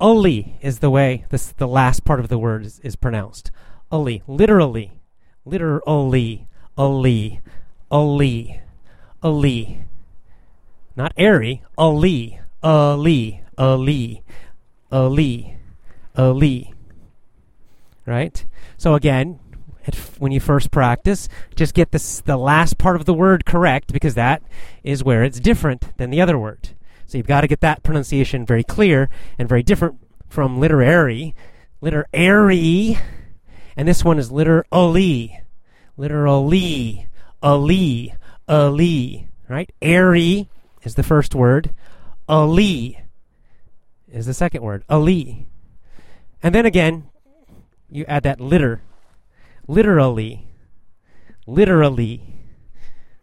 Uli 0.00 0.56
is 0.60 0.78
the 0.78 0.90
way 0.90 1.24
this 1.30 1.52
the 1.52 1.66
last 1.66 2.04
part 2.04 2.20
of 2.20 2.28
the 2.28 2.38
word 2.38 2.64
is, 2.64 2.80
is 2.80 2.96
pronounced. 2.96 3.50
Uli, 3.90 4.22
literally, 4.26 5.00
literally, 5.44 6.48
Uli, 6.76 7.40
Uli, 7.90 8.60
Uli. 9.22 9.80
Not 10.96 11.12
airy, 11.16 11.62
Ali, 11.76 12.40
Ali, 12.62 13.42
Ali, 13.58 14.22
Ali, 14.92 15.56
Ali. 16.16 16.73
Right? 18.06 18.44
So 18.76 18.94
again, 18.94 19.40
f- 19.86 20.18
when 20.18 20.32
you 20.32 20.40
first 20.40 20.70
practice, 20.70 21.28
just 21.56 21.74
get 21.74 21.90
this, 21.90 22.20
the 22.20 22.36
last 22.36 22.78
part 22.78 22.96
of 22.96 23.04
the 23.04 23.14
word 23.14 23.44
correct 23.44 23.92
because 23.92 24.14
that 24.14 24.42
is 24.82 25.04
where 25.04 25.24
it's 25.24 25.40
different 25.40 25.96
than 25.96 26.10
the 26.10 26.20
other 26.20 26.38
word. 26.38 26.70
So 27.06 27.18
you've 27.18 27.26
got 27.26 27.42
to 27.42 27.48
get 27.48 27.60
that 27.60 27.82
pronunciation 27.82 28.46
very 28.46 28.64
clear 28.64 29.08
and 29.38 29.48
very 29.48 29.62
different 29.62 29.98
from 30.28 30.58
literary. 30.58 31.34
Literary. 31.80 32.98
And 33.76 33.86
this 33.86 34.04
one 34.04 34.18
is 34.18 34.32
literally. 34.32 35.40
Literally. 35.96 37.08
Ali. 37.42 38.14
Ali. 38.48 39.28
Right? 39.48 39.70
Airy 39.82 40.48
is 40.82 40.94
the 40.94 41.02
first 41.02 41.34
word. 41.34 41.74
Ali 42.28 43.00
is 44.10 44.26
the 44.26 44.34
second 44.34 44.62
word. 44.62 44.82
Ali. 44.88 45.46
And 46.42 46.54
then 46.54 46.66
again, 46.66 47.10
you 47.94 48.04
add 48.06 48.22
that 48.24 48.40
litter. 48.40 48.82
Literally. 49.66 50.46
Literally. 51.46 52.22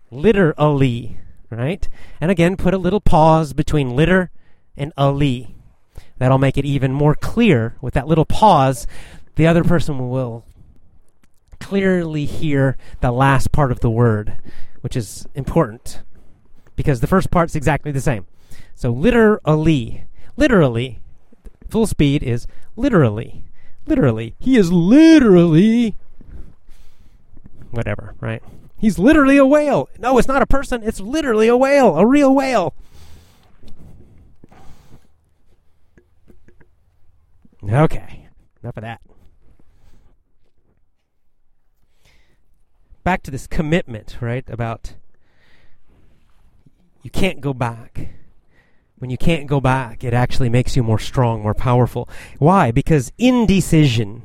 Literally 0.10 1.18
right? 1.52 1.88
And 2.20 2.32
again, 2.32 2.56
put 2.56 2.74
a 2.74 2.80
little 2.80 3.02
pause 3.02 3.54
between 3.54 3.96
litter 3.96 4.32
and 4.76 4.94
ali. 4.98 5.56
That'll 6.18 6.38
make 6.38 6.58
it 6.58 6.66
even 6.66 6.94
more 6.94 7.16
clear. 7.16 7.76
With 7.82 7.94
that 7.94 8.08
little 8.08 8.26
pause, 8.26 8.88
the 9.36 9.48
other 9.48 9.64
person 9.64 10.10
will 10.10 10.46
clearly 11.60 12.26
hear 12.26 12.78
the 13.02 13.12
last 13.12 13.52
part 13.52 13.72
of 13.72 13.82
the 13.82 13.90
word, 13.90 14.38
which 14.82 14.96
is 14.96 15.28
important 15.36 16.02
because 16.76 17.02
the 17.02 17.08
first 17.08 17.30
part's 17.30 17.56
exactly 17.56 17.92
the 17.92 18.02
same. 18.02 18.26
So 18.74 18.92
literally, 18.92 20.06
literally, 20.38 21.00
full 21.70 21.86
speed 21.86 22.24
is 22.24 22.48
literally, 22.76 23.44
literally. 23.86 24.36
He 24.40 24.58
is 24.58 24.72
literally 24.72 25.96
whatever, 27.72 28.16
right? 28.20 28.44
He's 28.78 28.98
literally 28.98 29.38
a 29.38 29.46
whale. 29.46 29.90
No, 30.00 30.18
it's 30.18 30.28
not 30.28 30.42
a 30.42 30.48
person. 30.48 30.82
It's 30.84 31.00
literally 31.00 31.48
a 31.48 31.56
whale, 31.56 31.98
a 31.98 32.06
real 32.06 32.34
whale. 32.34 32.74
Okay, 37.64 38.28
enough 38.64 38.78
of 38.78 38.82
that. 38.82 39.02
Back 43.04 43.22
to 43.24 43.32
this 43.32 43.46
commitment, 43.46 44.18
right? 44.20 44.48
About 44.50 44.96
you 47.04 47.10
can't 47.10 47.40
go 47.42 47.54
back. 47.54 48.10
When 49.02 49.10
you 49.10 49.18
can't 49.18 49.48
go 49.48 49.60
back, 49.60 50.04
it 50.04 50.14
actually 50.14 50.50
makes 50.50 50.76
you 50.76 50.84
more 50.84 51.00
strong, 51.00 51.42
more 51.42 51.54
powerful. 51.54 52.08
Why? 52.38 52.72
Because 52.72 53.12
indecision 53.18 54.24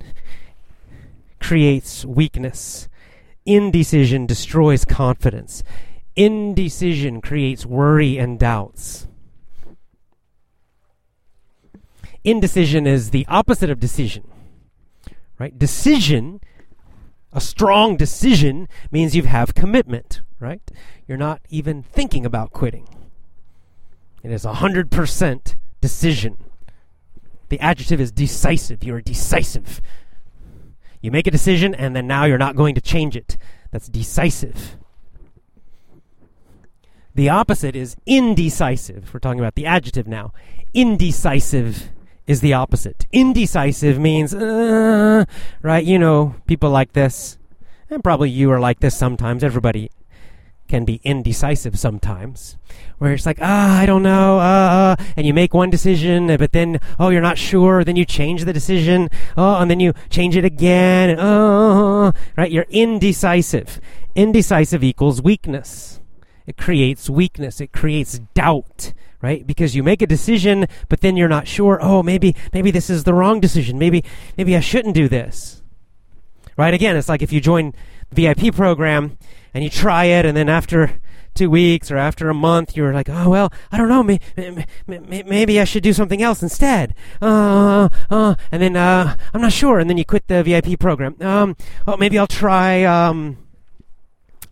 creates 1.41 2.05
weakness 2.05 2.89
Indecision 3.47 4.27
destroys 4.27 4.85
confidence. 4.85 5.63
Indecision 6.17 7.21
creates 7.21 7.65
worry 7.65 8.19
and 8.19 8.41
doubts. 8.41 9.07
Indecision 12.25 12.89
is 12.89 13.11
the 13.11 13.25
opposite 13.29 13.71
of 13.71 13.79
decision. 13.79 14.29
Right? 15.39 15.57
Decision, 15.57 16.41
a 17.33 17.41
strong 17.41 17.97
decision, 17.97 18.69
means 18.91 19.15
you 19.15 19.23
have 19.23 19.55
commitment, 19.55 20.23
right? 20.41 20.63
You're 21.07 21.17
not 21.17 21.41
even 21.49 21.85
thinking 21.85 22.27
about 22.27 22.51
quitting. 22.51 22.89
It 24.27 24.33
is 24.33 24.45
a 24.45 24.55
100% 24.55 25.55
decision. 25.81 26.37
The 27.49 27.61
adjective 27.61 28.01
is 28.01 28.11
decisive. 28.11 28.83
You're 28.83 29.01
decisive. 29.01 29.81
You 31.01 31.13
make 31.13 31.29
a 31.29 31.31
decision 31.31 31.77
and 31.77 31.95
then 31.95 32.09
now 32.09 32.25
you're 32.25 32.37
not 32.37 32.57
going 32.57 32.75
to 32.75 32.81
change 32.81 33.15
it. 33.15 33.37
That's 33.71 33.89
decisive. 33.89 34.79
The 37.15 37.29
opposite 37.29 37.77
is 37.77 37.95
indecisive. 38.05 39.15
We're 39.15 39.21
talking 39.21 39.39
about 39.39 39.55
the 39.55 39.67
adjective 39.67 40.09
now. 40.09 40.33
Indecisive 40.75 41.91
is 42.27 42.41
the 42.41 42.53
opposite. 42.53 43.07
Indecisive 43.13 44.01
means, 44.01 44.35
uh, 44.35 45.25
right? 45.63 45.85
You 45.85 46.01
know, 46.01 46.35
people 46.49 46.71
like 46.71 46.95
this. 46.95 47.39
And 47.89 48.03
probably 48.03 48.31
you 48.31 48.51
are 48.51 48.59
like 48.59 48.81
this 48.81 48.97
sometimes. 48.97 49.45
Everybody 49.45 49.89
can 50.69 50.85
be 50.85 51.01
indecisive 51.05 51.79
sometimes, 51.79 52.57
where 52.99 53.13
it's 53.13 53.27
like, 53.27 53.39
ah, 53.41 53.79
I 53.79 53.87
don't 53.87 54.03
know, 54.03 54.39
uh, 54.39 54.97
uh, 54.99 55.05
and 55.17 55.27
you 55.27 55.35
make 55.35 55.55
one 55.55 55.71
decision, 55.71 56.27
but 56.37 56.53
then, 56.53 56.81
oh, 56.99 57.11
you're 57.11 57.21
not 57.21 57.39
sure, 57.39 57.85
then 57.85 57.97
you 57.97 58.05
change 58.05 58.45
the 58.45 58.53
decision, 58.53 59.09
oh, 59.37 59.57
and 59.57 59.71
then 59.71 59.81
you 59.81 59.93
change 60.11 60.37
it 60.37 60.45
again, 60.45 61.17
oh, 61.19 62.13
right? 62.37 62.51
You're 62.51 62.67
indecisive. 62.71 63.81
Indecisive 64.15 64.83
equals 64.83 65.23
weakness. 65.23 66.01
It 66.47 66.57
creates 66.57 67.11
weakness. 67.11 67.61
It 67.61 67.73
creates 67.73 68.21
doubt, 68.35 68.93
right? 69.21 69.47
Because 69.47 69.75
you 69.75 69.83
make 69.83 70.01
a 70.01 70.07
decision, 70.07 70.67
but 70.89 71.01
then 71.01 71.17
you're 71.17 71.29
not 71.29 71.49
sure, 71.49 71.79
oh, 71.83 72.03
maybe, 72.03 72.35
maybe 72.53 72.71
this 72.71 72.89
is 72.89 73.05
the 73.05 73.15
wrong 73.15 73.41
decision. 73.41 73.79
Maybe, 73.79 74.05
maybe 74.39 74.57
I 74.57 74.61
shouldn't 74.61 74.95
do 74.95 75.09
this. 75.09 75.63
Right? 76.57 76.73
Again, 76.73 76.97
it's 76.97 77.09
like 77.09 77.21
if 77.21 77.33
you 77.33 77.41
join 77.41 77.75
VIP 78.13 78.55
program 78.55 79.19
and 79.57 79.65
you 79.65 79.71
try 79.71 80.05
it, 80.05 80.27
and 80.27 80.37
then 80.37 80.51
after 80.51 81.01
two 81.35 81.49
weeks 81.49 81.91
or 81.91 81.97
after 81.97 82.29
a 82.29 82.35
month, 82.35 82.77
you're 82.77 82.93
like, 82.93 83.09
oh 83.09 83.31
well, 83.31 83.51
I 83.73 83.79
don't 83.79 83.89
know, 83.89 84.03
maybe, 84.03 84.23
maybe 84.87 85.59
I 85.59 85.65
should 85.65 85.83
do 85.83 85.95
something 85.95 86.21
else 86.21 86.43
instead. 86.43 86.95
Uh, 87.23 87.89
uh, 88.11 88.35
and 88.53 88.61
then 88.61 88.77
uh, 88.77 89.17
I'm 89.33 89.41
not 89.41 89.55
sure, 89.55 89.79
and 89.79 89.89
then 89.89 89.97
you 89.97 90.05
quit 90.05 90.29
the 90.29 90.43
VIP 90.43 90.79
program. 90.79 91.17
Um, 91.23 91.57
oh, 91.87 91.97
maybe 91.97 92.19
I'll 92.19 92.27
try. 92.27 92.85
Um, 92.85 93.39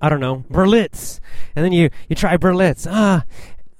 I 0.00 0.08
don't 0.08 0.20
know, 0.20 0.46
Berlitz, 0.50 1.20
and 1.54 1.62
then 1.62 1.72
you 1.72 1.90
you 2.08 2.16
try 2.16 2.38
Berlitz. 2.38 2.86
Ah, 2.90 3.24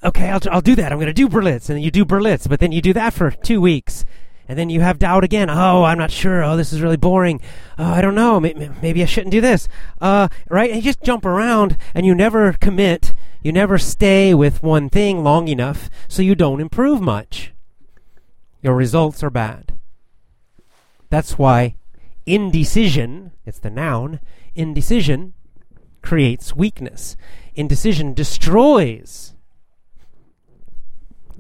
okay, 0.02 0.28
I'll 0.28 0.40
I'll 0.50 0.60
do 0.60 0.74
that. 0.74 0.92
I'm 0.92 0.98
going 0.98 1.06
to 1.06 1.14
do 1.14 1.30
Berlitz, 1.30 1.70
and 1.70 1.76
then 1.76 1.82
you 1.82 1.90
do 1.90 2.04
Berlitz, 2.04 2.46
but 2.46 2.60
then 2.60 2.70
you 2.70 2.82
do 2.82 2.92
that 2.92 3.14
for 3.14 3.30
two 3.30 3.62
weeks, 3.62 4.04
and 4.48 4.59
then 4.59 4.70
you 4.70 4.80
have 4.80 4.98
doubt 4.98 5.24
again. 5.24 5.48
Oh, 5.48 5.85
I'm 5.85 5.98
not 5.98 6.11
sure. 6.11 6.42
Oh, 6.42 6.57
this 6.57 6.72
is 6.72 6.80
really 6.80 6.96
boring. 6.96 7.40
Oh, 7.78 7.85
I 7.85 8.00
don't 8.00 8.14
know. 8.14 8.38
Maybe 8.40 9.02
I 9.02 9.07
shouldn't 9.07 9.33
do 9.33 9.40
this. 9.40 9.68
Uh, 10.00 10.28
right? 10.50 10.70
And 10.70 10.76
you 10.76 10.83
just 10.83 11.02
jump 11.02 11.24
around 11.24 11.76
and 11.94 12.04
you 12.04 12.14
never 12.14 12.52
commit. 12.54 13.14
You 13.42 13.52
never 13.52 13.78
stay 13.78 14.35
with 14.35 14.62
one 14.62 14.88
thing 14.90 15.22
long 15.22 15.48
enough 15.48 15.88
so 16.09 16.22
you 16.22 16.35
don't 16.35 16.61
improve 16.61 17.00
much. 17.00 17.52
Your 18.62 18.74
results 18.74 19.22
are 19.22 19.30
bad. 19.30 19.78
That's 21.11 21.38
why 21.38 21.76
indecision, 22.26 23.33
it's 23.44 23.59
the 23.59 23.70
noun, 23.70 24.20
indecision 24.54 25.35
creates 26.02 26.57
weakness. 26.57 27.16
Indecision 27.54 28.14
destroys 28.14 29.34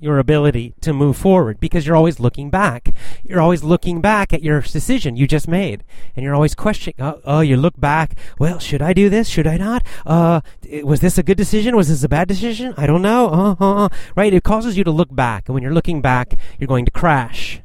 your 0.04 0.18
ability 0.18 0.74
to 0.82 0.92
move 0.92 1.16
forward 1.16 1.58
because 1.58 1.86
you're 1.86 1.96
always 1.96 2.20
looking 2.20 2.50
back. 2.50 2.94
You're 3.24 3.40
always 3.40 3.64
looking 3.64 4.00
back 4.00 4.32
at 4.32 4.42
your 4.42 4.60
decision 4.60 5.16
you 5.16 5.26
just 5.26 5.48
made. 5.48 5.82
And 6.14 6.22
you're 6.22 6.34
always 6.34 6.54
questioning, 6.54 6.96
oh, 6.98 7.20
oh 7.24 7.40
you 7.40 7.56
look 7.56 7.80
back, 7.80 8.16
well, 8.38 8.58
should 8.58 8.82
I 8.82 8.92
do 8.92 9.08
this? 9.08 9.28
Should 9.28 9.46
I 9.46 9.56
not? 9.56 9.84
Uh, 10.06 10.40
was 10.82 11.00
this 11.00 11.18
a 11.18 11.22
good 11.22 11.36
decision? 11.36 11.74
Was 11.74 11.88
this 11.88 12.04
a 12.04 12.08
bad 12.08 12.28
decision? 12.28 12.74
I 12.76 12.86
don't 12.86 13.02
know. 13.02 13.56
Uh. 13.60 13.88
Right? 14.14 14.32
It 14.32 14.44
causes 14.44 14.76
you 14.76 14.84
to 14.84 14.90
look 14.90 15.14
back. 15.14 15.48
And 15.48 15.54
when 15.54 15.62
you're 15.62 15.72
looking 15.72 16.00
back, 16.00 16.34
you're 16.58 16.68
going 16.68 16.84
to 16.84 16.90
crash. 16.90 17.60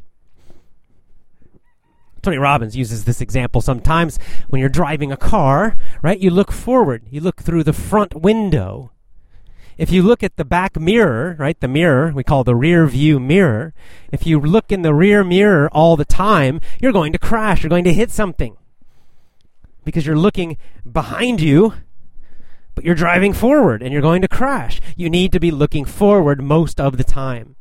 Tony 2.21 2.37
Robbins 2.37 2.75
uses 2.75 3.05
this 3.05 3.21
example 3.21 3.61
sometimes 3.61 4.19
when 4.49 4.59
you're 4.59 4.69
driving 4.69 5.11
a 5.11 5.17
car, 5.17 5.75
right? 6.01 6.19
You 6.19 6.31
look 6.31 6.51
forward. 6.51 7.03
You 7.09 7.21
look 7.21 7.41
through 7.41 7.63
the 7.63 7.73
front 7.73 8.15
window 8.15 8.91
if 9.79 9.91
you 9.91 10.03
look 10.03 10.23
at 10.23 10.35
the 10.35 10.43
back 10.43 10.77
mirror, 10.77 11.37
right, 11.39 11.57
the 11.57 11.67
mirror, 11.69 12.11
we 12.13 12.21
call 12.21 12.43
the 12.43 12.53
rear 12.53 12.85
view 12.85 13.17
mirror, 13.17 13.73
if 14.11 14.27
you 14.27 14.37
look 14.37 14.73
in 14.73 14.81
the 14.81 14.93
rear 14.93 15.23
mirror 15.23 15.69
all 15.71 15.95
the 15.95 16.03
time, 16.03 16.59
you're 16.81 16.91
going 16.91 17.13
to 17.13 17.17
crash, 17.17 17.63
you're 17.63 17.69
going 17.69 17.85
to 17.85 17.93
hit 17.93 18.11
something. 18.11 18.57
Because 19.85 20.05
you're 20.05 20.17
looking 20.17 20.57
behind 20.91 21.39
you, 21.39 21.75
but 22.75 22.83
you're 22.83 22.93
driving 22.93 23.31
forward 23.31 23.81
and 23.81 23.93
you're 23.93 24.01
going 24.01 24.21
to 24.21 24.27
crash. 24.27 24.81
You 24.97 25.09
need 25.09 25.31
to 25.31 25.39
be 25.39 25.49
looking 25.49 25.85
forward 25.85 26.43
most 26.43 26.81
of 26.81 26.97
the 26.97 27.05
time. 27.05 27.55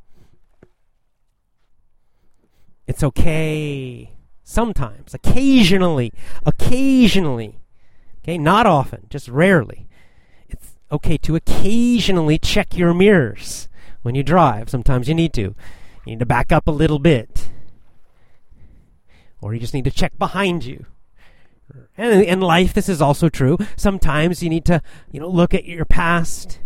It's 2.89 3.05
okay 3.05 4.17
sometimes, 4.43 5.15
occasionally, 5.15 6.13
occasionally. 6.45 7.61
Okay, 8.25 8.39
not 8.39 8.67
often, 8.67 9.07
just 9.09 9.29
rarely 9.29 9.88
okay 10.91 11.17
to 11.19 11.37
occasionally 11.37 12.39
check 12.39 12.77
your 12.77 12.95
mirrors 12.95 13.69
when 14.03 14.15
you 14.15 14.23
drive. 14.23 14.71
Sometimes 14.71 15.09
you 15.09 15.15
need 15.15 15.33
to. 15.35 15.43
You 15.43 15.55
need 16.07 16.19
to 16.21 16.27
back 16.27 16.53
up 16.53 16.67
a 16.67 16.73
little 16.73 16.99
bit. 16.99 17.51
Or 19.41 19.55
you 19.55 19.61
just 19.61 19.75
need 19.75 19.85
to 19.85 19.91
check 19.91 20.19
behind 20.19 20.65
you. 20.65 20.87
And 21.97 22.23
in 22.23 22.41
life, 22.41 22.73
this 22.73 22.89
is 22.89 23.03
also 23.03 23.29
true. 23.29 23.59
Sometimes 23.77 24.43
you 24.43 24.49
need 24.49 24.65
to, 24.67 24.81
you 25.11 25.21
know, 25.21 25.29
look 25.29 25.53
at 25.53 25.65
your 25.65 25.85
past 25.85 26.61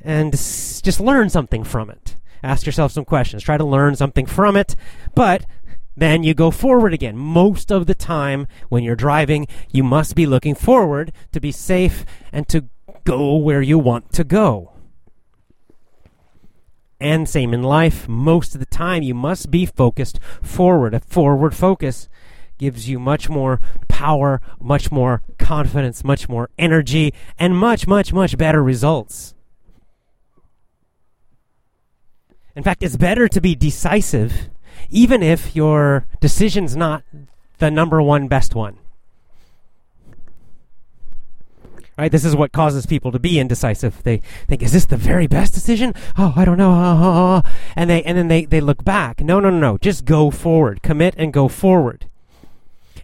and 0.00 0.32
just 0.32 1.00
learn 1.00 1.28
something 1.28 1.64
from 1.64 1.90
it. 1.90 2.16
Ask 2.42 2.64
yourself 2.64 2.92
some 2.92 3.04
questions. 3.04 3.42
Try 3.42 3.56
to 3.56 3.64
learn 3.64 3.96
something 3.96 4.26
from 4.26 4.56
it. 4.56 4.76
But 5.14 5.46
then 5.96 6.22
you 6.22 6.34
go 6.34 6.50
forward 6.50 6.92
again. 6.92 7.16
Most 7.16 7.72
of 7.72 7.86
the 7.86 7.94
time 7.94 8.46
when 8.68 8.84
you're 8.84 8.94
driving, 8.94 9.48
you 9.72 9.82
must 9.82 10.14
be 10.14 10.26
looking 10.26 10.54
forward 10.54 11.12
to 11.32 11.40
be 11.40 11.50
safe 11.50 12.04
and 12.32 12.46
to 12.48 12.66
go 13.06 13.36
where 13.36 13.62
you 13.62 13.78
want 13.78 14.12
to 14.12 14.24
go. 14.24 14.72
And 17.00 17.28
same 17.28 17.54
in 17.54 17.62
life, 17.62 18.08
most 18.08 18.54
of 18.54 18.60
the 18.60 18.66
time 18.66 19.02
you 19.02 19.14
must 19.14 19.50
be 19.50 19.64
focused 19.64 20.18
forward. 20.42 20.92
A 20.92 21.00
forward 21.00 21.54
focus 21.54 22.08
gives 22.58 22.88
you 22.88 22.98
much 22.98 23.28
more 23.28 23.60
power, 23.88 24.40
much 24.58 24.90
more 24.90 25.22
confidence, 25.38 26.02
much 26.02 26.28
more 26.28 26.50
energy, 26.58 27.14
and 27.38 27.56
much, 27.56 27.86
much, 27.86 28.12
much 28.12 28.36
better 28.36 28.62
results. 28.62 29.34
In 32.54 32.62
fact, 32.62 32.82
it's 32.82 32.96
better 32.96 33.28
to 33.28 33.40
be 33.40 33.54
decisive, 33.54 34.48
even 34.88 35.22
if 35.22 35.54
your 35.54 36.06
decision's 36.20 36.74
not 36.74 37.04
the 37.58 37.70
number 37.70 38.00
one 38.00 38.26
best 38.26 38.54
one. 38.54 38.78
Right? 41.98 42.12
This 42.12 42.26
is 42.26 42.36
what 42.36 42.52
causes 42.52 42.84
people 42.84 43.10
to 43.12 43.18
be 43.18 43.38
indecisive. 43.38 44.02
They 44.02 44.20
think, 44.46 44.62
is 44.62 44.72
this 44.72 44.84
the 44.84 44.98
very 44.98 45.26
best 45.26 45.54
decision? 45.54 45.94
Oh, 46.18 46.34
I 46.36 46.44
don't 46.44 46.58
know. 46.58 47.42
And 47.74 47.88
they 47.88 48.02
and 48.02 48.18
then 48.18 48.28
they, 48.28 48.44
they 48.44 48.60
look 48.60 48.84
back. 48.84 49.20
No, 49.20 49.40
no, 49.40 49.48
no, 49.48 49.58
no. 49.58 49.78
Just 49.78 50.04
go 50.04 50.30
forward. 50.30 50.82
Commit 50.82 51.14
and 51.16 51.32
go 51.32 51.48
forward. 51.48 52.06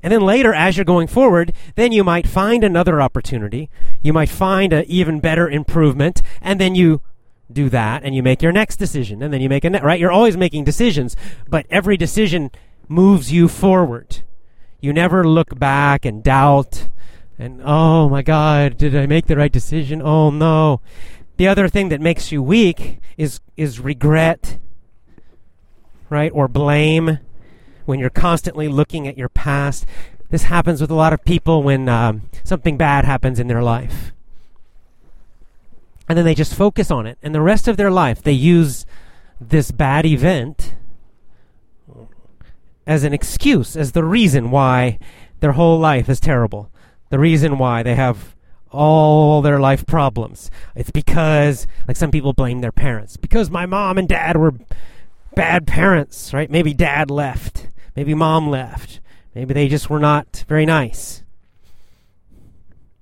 And 0.03 0.13
then 0.13 0.23
later, 0.23 0.53
as 0.53 0.77
you're 0.77 0.85
going 0.85 1.07
forward, 1.07 1.53
then 1.77 1.93
you 1.93 2.03
might 2.03 2.27
find 2.27 2.65
another 2.65 3.01
opportunity. 3.01 3.71
You 4.03 4.13
might 4.13 4.29
find 4.29 4.73
an 4.73 4.85
even 4.89 5.21
better 5.21 5.49
improvement, 5.49 6.23
and 6.41 6.61
then 6.61 6.75
you 6.75 7.01
do 7.53 7.69
that, 7.69 8.03
and 8.03 8.15
you 8.15 8.23
make 8.23 8.43
your 8.43 8.53
next 8.53 8.77
decision, 8.77 9.23
and 9.23 9.33
then 9.33 9.41
you 9.41 9.49
make 9.49 9.65
a 9.65 9.71
ne- 9.71 9.81
right. 9.81 10.01
You're 10.01 10.11
always 10.11 10.37
making 10.37 10.65
decisions, 10.65 11.15
but 11.49 11.67
every 11.71 11.97
decision 11.97 12.51
moves 12.89 13.31
you 13.31 13.47
forward. 13.47 14.23
You 14.81 14.93
never 14.93 15.23
look 15.23 15.57
back 15.57 16.05
and 16.05 16.25
doubt 16.25 16.89
and 17.39 17.61
oh 17.65 18.09
my 18.09 18.23
God, 18.23 18.77
did 18.77 18.97
I 18.97 19.07
make 19.07 19.27
the 19.27 19.37
right 19.37 19.53
decision? 19.53 20.03
Oh 20.03 20.31
no. 20.31 20.81
The 21.37 21.49
other 21.49 21.69
thing 21.69 21.89
that 21.89 22.01
makes 22.01 22.31
you 22.31 22.43
weak 22.43 23.01
is 23.17 23.41
is 23.57 23.81
regret, 23.81 24.59
right? 26.11 26.31
Or 26.35 26.49
blame 26.49 27.19
when 27.85 27.99
you're 27.99 28.11
constantly 28.11 28.69
looking 28.69 29.09
at 29.09 29.19
your 29.19 29.29
past. 29.29 29.87
This 30.31 30.45
happens 30.45 30.81
with 30.81 30.91
a 30.91 30.95
lot 30.95 31.13
of 31.13 31.25
people 31.25 31.63
when 31.63 31.89
um, 31.89 32.23
something 32.45 32.77
bad 32.77 33.05
happens 33.05 33.39
in 33.39 33.49
their 33.49 33.63
life. 33.63 34.13
And 36.09 36.17
then 36.17 36.25
they 36.25 36.35
just 36.35 36.55
focus 36.55 36.91
on 36.91 37.07
it. 37.07 37.19
And 37.23 37.35
the 37.35 37.41
rest 37.41 37.69
of 37.69 37.77
their 37.77 37.91
life, 37.91 38.23
they 38.23 38.33
use 38.33 38.87
this 39.41 39.71
bad 39.71 40.07
event 40.07 40.75
as 42.87 43.05
an 43.05 43.13
excuse, 43.13 43.77
as 43.77 43.93
the 43.93 44.05
reason 44.05 44.51
why 44.51 44.99
their 45.41 45.53
whole 45.53 45.79
life 45.79 46.09
is 46.09 46.21
terrible 46.21 46.71
the 47.13 47.19
reason 47.19 47.59
why 47.59 47.83
they 47.83 47.95
have 47.95 48.35
all 48.71 49.43
their 49.43 49.61
life 49.61 49.85
problems. 49.85 50.51
It's 50.75 50.91
because, 50.91 51.67
like 51.87 51.99
some 51.99 52.11
people 52.11 52.33
blame 52.33 52.63
their 52.63 52.73
parents, 52.73 53.19
because 53.19 53.51
my 53.51 53.67
mom 53.67 53.99
and 53.99 54.09
dad 54.09 54.39
were 54.39 54.55
bad 55.35 55.67
parents, 55.67 56.33
right? 56.33 56.51
Maybe 56.51 56.73
dad 56.73 57.11
left, 57.11 57.69
maybe 57.95 58.15
mom 58.15 58.49
left, 58.49 59.01
maybe 59.35 59.53
they 59.53 59.69
just 59.69 59.91
were 59.91 59.99
not 59.99 60.47
very 60.49 60.65
nice. 60.65 61.23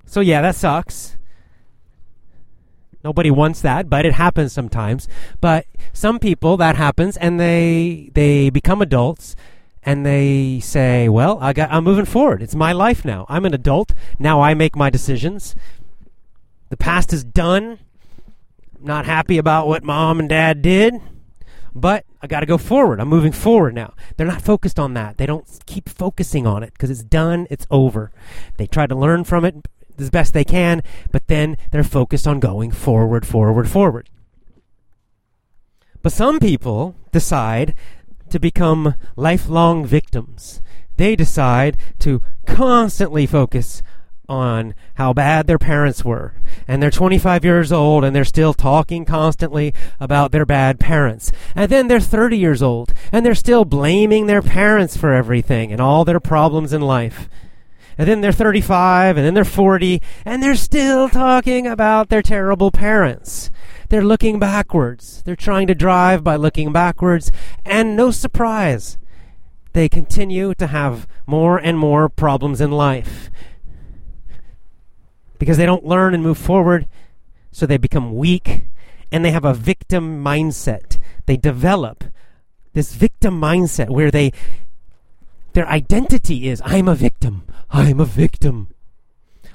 So, 0.06 0.20
yeah, 0.20 0.42
that 0.42 0.56
sucks. 0.56 1.16
Nobody 3.04 3.30
wants 3.30 3.60
that, 3.60 3.88
but 3.88 4.04
it 4.04 4.14
happens 4.14 4.52
sometimes. 4.52 5.06
But 5.40 5.66
some 5.92 6.18
people 6.18 6.56
that 6.56 6.74
happens 6.74 7.16
and 7.16 7.38
they 7.38 8.10
they 8.14 8.50
become 8.50 8.82
adults 8.82 9.36
and 9.82 10.04
they 10.04 10.60
say, 10.60 11.08
"Well, 11.08 11.38
I 11.40 11.52
got 11.52 11.72
I'm 11.72 11.84
moving 11.84 12.04
forward. 12.04 12.42
It's 12.42 12.54
my 12.54 12.72
life 12.72 13.04
now. 13.04 13.26
I'm 13.28 13.44
an 13.44 13.54
adult. 13.54 13.92
Now 14.18 14.40
I 14.40 14.54
make 14.54 14.76
my 14.76 14.90
decisions. 14.90 15.54
The 16.68 16.76
past 16.76 17.12
is 17.12 17.24
done. 17.24 17.78
not 18.82 19.04
happy 19.04 19.36
about 19.36 19.68
what 19.68 19.84
mom 19.84 20.20
and 20.20 20.28
dad 20.28 20.62
did, 20.62 20.94
but 21.74 22.06
I 22.22 22.26
got 22.26 22.40
to 22.40 22.46
go 22.46 22.56
forward. 22.56 22.98
I'm 22.98 23.08
moving 23.08 23.32
forward 23.32 23.74
now. 23.74 23.92
They're 24.16 24.26
not 24.26 24.40
focused 24.40 24.78
on 24.78 24.94
that. 24.94 25.18
They 25.18 25.26
don't 25.26 25.46
keep 25.66 25.88
focusing 25.88 26.46
on 26.46 26.62
it 26.62 26.72
because 26.72 26.90
it's 26.90 27.02
done, 27.02 27.46
it's 27.50 27.66
over. 27.70 28.10
They 28.56 28.66
try 28.66 28.86
to 28.86 28.94
learn 28.94 29.24
from 29.24 29.44
it 29.44 29.68
as 29.98 30.10
best 30.10 30.32
they 30.32 30.44
can, 30.44 30.82
but 31.12 31.26
then 31.26 31.56
they're 31.70 31.84
focused 31.84 32.26
on 32.26 32.40
going 32.40 32.70
forward, 32.70 33.26
forward, 33.26 33.68
forward. 33.68 34.08
But 36.02 36.12
some 36.12 36.38
people 36.38 36.94
decide 37.12 37.74
to 38.30 38.40
become 38.40 38.94
lifelong 39.16 39.84
victims. 39.84 40.60
They 40.96 41.16
decide 41.16 41.76
to 42.00 42.20
constantly 42.46 43.26
focus 43.26 43.82
on 44.28 44.74
how 44.94 45.12
bad 45.12 45.46
their 45.46 45.58
parents 45.58 46.04
were. 46.04 46.34
And 46.68 46.82
they're 46.82 46.90
25 46.90 47.44
years 47.44 47.72
old 47.72 48.04
and 48.04 48.14
they're 48.14 48.24
still 48.24 48.54
talking 48.54 49.04
constantly 49.04 49.74
about 49.98 50.30
their 50.30 50.46
bad 50.46 50.78
parents. 50.78 51.32
And 51.54 51.70
then 51.70 51.88
they're 51.88 52.00
30 52.00 52.38
years 52.38 52.62
old 52.62 52.94
and 53.10 53.26
they're 53.26 53.34
still 53.34 53.64
blaming 53.64 54.26
their 54.26 54.42
parents 54.42 54.96
for 54.96 55.12
everything 55.12 55.72
and 55.72 55.80
all 55.80 56.04
their 56.04 56.20
problems 56.20 56.72
in 56.72 56.80
life 56.80 57.28
and 58.00 58.08
then 58.08 58.22
they're 58.22 58.32
35, 58.32 59.18
and 59.18 59.26
then 59.26 59.34
they're 59.34 59.44
40, 59.44 60.00
and 60.24 60.42
they're 60.42 60.54
still 60.54 61.10
talking 61.10 61.66
about 61.66 62.08
their 62.08 62.22
terrible 62.22 62.70
parents. 62.70 63.50
They're 63.90 64.04
looking 64.04 64.38
backwards. 64.38 65.20
They're 65.24 65.34
trying 65.34 65.66
to 65.66 65.74
drive 65.74 66.22
by 66.22 66.36
looking 66.36 66.72
backwards, 66.72 67.32
and 67.64 67.96
no 67.96 68.12
surprise, 68.12 68.96
they 69.72 69.88
continue 69.88 70.54
to 70.54 70.68
have 70.68 71.08
more 71.26 71.58
and 71.58 71.76
more 71.76 72.08
problems 72.08 72.60
in 72.60 72.70
life. 72.70 73.30
Because 75.40 75.56
they 75.56 75.66
don't 75.66 75.84
learn 75.84 76.14
and 76.14 76.22
move 76.22 76.38
forward, 76.38 76.86
so 77.50 77.66
they 77.66 77.78
become 77.78 78.14
weak, 78.14 78.62
and 79.10 79.24
they 79.24 79.32
have 79.32 79.44
a 79.44 79.54
victim 79.54 80.24
mindset. 80.24 80.98
They 81.26 81.36
develop 81.36 82.04
this 82.74 82.94
victim 82.94 83.40
mindset 83.40 83.90
where 83.90 84.12
they 84.12 84.32
their 85.52 85.66
identity 85.66 86.48
is 86.48 86.62
I'm 86.64 86.86
a 86.86 86.94
victim. 86.94 87.42
I'm 87.70 87.98
a 87.98 88.04
victim. 88.04 88.68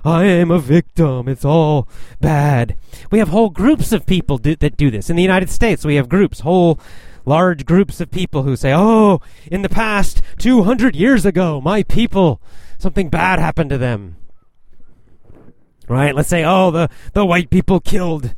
I 0.06 0.26
am 0.26 0.52
a 0.52 0.60
victim. 0.60 1.28
It's 1.28 1.44
all 1.44 1.88
bad. 2.22 2.76
We 3.10 3.18
have 3.18 3.30
whole 3.30 3.50
groups 3.50 3.92
of 3.92 4.06
people 4.06 4.38
do, 4.38 4.56
that 4.58 4.78
do 4.78 4.92
this. 4.92 5.10
In 5.10 5.16
the 5.16 5.24
United 5.24 5.50
States, 5.50 5.84
we 5.84 5.96
have 5.96 6.08
groups, 6.08 6.42
whole 6.42 6.80
large 7.26 7.66
groups 7.66 8.00
of 8.00 8.12
people 8.12 8.44
who 8.44 8.56
say, 8.56 8.72
Oh, 8.72 9.20
in 9.52 9.64
the 9.64 9.70
past 9.70 10.22
200 10.38 10.96
years 10.96 11.26
ago, 11.26 11.60
my 11.60 11.82
people, 11.82 12.40
something 12.78 13.10
bad 13.10 13.40
happened 13.40 13.72
to 13.72 13.80
them. 13.80 14.18
Right? 15.88 16.14
Let's 16.14 16.30
say, 16.30 16.44
Oh, 16.46 16.70
the, 16.70 16.90
the 17.14 17.26
white 17.26 17.50
people 17.50 17.80
killed 17.80 18.36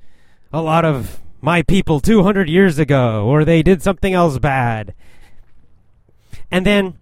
a 0.53 0.61
lot 0.61 0.86
of 0.86 1.20
my 1.41 1.63
people 1.63 1.99
200 1.99 2.49
years 2.49 2.80
ago, 2.80 3.26
or 3.26 3.43
they 3.43 3.61
did 3.61 3.82
something 3.82 4.13
else 4.13 4.39
bad. 4.39 4.93
And 6.49 6.65
then 6.65 6.97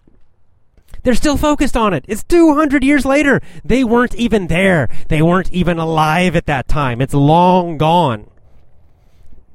they're 1.06 1.14
still 1.14 1.36
focused 1.36 1.76
on 1.76 1.94
it. 1.94 2.04
It's 2.08 2.24
200 2.24 2.82
years 2.82 3.04
later. 3.04 3.40
They 3.64 3.84
weren't 3.84 4.16
even 4.16 4.48
there. 4.48 4.88
They 5.06 5.22
weren't 5.22 5.52
even 5.52 5.78
alive 5.78 6.34
at 6.34 6.46
that 6.46 6.66
time. 6.66 7.00
It's 7.00 7.14
long 7.14 7.78
gone. 7.78 8.28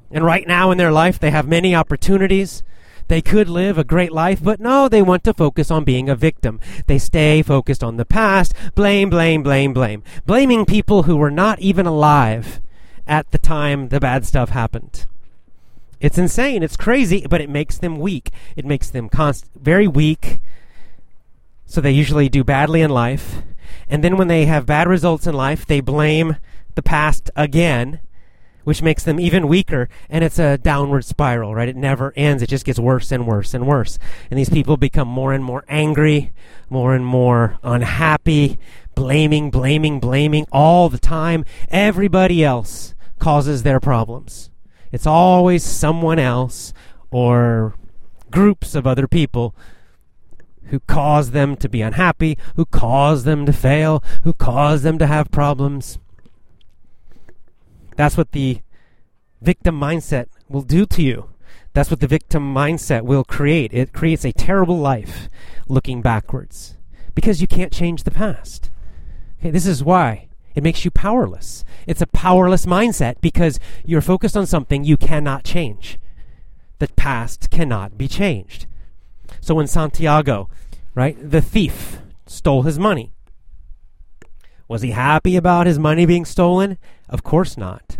And 0.09 0.23
right 0.23 0.47
now 0.47 0.71
in 0.71 0.77
their 0.77 0.93
life, 0.93 1.19
they 1.19 1.29
have 1.29 1.49
many 1.49 1.75
opportunities. 1.75 2.63
They 3.09 3.21
could 3.21 3.49
live 3.49 3.77
a 3.77 3.83
great 3.83 4.13
life, 4.13 4.41
but 4.41 4.61
no, 4.61 4.87
they 4.87 5.01
want 5.01 5.25
to 5.25 5.33
focus 5.33 5.69
on 5.69 5.83
being 5.83 6.07
a 6.07 6.15
victim. 6.15 6.61
They 6.87 6.97
stay 6.97 7.41
focused 7.41 7.83
on 7.83 7.97
the 7.97 8.05
past. 8.05 8.53
Blame, 8.73 9.09
blame, 9.09 9.43
blame, 9.43 9.73
blame. 9.73 10.03
Blaming 10.25 10.65
people 10.65 11.03
who 11.03 11.17
were 11.17 11.29
not 11.29 11.59
even 11.59 11.85
alive 11.85 12.61
at 13.05 13.29
the 13.31 13.37
time 13.37 13.89
the 13.89 13.99
bad 13.99 14.25
stuff 14.25 14.51
happened. 14.51 15.05
It's 15.99 16.17
insane. 16.17 16.63
It's 16.63 16.77
crazy, 16.77 17.27
but 17.29 17.41
it 17.41 17.49
makes 17.49 17.77
them 17.77 17.99
weak. 17.99 18.29
It 18.55 18.63
makes 18.63 18.89
them 18.89 19.09
const- 19.09 19.49
very 19.53 19.85
weak 19.85 20.39
so 21.71 21.79
they 21.79 21.91
usually 21.91 22.27
do 22.27 22.43
badly 22.43 22.81
in 22.81 22.89
life. 22.89 23.43
And 23.87 24.03
then 24.03 24.17
when 24.17 24.27
they 24.27 24.45
have 24.45 24.65
bad 24.65 24.89
results 24.89 25.25
in 25.25 25.33
life, 25.33 25.65
they 25.65 25.79
blame 25.79 26.35
the 26.75 26.81
past 26.81 27.31
again, 27.33 28.01
which 28.65 28.81
makes 28.81 29.03
them 29.03 29.21
even 29.21 29.47
weaker. 29.47 29.87
And 30.09 30.21
it's 30.21 30.37
a 30.37 30.57
downward 30.57 31.05
spiral, 31.05 31.55
right? 31.55 31.69
It 31.69 31.77
never 31.77 32.11
ends. 32.17 32.43
It 32.43 32.49
just 32.49 32.65
gets 32.65 32.77
worse 32.77 33.09
and 33.09 33.25
worse 33.25 33.53
and 33.53 33.65
worse. 33.65 33.97
And 34.29 34.37
these 34.37 34.49
people 34.49 34.75
become 34.75 35.07
more 35.07 35.31
and 35.31 35.45
more 35.45 35.63
angry, 35.69 36.33
more 36.69 36.93
and 36.93 37.05
more 37.05 37.57
unhappy, 37.63 38.59
blaming, 38.93 39.49
blaming, 39.49 40.01
blaming 40.01 40.47
all 40.51 40.89
the 40.89 40.99
time. 40.99 41.45
Everybody 41.69 42.43
else 42.43 42.95
causes 43.17 43.63
their 43.63 43.79
problems. 43.79 44.49
It's 44.91 45.07
always 45.07 45.63
someone 45.63 46.19
else 46.19 46.73
or 47.11 47.75
groups 48.29 48.75
of 48.75 48.85
other 48.85 49.07
people 49.07 49.55
who 50.71 50.79
cause 50.79 51.31
them 51.31 51.55
to 51.57 51.69
be 51.69 51.81
unhappy, 51.81 52.37
who 52.55 52.65
cause 52.65 53.23
them 53.23 53.45
to 53.45 53.53
fail, 53.53 54.03
who 54.23 54.33
cause 54.33 54.81
them 54.81 54.97
to 54.97 55.05
have 55.05 55.29
problems. 55.29 55.99
That's 57.97 58.17
what 58.17 58.31
the 58.31 58.61
victim 59.41 59.79
mindset 59.79 60.27
will 60.49 60.61
do 60.61 60.85
to 60.87 61.01
you. 61.03 61.29
That's 61.73 61.89
what 61.89 61.99
the 61.99 62.07
victim 62.07 62.53
mindset 62.53 63.03
will 63.03 63.23
create. 63.23 63.73
It 63.73 63.93
creates 63.93 64.25
a 64.25 64.31
terrible 64.31 64.77
life 64.77 65.29
looking 65.67 66.01
backwards 66.01 66.77
because 67.15 67.41
you 67.41 67.47
can't 67.47 67.71
change 67.71 68.03
the 68.03 68.11
past. 68.11 68.69
Okay, 69.39 69.51
this 69.51 69.65
is 69.65 69.83
why 69.83 70.29
it 70.55 70.63
makes 70.63 70.85
you 70.85 70.91
powerless. 70.91 71.63
It's 71.87 72.01
a 72.01 72.07
powerless 72.07 72.65
mindset 72.65 73.15
because 73.21 73.59
you're 73.85 74.01
focused 74.01 74.37
on 74.37 74.45
something 74.45 74.83
you 74.83 74.97
cannot 74.97 75.43
change. 75.43 75.99
The 76.79 76.87
past 76.89 77.49
cannot 77.49 77.97
be 77.97 78.07
changed. 78.07 78.67
So 79.39 79.55
when 79.55 79.67
Santiago, 79.67 80.49
right, 80.95 81.17
the 81.21 81.41
thief 81.41 82.01
stole 82.25 82.63
his 82.63 82.79
money, 82.79 83.13
was 84.71 84.83
he 84.83 84.91
happy 84.91 85.35
about 85.35 85.67
his 85.67 85.77
money 85.77 86.05
being 86.05 86.23
stolen? 86.23 86.77
Of 87.09 87.23
course 87.23 87.57
not. 87.57 87.97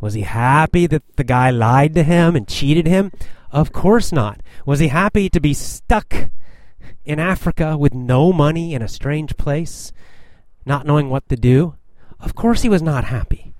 Was 0.00 0.14
he 0.14 0.22
happy 0.22 0.86
that 0.86 1.02
the 1.16 1.24
guy 1.24 1.50
lied 1.50 1.94
to 1.94 2.02
him 2.02 2.34
and 2.34 2.48
cheated 2.48 2.86
him? 2.86 3.12
Of 3.50 3.70
course 3.70 4.12
not. 4.12 4.40
Was 4.64 4.78
he 4.78 4.88
happy 4.88 5.28
to 5.28 5.40
be 5.40 5.52
stuck 5.52 6.30
in 7.04 7.18
Africa 7.18 7.76
with 7.76 7.92
no 7.92 8.32
money 8.32 8.72
in 8.72 8.80
a 8.80 8.88
strange 8.88 9.36
place, 9.36 9.92
not 10.64 10.86
knowing 10.86 11.10
what 11.10 11.28
to 11.28 11.36
do? 11.36 11.74
Of 12.18 12.34
course 12.34 12.62
he 12.62 12.70
was 12.70 12.80
not 12.80 13.04
happy. 13.04 13.52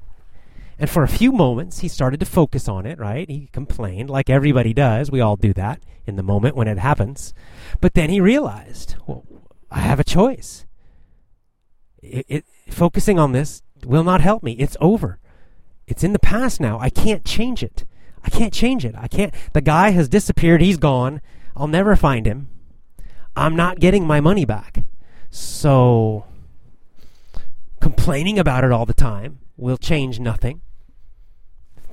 And 0.79 0.91
for 0.91 1.03
a 1.03 1.09
few 1.09 1.33
moments, 1.33 1.81
he 1.81 1.89
started 1.89 2.21
to 2.21 2.27
focus 2.27 2.69
on 2.69 2.85
it, 2.85 2.99
right? 2.99 3.29
He 3.29 3.49
complained, 3.53 4.11
like 4.11 4.29
everybody 4.29 4.75
does. 4.75 5.11
We 5.11 5.21
all 5.21 5.37
do 5.37 5.55
that 5.55 5.83
in 6.07 6.17
the 6.17 6.23
moment 6.23 6.55
when 6.55 6.69
it 6.69 6.79
happens. 6.79 7.33
But 7.81 7.95
then 7.95 8.11
he 8.11 8.21
realized, 8.21 8.97
well, 9.07 9.25
I 9.71 9.81
have 9.81 9.99
a 9.99 10.05
choice. 10.05 10.67
It, 12.03 12.27
it, 12.29 12.45
focusing 12.69 13.19
on 13.19 13.33
this 13.33 13.63
will 13.85 14.05
not 14.05 14.21
help 14.21 14.43
me. 14.43 14.53
It's 14.53 14.77
over. 14.81 15.19
It's 15.87 16.05
in 16.05 16.13
the 16.13 16.19
past 16.19 16.61
now. 16.61 16.79
I 16.79 16.91
can't 16.91 17.25
change 17.25 17.63
it. 17.63 17.85
I 18.23 18.29
can't 18.29 18.53
change 18.53 18.85
it. 18.85 18.95
I 18.99 19.09
can't. 19.09 19.33
The 19.55 19.61
guy 19.63 19.91
has 19.91 20.09
disappeared. 20.09 20.61
He's 20.61 20.77
gone. 20.77 21.23
I'll 21.57 21.69
never 21.69 21.97
find 21.97 22.27
him. 22.27 22.49
I'm 23.35 23.57
not 23.57 23.81
getting 23.81 24.07
my 24.07 24.21
money 24.21 24.45
back. 24.45 24.85
So, 25.31 26.25
complaining 27.81 28.39
about 28.39 28.65
it 28.65 28.73
all 28.73 28.87
the 28.87 28.95
time 28.95 29.39
will 29.57 29.79
change 29.79 30.19
nothing 30.19 30.61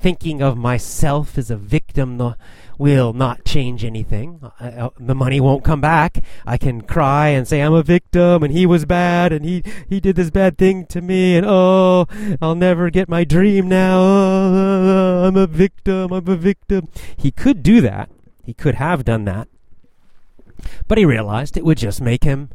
thinking 0.04 0.42
of 0.42 0.54
myself 0.54 1.38
as 1.38 1.50
a 1.50 1.56
victim 1.56 2.34
will 2.76 3.14
not 3.14 3.42
change 3.42 3.82
anything. 3.82 4.38
I, 4.60 4.68
uh, 4.68 4.90
the 5.00 5.14
money 5.14 5.40
won't 5.40 5.64
come 5.64 5.80
back. 5.80 6.22
I 6.44 6.58
can 6.58 6.82
cry 6.82 7.28
and 7.28 7.48
say 7.48 7.62
I'm 7.62 7.72
a 7.72 7.82
victim 7.82 8.42
and 8.42 8.52
he 8.52 8.66
was 8.66 8.84
bad 8.84 9.32
and 9.32 9.46
he, 9.46 9.64
he 9.88 10.00
did 10.00 10.16
this 10.16 10.28
bad 10.28 10.58
thing 10.58 10.84
to 10.88 11.00
me 11.00 11.38
and 11.38 11.46
oh, 11.48 12.06
I'll 12.42 12.54
never 12.54 12.90
get 12.90 13.08
my 13.08 13.24
dream 13.24 13.66
now. 13.66 13.98
Oh, 13.98 15.24
I'm 15.26 15.38
a 15.38 15.46
victim. 15.46 16.12
I'm 16.12 16.28
a 16.28 16.36
victim. 16.36 16.86
He 17.16 17.30
could 17.30 17.62
do 17.62 17.80
that. 17.80 18.10
He 18.42 18.52
could 18.52 18.74
have 18.74 19.06
done 19.06 19.24
that. 19.24 19.48
But 20.86 20.98
he 20.98 21.06
realized 21.06 21.56
it 21.56 21.64
would 21.64 21.78
just 21.78 22.02
make 22.02 22.24
him 22.24 22.50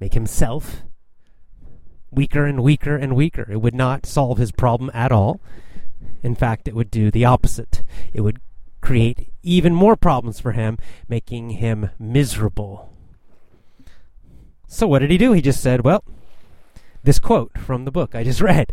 make 0.00 0.14
himself 0.14 0.84
weaker 2.10 2.46
and 2.46 2.62
weaker 2.62 2.96
and 2.96 3.14
weaker. 3.14 3.46
It 3.52 3.60
would 3.60 3.74
not 3.74 4.06
solve 4.06 4.38
his 4.38 4.52
problem 4.52 4.90
at 4.94 5.12
all. 5.12 5.42
In 6.22 6.34
fact, 6.34 6.68
it 6.68 6.74
would 6.74 6.90
do 6.90 7.10
the 7.10 7.24
opposite. 7.24 7.82
It 8.12 8.20
would 8.20 8.40
create 8.80 9.32
even 9.42 9.74
more 9.74 9.96
problems 9.96 10.40
for 10.40 10.52
him, 10.52 10.78
making 11.08 11.50
him 11.50 11.90
miserable. 11.98 12.92
So, 14.66 14.86
what 14.86 15.00
did 15.00 15.10
he 15.10 15.18
do? 15.18 15.32
He 15.32 15.42
just 15.42 15.62
said, 15.62 15.84
Well, 15.84 16.04
this 17.02 17.18
quote 17.18 17.56
from 17.58 17.84
the 17.84 17.90
book 17.90 18.14
I 18.14 18.24
just 18.24 18.40
read 18.40 18.72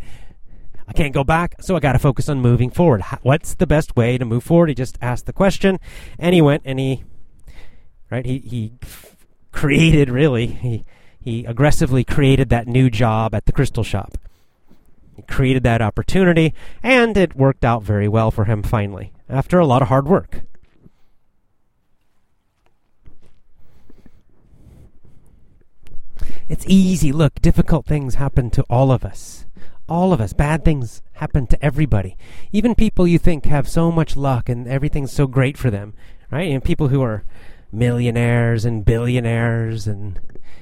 I 0.88 0.94
can't 0.94 1.14
go 1.14 1.24
back, 1.24 1.56
so 1.62 1.76
I 1.76 1.80
got 1.80 1.94
to 1.94 2.00
focus 2.00 2.30
on 2.30 2.40
moving 2.40 2.70
forward. 2.70 3.04
What's 3.22 3.56
the 3.56 3.68
best 3.68 3.98
way 3.98 4.18
to 4.18 4.24
move 4.24 4.44
forward? 4.44 4.70
He 4.70 4.76
just 4.76 4.98
asked 5.02 5.26
the 5.26 5.34
question, 5.34 5.80
and 6.18 6.34
he 6.34 6.42
went 6.42 6.64
and 6.64 6.80
he, 6.80 7.04
right? 8.10 8.26
He 8.26 8.40
he 8.40 8.74
created 9.52 10.10
really 10.10 10.48
he 10.48 10.86
he 11.20 11.44
aggressively 11.46 12.04
created 12.04 12.50
that 12.50 12.68
new 12.68 12.90
job 12.90 13.36
at 13.36 13.46
the 13.46 13.52
crystal 13.52 13.84
shop. 13.84 14.18
Created 15.28 15.64
that 15.64 15.82
opportunity, 15.82 16.54
and 16.84 17.18
it 17.18 17.36
worked 17.36 17.66
out 17.66 17.84
very 17.84 18.08
well 18.08 18.30
for 18.32 18.46
him 18.46 18.62
finally 18.62 19.12
after 19.30 19.60
a 19.60 19.66
lot 19.66 19.82
of 19.82 19.88
hard 19.88 20.08
work. 20.08 20.42
It's 26.50 26.66
easy. 26.68 27.12
Look, 27.12 27.42
difficult 27.42 27.86
things 27.86 28.16
happen 28.16 28.50
to 28.52 28.64
all 28.70 28.92
of 28.92 29.04
us. 29.04 29.46
All 29.90 30.14
of 30.14 30.22
us. 30.22 30.34
Bad 30.34 30.64
things 30.64 31.02
happen 31.14 31.48
to 31.48 31.66
everybody. 31.66 32.16
Even 32.52 32.76
people 32.76 33.08
you 33.08 33.20
think 33.20 33.46
have 33.46 33.68
so 33.68 33.92
much 33.92 34.16
luck 34.16 34.48
and 34.48 34.68
everything's 34.68 35.12
so 35.12 35.28
great 35.28 35.58
for 35.58 35.70
them, 35.70 35.94
right? 36.32 36.50
And 36.50 36.64
people 36.64 36.88
who 36.88 37.02
are 37.02 37.24
millionaires 37.72 38.64
and 38.64 38.86
billionaires 38.86 39.88
and 39.88 40.20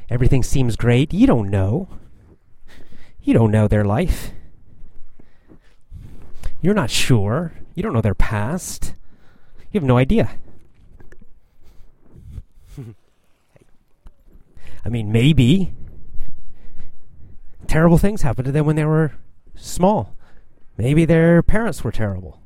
everything 0.10 0.44
seems 0.44 0.76
great. 0.76 1.14
You 1.14 1.28
don't 1.28 1.50
know. 1.50 1.88
You 3.22 3.34
don't 3.34 3.52
know 3.52 3.68
their 3.68 3.86
life. 3.86 4.32
You're 6.66 6.74
not 6.74 6.90
sure. 6.90 7.54
You 7.76 7.84
don't 7.84 7.94
know 7.94 8.02
their 8.02 8.16
past. 8.16 8.96
You 9.72 9.80
have 9.80 9.88
no 9.88 10.00
idea. 10.00 10.32
I 14.84 14.90
mean, 14.90 15.12
maybe 15.12 15.76
terrible 17.68 18.00
things 18.00 18.24
happened 18.24 18.46
to 18.46 18.52
them 18.52 18.66
when 18.66 18.78
they 18.78 18.84
were 18.84 19.12
small. 19.54 20.16
Maybe 20.76 21.06
their 21.06 21.44
parents 21.44 21.84
were 21.84 21.92
terrible. 21.92 22.42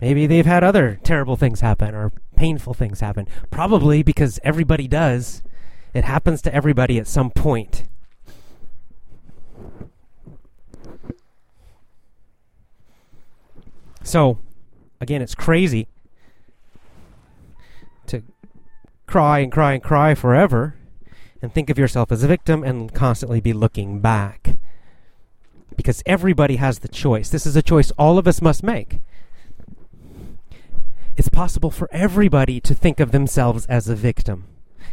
Maybe 0.00 0.26
they've 0.26 0.46
had 0.46 0.64
other 0.64 0.98
terrible 1.02 1.36
things 1.36 1.60
happen 1.60 1.94
or 1.94 2.12
painful 2.34 2.72
things 2.72 3.00
happen. 3.00 3.28
Probably 3.50 4.02
because 4.02 4.40
everybody 4.42 4.88
does. 4.88 5.42
It 5.92 6.04
happens 6.04 6.40
to 6.42 6.54
everybody 6.54 6.98
at 6.98 7.06
some 7.06 7.28
point. 7.28 7.87
So, 14.08 14.38
again, 15.02 15.20
it's 15.20 15.34
crazy 15.34 15.86
to 18.06 18.22
cry 19.06 19.40
and 19.40 19.52
cry 19.52 19.74
and 19.74 19.82
cry 19.82 20.14
forever 20.14 20.76
and 21.42 21.52
think 21.52 21.68
of 21.68 21.78
yourself 21.78 22.10
as 22.10 22.22
a 22.22 22.26
victim 22.26 22.64
and 22.64 22.94
constantly 22.94 23.42
be 23.42 23.52
looking 23.52 24.00
back. 24.00 24.56
Because 25.76 26.02
everybody 26.06 26.56
has 26.56 26.78
the 26.78 26.88
choice. 26.88 27.28
This 27.28 27.44
is 27.44 27.54
a 27.54 27.60
choice 27.60 27.90
all 27.98 28.16
of 28.16 28.26
us 28.26 28.40
must 28.40 28.62
make. 28.62 29.00
It's 31.18 31.28
possible 31.28 31.70
for 31.70 31.86
everybody 31.92 32.62
to 32.62 32.74
think 32.74 33.00
of 33.00 33.12
themselves 33.12 33.66
as 33.66 33.90
a 33.90 33.94
victim. 33.94 34.46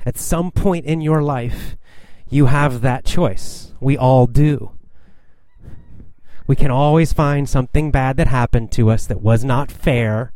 At 0.05 0.18
some 0.18 0.51
point 0.51 0.86
in 0.86 0.99
your 0.99 1.24
life, 1.24 1.78
you 2.30 2.47
have 2.47 2.82
that 2.82 3.05
choice. 3.05 3.72
We 3.80 3.97
all 3.97 4.28
do. 4.28 4.74
We 6.48 6.56
can 6.56 6.72
always 6.72 7.14
find 7.14 7.50
something 7.50 7.91
bad 7.91 8.18
that 8.18 8.28
happened 8.28 8.72
to 8.74 8.91
us 8.91 9.06
that 9.08 9.22
was 9.22 9.43
not 9.43 9.72
fair 9.72 10.32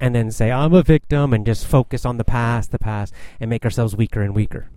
and 0.00 0.14
then 0.14 0.30
say, 0.30 0.50
I'm 0.50 0.74
a 0.74 0.82
victim, 0.82 1.32
and 1.32 1.44
just 1.44 1.66
focus 1.66 2.04
on 2.04 2.18
the 2.18 2.24
past, 2.24 2.70
the 2.70 2.78
past, 2.78 3.12
and 3.40 3.50
make 3.50 3.64
ourselves 3.64 3.96
weaker 3.96 4.22
and 4.22 4.34
weaker. 4.34 4.68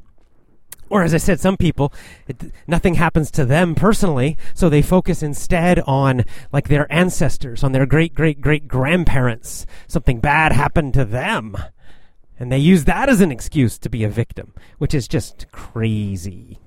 Or, 0.89 1.03
as 1.03 1.13
I 1.13 1.17
said, 1.17 1.39
some 1.39 1.57
people, 1.57 1.93
it, 2.27 2.51
nothing 2.67 2.95
happens 2.95 3.31
to 3.31 3.45
them 3.45 3.75
personally, 3.75 4.35
so 4.53 4.67
they 4.67 4.81
focus 4.81 5.23
instead 5.23 5.79
on 5.81 6.25
like 6.51 6.67
their 6.67 6.91
ancestors, 6.91 7.63
on 7.63 7.71
their 7.71 7.85
great 7.85 8.13
great 8.13 8.41
great 8.41 8.67
grandparents. 8.67 9.65
Something 9.87 10.19
bad 10.19 10.51
happened 10.51 10.93
to 10.95 11.05
them. 11.05 11.55
And 12.37 12.51
they 12.51 12.57
use 12.57 12.85
that 12.85 13.07
as 13.07 13.21
an 13.21 13.31
excuse 13.31 13.77
to 13.77 13.89
be 13.89 14.03
a 14.03 14.09
victim, 14.09 14.53
which 14.79 14.95
is 14.95 15.07
just 15.07 15.45
crazy 15.51 16.59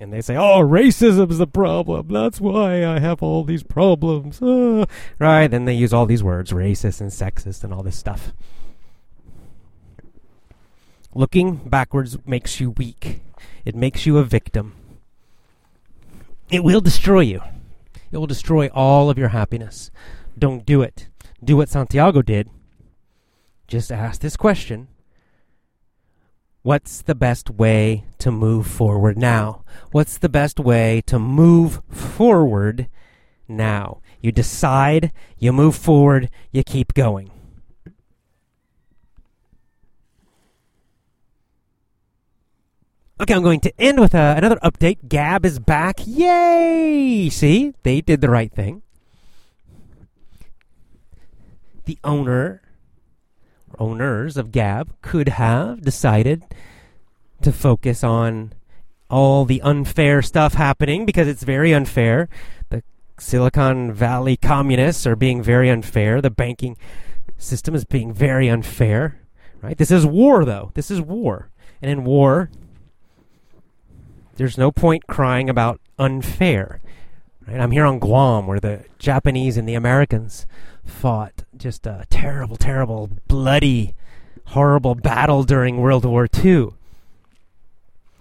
and 0.00 0.12
they 0.12 0.20
say, 0.20 0.36
"Oh, 0.36 0.60
racism's 0.60 1.38
the 1.38 1.46
problem. 1.46 2.08
That's 2.08 2.40
why 2.40 2.86
I 2.86 2.98
have 2.98 3.22
all 3.22 3.44
these 3.44 3.62
problems." 3.62 4.40
Uh, 4.40 4.86
right? 5.18 5.48
Then 5.48 5.64
they 5.64 5.74
use 5.74 5.92
all 5.92 6.06
these 6.06 6.22
words, 6.22 6.52
racist 6.52 7.00
and 7.00 7.10
sexist 7.10 7.64
and 7.64 7.72
all 7.72 7.82
this 7.82 7.98
stuff. 7.98 8.32
Looking 11.14 11.56
backwards 11.56 12.18
makes 12.26 12.60
you 12.60 12.70
weak. 12.70 13.20
It 13.64 13.74
makes 13.74 14.06
you 14.06 14.18
a 14.18 14.24
victim. 14.24 14.74
It 16.50 16.64
will 16.64 16.80
destroy 16.80 17.20
you. 17.20 17.40
It 18.10 18.18
will 18.18 18.26
destroy 18.26 18.68
all 18.68 19.10
of 19.10 19.18
your 19.18 19.28
happiness. 19.28 19.90
Don't 20.38 20.64
do 20.64 20.82
it. 20.82 21.08
Do 21.42 21.56
what 21.56 21.68
Santiago 21.68 22.22
did. 22.22 22.48
Just 23.66 23.92
ask 23.92 24.20
this 24.20 24.36
question 24.36 24.88
What's 26.62 27.02
the 27.02 27.14
best 27.14 27.50
way 27.50 28.04
to 28.18 28.30
move 28.30 28.66
forward 28.66 29.16
now? 29.16 29.64
What's 29.92 30.18
the 30.18 30.28
best 30.28 30.58
way 30.58 31.02
to 31.06 31.18
move 31.18 31.80
forward 31.88 32.88
now? 33.46 34.00
You 34.20 34.32
decide, 34.32 35.12
you 35.38 35.52
move 35.52 35.76
forward, 35.76 36.28
you 36.50 36.64
keep 36.64 36.94
going. 36.94 37.30
Okay, 43.20 43.34
I'm 43.34 43.42
going 43.42 43.60
to 43.60 43.80
end 43.80 44.00
with 44.00 44.14
uh, 44.14 44.34
another 44.36 44.58
update. 44.62 45.08
Gab 45.08 45.44
is 45.44 45.58
back. 45.58 46.00
Yay! 46.06 47.28
See, 47.30 47.74
they 47.82 48.00
did 48.00 48.20
the 48.20 48.30
right 48.30 48.52
thing. 48.52 48.82
The 51.84 51.98
owner 52.04 52.62
owners 53.78 54.36
of 54.36 54.52
Gab 54.52 54.94
could 55.02 55.28
have 55.28 55.82
decided 55.82 56.44
to 57.42 57.52
focus 57.52 58.02
on 58.02 58.52
all 59.10 59.44
the 59.44 59.62
unfair 59.62 60.22
stuff 60.22 60.54
happening 60.54 61.06
because 61.06 61.28
it's 61.28 61.42
very 61.42 61.72
unfair. 61.72 62.28
The 62.68 62.82
Silicon 63.18 63.92
Valley 63.92 64.36
communists 64.36 65.06
are 65.06 65.16
being 65.16 65.42
very 65.42 65.70
unfair. 65.70 66.20
The 66.20 66.30
banking 66.30 66.76
system 67.36 67.74
is 67.74 67.84
being 67.84 68.12
very 68.12 68.48
unfair. 68.48 69.20
Right? 69.62 69.78
This 69.78 69.90
is 69.90 70.06
war, 70.06 70.44
though. 70.44 70.70
This 70.74 70.90
is 70.90 71.00
war. 71.00 71.50
And 71.80 71.90
in 71.90 72.04
war, 72.04 72.50
there's 74.36 74.58
no 74.58 74.70
point 74.70 75.06
crying 75.06 75.48
about 75.48 75.80
unfair. 75.98 76.80
Right? 77.46 77.60
I'm 77.60 77.70
here 77.70 77.86
on 77.86 77.98
Guam 77.98 78.46
where 78.46 78.60
the 78.60 78.84
Japanese 78.98 79.56
and 79.56 79.68
the 79.68 79.74
Americans 79.74 80.46
fought 80.90 81.44
just 81.56 81.86
a 81.86 82.04
terrible, 82.10 82.56
terrible, 82.56 83.10
bloody, 83.26 83.94
horrible 84.46 84.94
battle 84.94 85.44
during 85.44 85.78
World 85.78 86.04
War 86.04 86.28
II. 86.44 86.68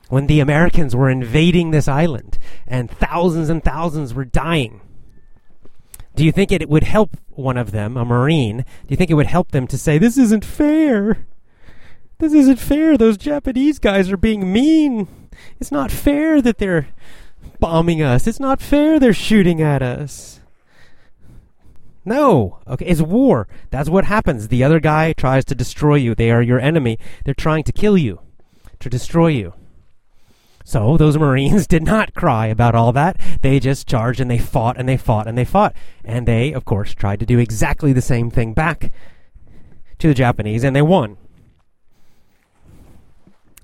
When 0.09 0.27
the 0.27 0.39
Americans 0.39 0.95
were 0.95 1.09
invading 1.09 1.71
this 1.71 1.87
island 1.87 2.37
and 2.65 2.89
thousands 2.89 3.49
and 3.49 3.63
thousands 3.63 4.13
were 4.13 4.25
dying. 4.25 4.81
Do 6.15 6.23
you 6.23 6.31
think 6.31 6.51
it 6.51 6.69
would 6.69 6.83
help 6.83 7.17
one 7.29 7.57
of 7.57 7.71
them, 7.71 7.97
a 7.97 8.05
Marine? 8.05 8.57
Do 8.57 8.87
you 8.87 8.97
think 8.97 9.11
it 9.11 9.15
would 9.15 9.27
help 9.27 9.51
them 9.51 9.67
to 9.67 9.77
say, 9.77 9.97
This 9.97 10.17
isn't 10.17 10.45
fair? 10.45 11.27
This 12.19 12.33
isn't 12.33 12.57
fair. 12.57 12.97
Those 12.97 13.17
Japanese 13.17 13.77
guys 13.79 14.11
are 14.11 14.17
being 14.17 14.51
mean. 14.51 15.07
It's 15.59 15.71
not 15.71 15.91
fair 15.91 16.41
that 16.41 16.57
they're 16.57 16.87
bombing 17.59 18.01
us. 18.01 18.25
It's 18.25 18.39
not 18.39 18.61
fair 18.61 18.99
they're 18.99 19.13
shooting 19.13 19.61
at 19.61 19.83
us. 19.83 20.39
No. 22.07 22.59
Okay, 22.65 22.85
it's 22.85 23.01
war. 23.01 23.49
That's 23.69 23.89
what 23.89 24.05
happens. 24.05 24.47
The 24.47 24.63
other 24.63 24.79
guy 24.79 25.11
tries 25.11 25.43
to 25.43 25.53
destroy 25.53 25.95
you. 25.95 26.15
They 26.15 26.31
are 26.31 26.41
your 26.41 26.57
enemy. 26.57 26.97
They're 27.25 27.33
trying 27.33 27.65
to 27.65 27.73
kill 27.73 27.97
you, 27.97 28.21
to 28.79 28.89
destroy 28.89 29.27
you. 29.27 29.53
So 30.63 30.95
those 30.95 31.17
Marines 31.25 31.67
did 31.67 31.83
not 31.83 32.13
cry 32.13 32.47
about 32.47 32.75
all 32.75 32.93
that. 32.93 33.19
They 33.41 33.59
just 33.59 33.89
charged 33.89 34.21
and 34.21 34.31
they 34.31 34.37
fought 34.37 34.77
and 34.77 34.87
they 34.87 34.95
fought 34.95 35.27
and 35.27 35.37
they 35.37 35.43
fought. 35.43 35.75
And 36.05 36.25
they, 36.25 36.53
of 36.53 36.63
course, 36.63 36.95
tried 36.95 37.19
to 37.19 37.25
do 37.25 37.39
exactly 37.39 37.91
the 37.91 38.01
same 38.01 38.31
thing 38.31 38.53
back 38.53 38.93
to 39.99 40.07
the 40.07 40.13
Japanese 40.13 40.63
and 40.63 40.73
they 40.73 40.81
won. 40.81 41.17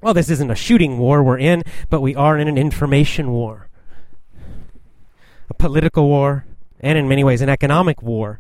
Well, 0.01 0.13
this 0.13 0.29
isn't 0.29 0.51
a 0.51 0.55
shooting 0.55 0.97
war 0.97 1.23
we're 1.23 1.37
in, 1.37 1.63
but 1.89 2.01
we 2.01 2.13
are 2.13 2.37
in 2.37 2.49
an 2.49 2.57
information 2.57 3.31
war, 3.31 3.69
a 5.49 5.53
political 5.53 6.09
war, 6.09 6.45
and 6.83 6.97
in 6.97 7.07
many 7.07 7.23
ways 7.23 7.41
an 7.41 7.49
economic 7.49 8.03
war. 8.03 8.39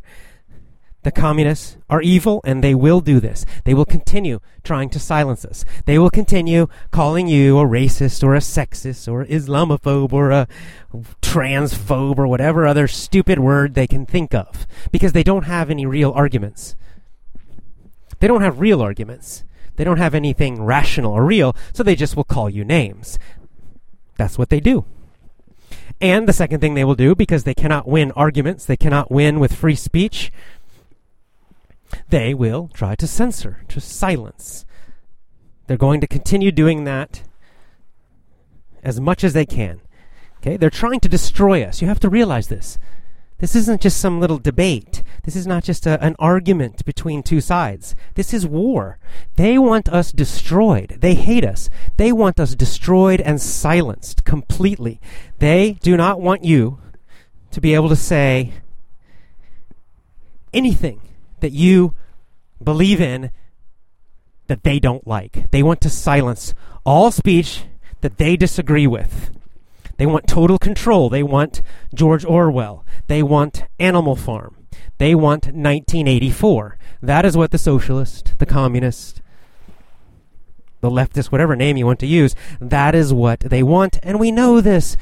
The 1.01 1.11
communists 1.11 1.77
are 1.89 2.01
evil 2.01 2.39
and 2.45 2.63
they 2.63 2.73
will 2.73 3.01
do 3.01 3.19
this. 3.19 3.45
They 3.65 3.73
will 3.73 3.85
continue 3.85 4.39
trying 4.63 4.89
to 4.91 4.99
silence 4.99 5.43
us. 5.43 5.65
They 5.85 5.99
will 5.99 6.09
continue 6.09 6.67
calling 6.91 7.27
you 7.27 7.59
a 7.59 7.65
racist 7.65 8.23
or 8.23 8.35
a 8.35 8.39
sexist 8.39 9.11
or 9.11 9.25
Islamophobe 9.25 10.13
or 10.13 10.31
a 10.31 10.47
transphobe 11.21 12.17
or 12.17 12.27
whatever 12.27 12.65
other 12.65 12.87
stupid 12.87 13.39
word 13.39 13.73
they 13.73 13.87
can 13.87 14.05
think 14.05 14.33
of 14.33 14.65
because 14.91 15.11
they 15.11 15.23
don't 15.23 15.43
have 15.43 15.69
any 15.69 15.85
real 15.85 16.11
arguments. 16.11 16.75
They 18.19 18.27
don't 18.27 18.41
have 18.41 18.61
real 18.61 18.81
arguments. 18.81 19.43
They 19.75 19.83
don't 19.83 19.97
have 19.97 20.15
anything 20.15 20.63
rational 20.63 21.11
or 21.11 21.25
real, 21.25 21.55
so 21.73 21.83
they 21.83 21.95
just 21.95 22.15
will 22.15 22.23
call 22.23 22.49
you 22.49 22.63
names. 22.63 23.19
That's 24.17 24.37
what 24.37 24.49
they 24.49 24.61
do. 24.61 24.85
And 26.03 26.27
the 26.27 26.33
second 26.33 26.59
thing 26.59 26.73
they 26.73 26.83
will 26.83 26.95
do, 26.95 27.15
because 27.15 27.45
they 27.45 27.53
cannot 27.53 27.87
win 27.87 28.11
arguments, 28.11 28.65
they 28.65 28.75
cannot 28.75 29.09
win 29.09 29.39
with 29.39 29.55
free 29.55 29.73
speech, 29.73 30.33
they 32.09 32.33
will 32.33 32.69
try 32.73 32.93
to 32.95 33.07
censor, 33.07 33.61
to 33.69 33.79
silence. 33.79 34.65
They're 35.65 35.77
going 35.77 36.01
to 36.01 36.07
continue 36.07 36.51
doing 36.51 36.83
that 36.83 37.23
as 38.83 38.99
much 38.99 39.23
as 39.23 39.31
they 39.31 39.45
can. 39.45 39.79
Okay? 40.39 40.57
They're 40.57 40.69
trying 40.69 40.99
to 40.99 41.07
destroy 41.07 41.63
us. 41.63 41.81
You 41.81 41.87
have 41.87 42.01
to 42.01 42.09
realize 42.09 42.49
this. 42.49 42.77
This 43.43 43.57
isn't 43.57 43.81
just 43.81 43.99
some 43.99 44.21
little 44.21 44.37
debate. 44.37 45.03
This 45.23 45.35
is 45.35 45.45
not 45.45 45.65
just 45.65 45.85
a, 45.85 46.01
an 46.01 46.15
argument 46.17 46.85
between 46.85 47.21
two 47.21 47.41
sides. 47.41 47.93
This 48.15 48.33
is 48.33 48.47
war. 48.47 48.99
They 49.35 49.57
want 49.57 49.89
us 49.89 50.13
destroyed. 50.13 50.99
They 51.01 51.13
hate 51.13 51.43
us. 51.43 51.69
They 51.97 52.13
want 52.13 52.39
us 52.39 52.55
destroyed 52.55 53.19
and 53.19 53.41
silenced 53.41 54.23
completely. 54.23 55.01
They 55.39 55.73
do 55.81 55.97
not 55.97 56.21
want 56.21 56.45
you 56.45 56.79
to 57.51 57.59
be 57.59 57.73
able 57.73 57.89
to 57.89 57.97
say 57.97 58.53
anything 60.53 61.01
that 61.41 61.51
you 61.51 61.95
believe 62.63 63.01
in 63.01 63.29
that 64.47 64.63
they 64.63 64.79
don't 64.79 65.05
like. 65.05 65.51
They 65.51 65.63
want 65.63 65.81
to 65.81 65.89
silence 65.89 66.53
all 66.85 67.11
speech 67.11 67.65
that 67.99 68.17
they 68.17 68.37
disagree 68.37 68.87
with. 68.87 69.31
They 69.97 70.05
want 70.05 70.27
total 70.27 70.57
control. 70.57 71.09
They 71.09 71.23
want 71.23 71.61
George 71.93 72.25
Orwell. 72.25 72.85
They 73.07 73.23
want 73.23 73.65
Animal 73.79 74.15
Farm. 74.15 74.55
They 74.97 75.15
want 75.15 75.45
1984. 75.45 76.77
That 77.01 77.25
is 77.25 77.37
what 77.37 77.51
the 77.51 77.57
socialist, 77.57 78.35
the 78.39 78.45
communist, 78.45 79.21
the 80.81 80.89
leftist, 80.89 81.31
whatever 81.31 81.55
name 81.55 81.77
you 81.77 81.85
want 81.85 81.99
to 81.99 82.07
use, 82.07 82.35
that 82.59 82.93
is 82.93 83.13
what 83.13 83.39
they 83.39 83.63
want. 83.63 83.97
And 84.03 84.19
we 84.19 84.31
know 84.31 84.61
this. 84.61 84.95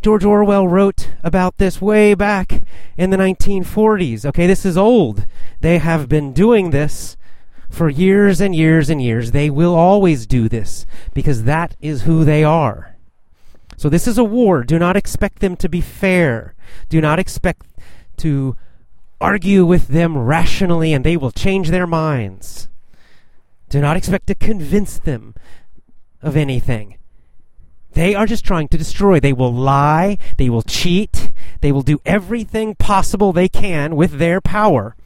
George 0.00 0.24
Orwell 0.24 0.68
wrote 0.68 1.10
about 1.24 1.58
this 1.58 1.80
way 1.80 2.14
back 2.14 2.62
in 2.96 3.10
the 3.10 3.16
1940s. 3.16 4.24
Okay, 4.24 4.46
this 4.46 4.64
is 4.64 4.76
old. 4.76 5.26
They 5.60 5.78
have 5.78 6.08
been 6.08 6.32
doing 6.32 6.70
this 6.70 7.16
for 7.68 7.88
years 7.88 8.40
and 8.40 8.54
years 8.54 8.90
and 8.90 9.02
years. 9.02 9.32
They 9.32 9.50
will 9.50 9.74
always 9.74 10.26
do 10.26 10.48
this 10.48 10.86
because 11.14 11.44
that 11.44 11.76
is 11.80 12.02
who 12.02 12.24
they 12.24 12.44
are. 12.44 12.96
So 13.78 13.88
this 13.88 14.08
is 14.08 14.18
a 14.18 14.24
war. 14.24 14.64
Do 14.64 14.76
not 14.76 14.96
expect 14.96 15.38
them 15.38 15.54
to 15.56 15.68
be 15.68 15.80
fair. 15.80 16.56
Do 16.88 17.00
not 17.00 17.20
expect 17.20 17.64
to 18.16 18.56
argue 19.20 19.64
with 19.64 19.86
them 19.86 20.18
rationally 20.18 20.92
and 20.92 21.04
they 21.04 21.16
will 21.16 21.30
change 21.30 21.68
their 21.68 21.86
minds. 21.86 22.68
Do 23.68 23.80
not 23.80 23.96
expect 23.96 24.26
to 24.26 24.34
convince 24.34 24.98
them 24.98 25.36
of 26.20 26.36
anything. 26.36 26.98
They 27.92 28.16
are 28.16 28.26
just 28.26 28.44
trying 28.44 28.66
to 28.68 28.78
destroy. 28.78 29.20
They 29.20 29.32
will 29.32 29.54
lie. 29.54 30.18
They 30.38 30.50
will 30.50 30.62
cheat. 30.62 31.32
They 31.60 31.70
will 31.70 31.82
do 31.82 32.00
everything 32.04 32.74
possible 32.74 33.32
they 33.32 33.48
can 33.48 33.94
with 33.94 34.18
their 34.18 34.40
power 34.40 34.96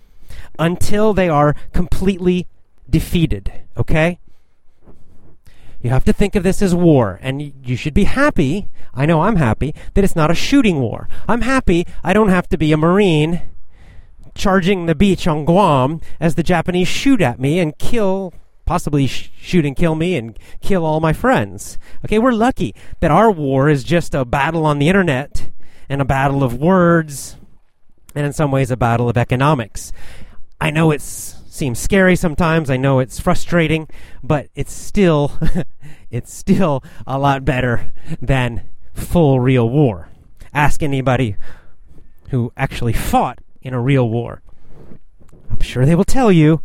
until 0.58 1.12
they 1.12 1.28
are 1.28 1.54
completely 1.74 2.46
defeated. 2.88 3.52
Okay? 3.76 4.18
You 5.82 5.90
have 5.90 6.04
to 6.04 6.12
think 6.12 6.36
of 6.36 6.44
this 6.44 6.62
as 6.62 6.74
war, 6.74 7.18
and 7.22 7.42
you 7.66 7.76
should 7.76 7.94
be 7.94 8.04
happy. 8.04 8.68
I 8.94 9.04
know 9.04 9.22
I'm 9.22 9.36
happy 9.36 9.74
that 9.94 10.04
it's 10.04 10.14
not 10.14 10.30
a 10.30 10.34
shooting 10.34 10.80
war. 10.80 11.08
I'm 11.26 11.40
happy 11.40 11.86
I 12.04 12.12
don't 12.12 12.28
have 12.28 12.48
to 12.50 12.58
be 12.58 12.72
a 12.72 12.76
Marine 12.76 13.42
charging 14.34 14.86
the 14.86 14.94
beach 14.94 15.26
on 15.26 15.44
Guam 15.44 16.00
as 16.20 16.36
the 16.36 16.42
Japanese 16.42 16.88
shoot 16.88 17.20
at 17.20 17.40
me 17.40 17.58
and 17.58 17.76
kill 17.78 18.32
possibly 18.64 19.08
sh- 19.08 19.30
shoot 19.36 19.66
and 19.66 19.76
kill 19.76 19.94
me 19.96 20.16
and 20.16 20.38
kill 20.60 20.86
all 20.86 21.00
my 21.00 21.12
friends. 21.12 21.78
Okay, 22.04 22.18
we're 22.18 22.32
lucky 22.32 22.74
that 23.00 23.10
our 23.10 23.30
war 23.30 23.68
is 23.68 23.82
just 23.82 24.14
a 24.14 24.24
battle 24.24 24.64
on 24.64 24.78
the 24.78 24.88
internet 24.88 25.50
and 25.88 26.00
a 26.00 26.04
battle 26.04 26.44
of 26.44 26.56
words 26.56 27.36
and 28.14 28.24
in 28.24 28.32
some 28.32 28.52
ways 28.52 28.70
a 28.70 28.76
battle 28.76 29.08
of 29.08 29.16
economics. 29.16 29.92
I 30.60 30.70
know 30.70 30.92
it 30.92 31.02
seems 31.52 31.78
scary 31.78 32.16
sometimes. 32.16 32.70
I 32.70 32.76
know 32.78 32.98
it's 32.98 33.20
frustrating, 33.20 33.88
but 34.22 34.48
it's 34.54 34.72
still 34.72 35.38
it's 36.10 36.32
still 36.32 36.82
a 37.06 37.18
lot 37.18 37.44
better 37.44 37.92
than 38.20 38.68
full 38.94 39.38
real 39.38 39.68
war. 39.68 40.08
Ask 40.54 40.82
anybody 40.82 41.36
who 42.30 42.52
actually 42.56 42.94
fought 42.94 43.38
in 43.60 43.74
a 43.74 43.80
real 43.80 44.08
war. 44.08 44.42
I'm 45.50 45.60
sure 45.60 45.84
they 45.84 45.94
will 45.94 46.04
tell 46.04 46.32
you 46.32 46.62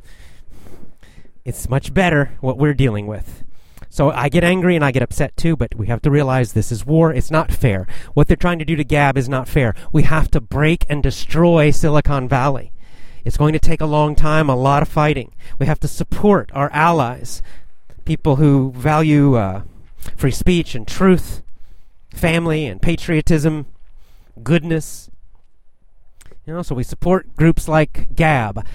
it's 1.43 1.69
much 1.69 1.93
better 1.93 2.31
what 2.39 2.57
we're 2.57 2.73
dealing 2.73 3.07
with. 3.07 3.43
So 3.89 4.11
I 4.11 4.29
get 4.29 4.43
angry 4.43 4.75
and 4.75 4.85
I 4.85 4.91
get 4.91 5.01
upset 5.01 5.35
too, 5.35 5.55
but 5.55 5.75
we 5.75 5.87
have 5.87 6.01
to 6.03 6.11
realize 6.11 6.53
this 6.53 6.71
is 6.71 6.85
war. 6.85 7.13
It's 7.13 7.31
not 7.31 7.51
fair. 7.51 7.87
What 8.13 8.27
they're 8.27 8.37
trying 8.37 8.59
to 8.59 8.65
do 8.65 8.75
to 8.75 8.83
Gab 8.83 9.17
is 9.17 9.27
not 9.27 9.47
fair. 9.47 9.73
We 9.91 10.03
have 10.03 10.29
to 10.31 10.41
break 10.41 10.85
and 10.89 11.01
destroy 11.01 11.71
Silicon 11.71 12.27
Valley. 12.27 12.71
It's 13.27 13.35
going 13.35 13.51
to 13.51 13.59
take 13.59 13.81
a 13.81 13.85
long 13.85 14.15
time, 14.15 14.49
a 14.49 14.55
lot 14.55 14.81
of 14.81 14.87
fighting. 14.87 15.35
We 15.59 15.65
have 15.65 15.81
to 15.81 15.87
support 15.89 16.49
our 16.53 16.71
allies, 16.71 17.41
people 18.05 18.37
who 18.37 18.71
value 18.71 19.35
uh, 19.35 19.63
free 20.15 20.31
speech 20.31 20.75
and 20.75 20.87
truth, 20.87 21.41
family 22.13 22.65
and 22.67 22.81
patriotism, 22.81 23.65
goodness. 24.43 25.09
You 26.45 26.53
know, 26.53 26.61
so 26.61 26.73
we 26.73 26.85
support 26.85 27.35
groups 27.35 27.67
like 27.67 28.15
Gab. 28.15 28.65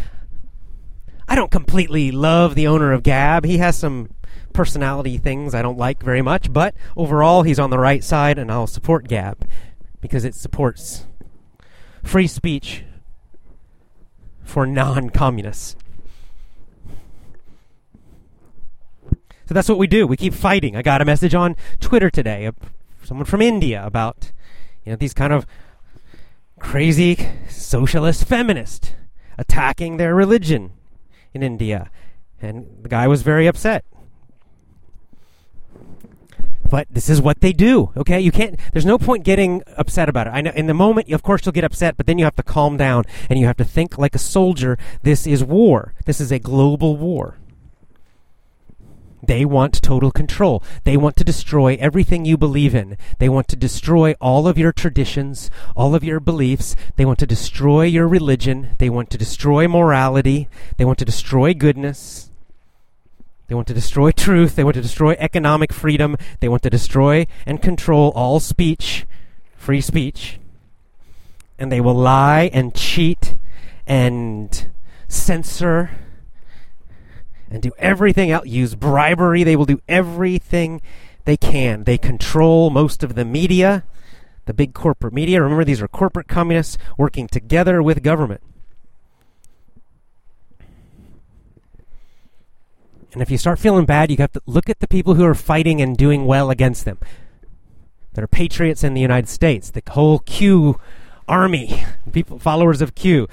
I 1.26 1.34
don't 1.34 1.50
completely 1.50 2.10
love 2.10 2.54
the 2.54 2.66
owner 2.66 2.92
of 2.92 3.02
Gab. 3.02 3.46
He 3.46 3.56
has 3.56 3.78
some 3.78 4.10
personality 4.52 5.16
things 5.16 5.54
I 5.54 5.62
don't 5.62 5.78
like 5.78 6.02
very 6.02 6.20
much, 6.20 6.52
but 6.52 6.74
overall 6.94 7.42
he's 7.42 7.58
on 7.58 7.70
the 7.70 7.78
right 7.78 8.04
side 8.04 8.38
and 8.38 8.52
I'll 8.52 8.66
support 8.66 9.08
Gab 9.08 9.48
because 10.02 10.26
it 10.26 10.34
supports 10.34 11.06
free 12.02 12.26
speech 12.26 12.84
for 14.44 14.66
non-communists. 14.66 15.76
So 19.46 19.54
that's 19.54 19.68
what 19.68 19.78
we 19.78 19.86
do. 19.86 20.06
We 20.06 20.16
keep 20.16 20.34
fighting. 20.34 20.76
I 20.76 20.82
got 20.82 21.02
a 21.02 21.04
message 21.04 21.34
on 21.34 21.56
Twitter 21.80 22.10
today, 22.10 22.50
someone 23.02 23.26
from 23.26 23.42
India 23.42 23.84
about 23.84 24.32
you 24.84 24.90
know 24.92 24.96
these 24.96 25.14
kind 25.14 25.32
of 25.32 25.46
crazy 26.58 27.18
socialist 27.48 28.24
feminists 28.24 28.94
attacking 29.36 29.96
their 29.96 30.14
religion 30.14 30.72
in 31.34 31.42
India. 31.42 31.90
And 32.40 32.66
the 32.82 32.88
guy 32.88 33.06
was 33.06 33.22
very 33.22 33.46
upset. 33.46 33.84
But 36.72 36.86
this 36.90 37.10
is 37.10 37.20
what 37.20 37.42
they 37.42 37.52
do, 37.52 37.92
okay? 37.98 38.18
You 38.18 38.32
can't, 38.32 38.58
there's 38.72 38.86
no 38.86 38.96
point 38.96 39.24
getting 39.24 39.62
upset 39.76 40.08
about 40.08 40.26
it. 40.26 40.30
I 40.30 40.40
know 40.40 40.52
in 40.52 40.68
the 40.68 40.72
moment, 40.72 41.12
of 41.12 41.22
course, 41.22 41.44
you'll 41.44 41.52
get 41.52 41.64
upset, 41.64 41.98
but 41.98 42.06
then 42.06 42.16
you 42.16 42.24
have 42.24 42.36
to 42.36 42.42
calm 42.42 42.78
down 42.78 43.04
and 43.28 43.38
you 43.38 43.44
have 43.44 43.58
to 43.58 43.64
think 43.64 43.98
like 43.98 44.14
a 44.14 44.18
soldier. 44.18 44.78
This 45.02 45.26
is 45.26 45.44
war. 45.44 45.92
This 46.06 46.18
is 46.18 46.32
a 46.32 46.38
global 46.38 46.96
war. 46.96 47.36
They 49.22 49.44
want 49.44 49.82
total 49.82 50.10
control. 50.10 50.62
They 50.84 50.96
want 50.96 51.16
to 51.16 51.24
destroy 51.24 51.76
everything 51.78 52.24
you 52.24 52.38
believe 52.38 52.74
in. 52.74 52.96
They 53.18 53.28
want 53.28 53.48
to 53.48 53.56
destroy 53.56 54.14
all 54.18 54.48
of 54.48 54.56
your 54.56 54.72
traditions, 54.72 55.50
all 55.76 55.94
of 55.94 56.02
your 56.02 56.20
beliefs. 56.20 56.74
They 56.96 57.04
want 57.04 57.18
to 57.18 57.26
destroy 57.26 57.84
your 57.84 58.08
religion. 58.08 58.70
They 58.78 58.88
want 58.88 59.10
to 59.10 59.18
destroy 59.18 59.68
morality. 59.68 60.48
They 60.78 60.86
want 60.86 60.98
to 61.00 61.04
destroy 61.04 61.52
goodness. 61.52 62.31
They 63.52 63.54
want 63.54 63.68
to 63.68 63.74
destroy 63.74 64.12
truth. 64.16 64.56
They 64.56 64.64
want 64.64 64.76
to 64.76 64.80
destroy 64.80 65.14
economic 65.18 65.74
freedom. 65.74 66.16
They 66.40 66.48
want 66.48 66.62
to 66.62 66.70
destroy 66.70 67.26
and 67.44 67.60
control 67.60 68.10
all 68.14 68.40
speech, 68.40 69.04
free 69.58 69.82
speech. 69.82 70.38
And 71.58 71.70
they 71.70 71.78
will 71.78 71.92
lie 71.92 72.48
and 72.54 72.74
cheat 72.74 73.36
and 73.86 74.70
censor 75.06 75.90
and 77.50 77.60
do 77.60 77.72
everything 77.76 78.30
else. 78.30 78.46
Use 78.46 78.74
bribery. 78.74 79.44
They 79.44 79.56
will 79.56 79.66
do 79.66 79.82
everything 79.86 80.80
they 81.26 81.36
can. 81.36 81.84
They 81.84 81.98
control 81.98 82.70
most 82.70 83.02
of 83.02 83.16
the 83.16 83.26
media, 83.26 83.84
the 84.46 84.54
big 84.54 84.72
corporate 84.72 85.12
media. 85.12 85.42
Remember, 85.42 85.62
these 85.62 85.82
are 85.82 85.88
corporate 85.88 86.26
communists 86.26 86.78
working 86.96 87.28
together 87.28 87.82
with 87.82 88.02
government. 88.02 88.40
And 93.12 93.20
if 93.20 93.30
you 93.30 93.38
start 93.38 93.58
feeling 93.58 93.84
bad, 93.84 94.10
you 94.10 94.16
have 94.18 94.32
to 94.32 94.42
look 94.46 94.70
at 94.70 94.80
the 94.80 94.88
people 94.88 95.14
who 95.14 95.24
are 95.24 95.34
fighting 95.34 95.80
and 95.82 95.96
doing 95.96 96.24
well 96.24 96.50
against 96.50 96.84
them. 96.84 96.98
There 98.14 98.24
are 98.24 98.28
patriots 98.28 98.82
in 98.82 98.94
the 98.94 99.00
United 99.00 99.28
States. 99.28 99.70
The 99.70 99.82
whole 99.90 100.20
Q 100.20 100.78
army, 101.28 101.84
people 102.12 102.38
followers 102.38 102.80
of 102.80 102.94
Q, 102.94 103.28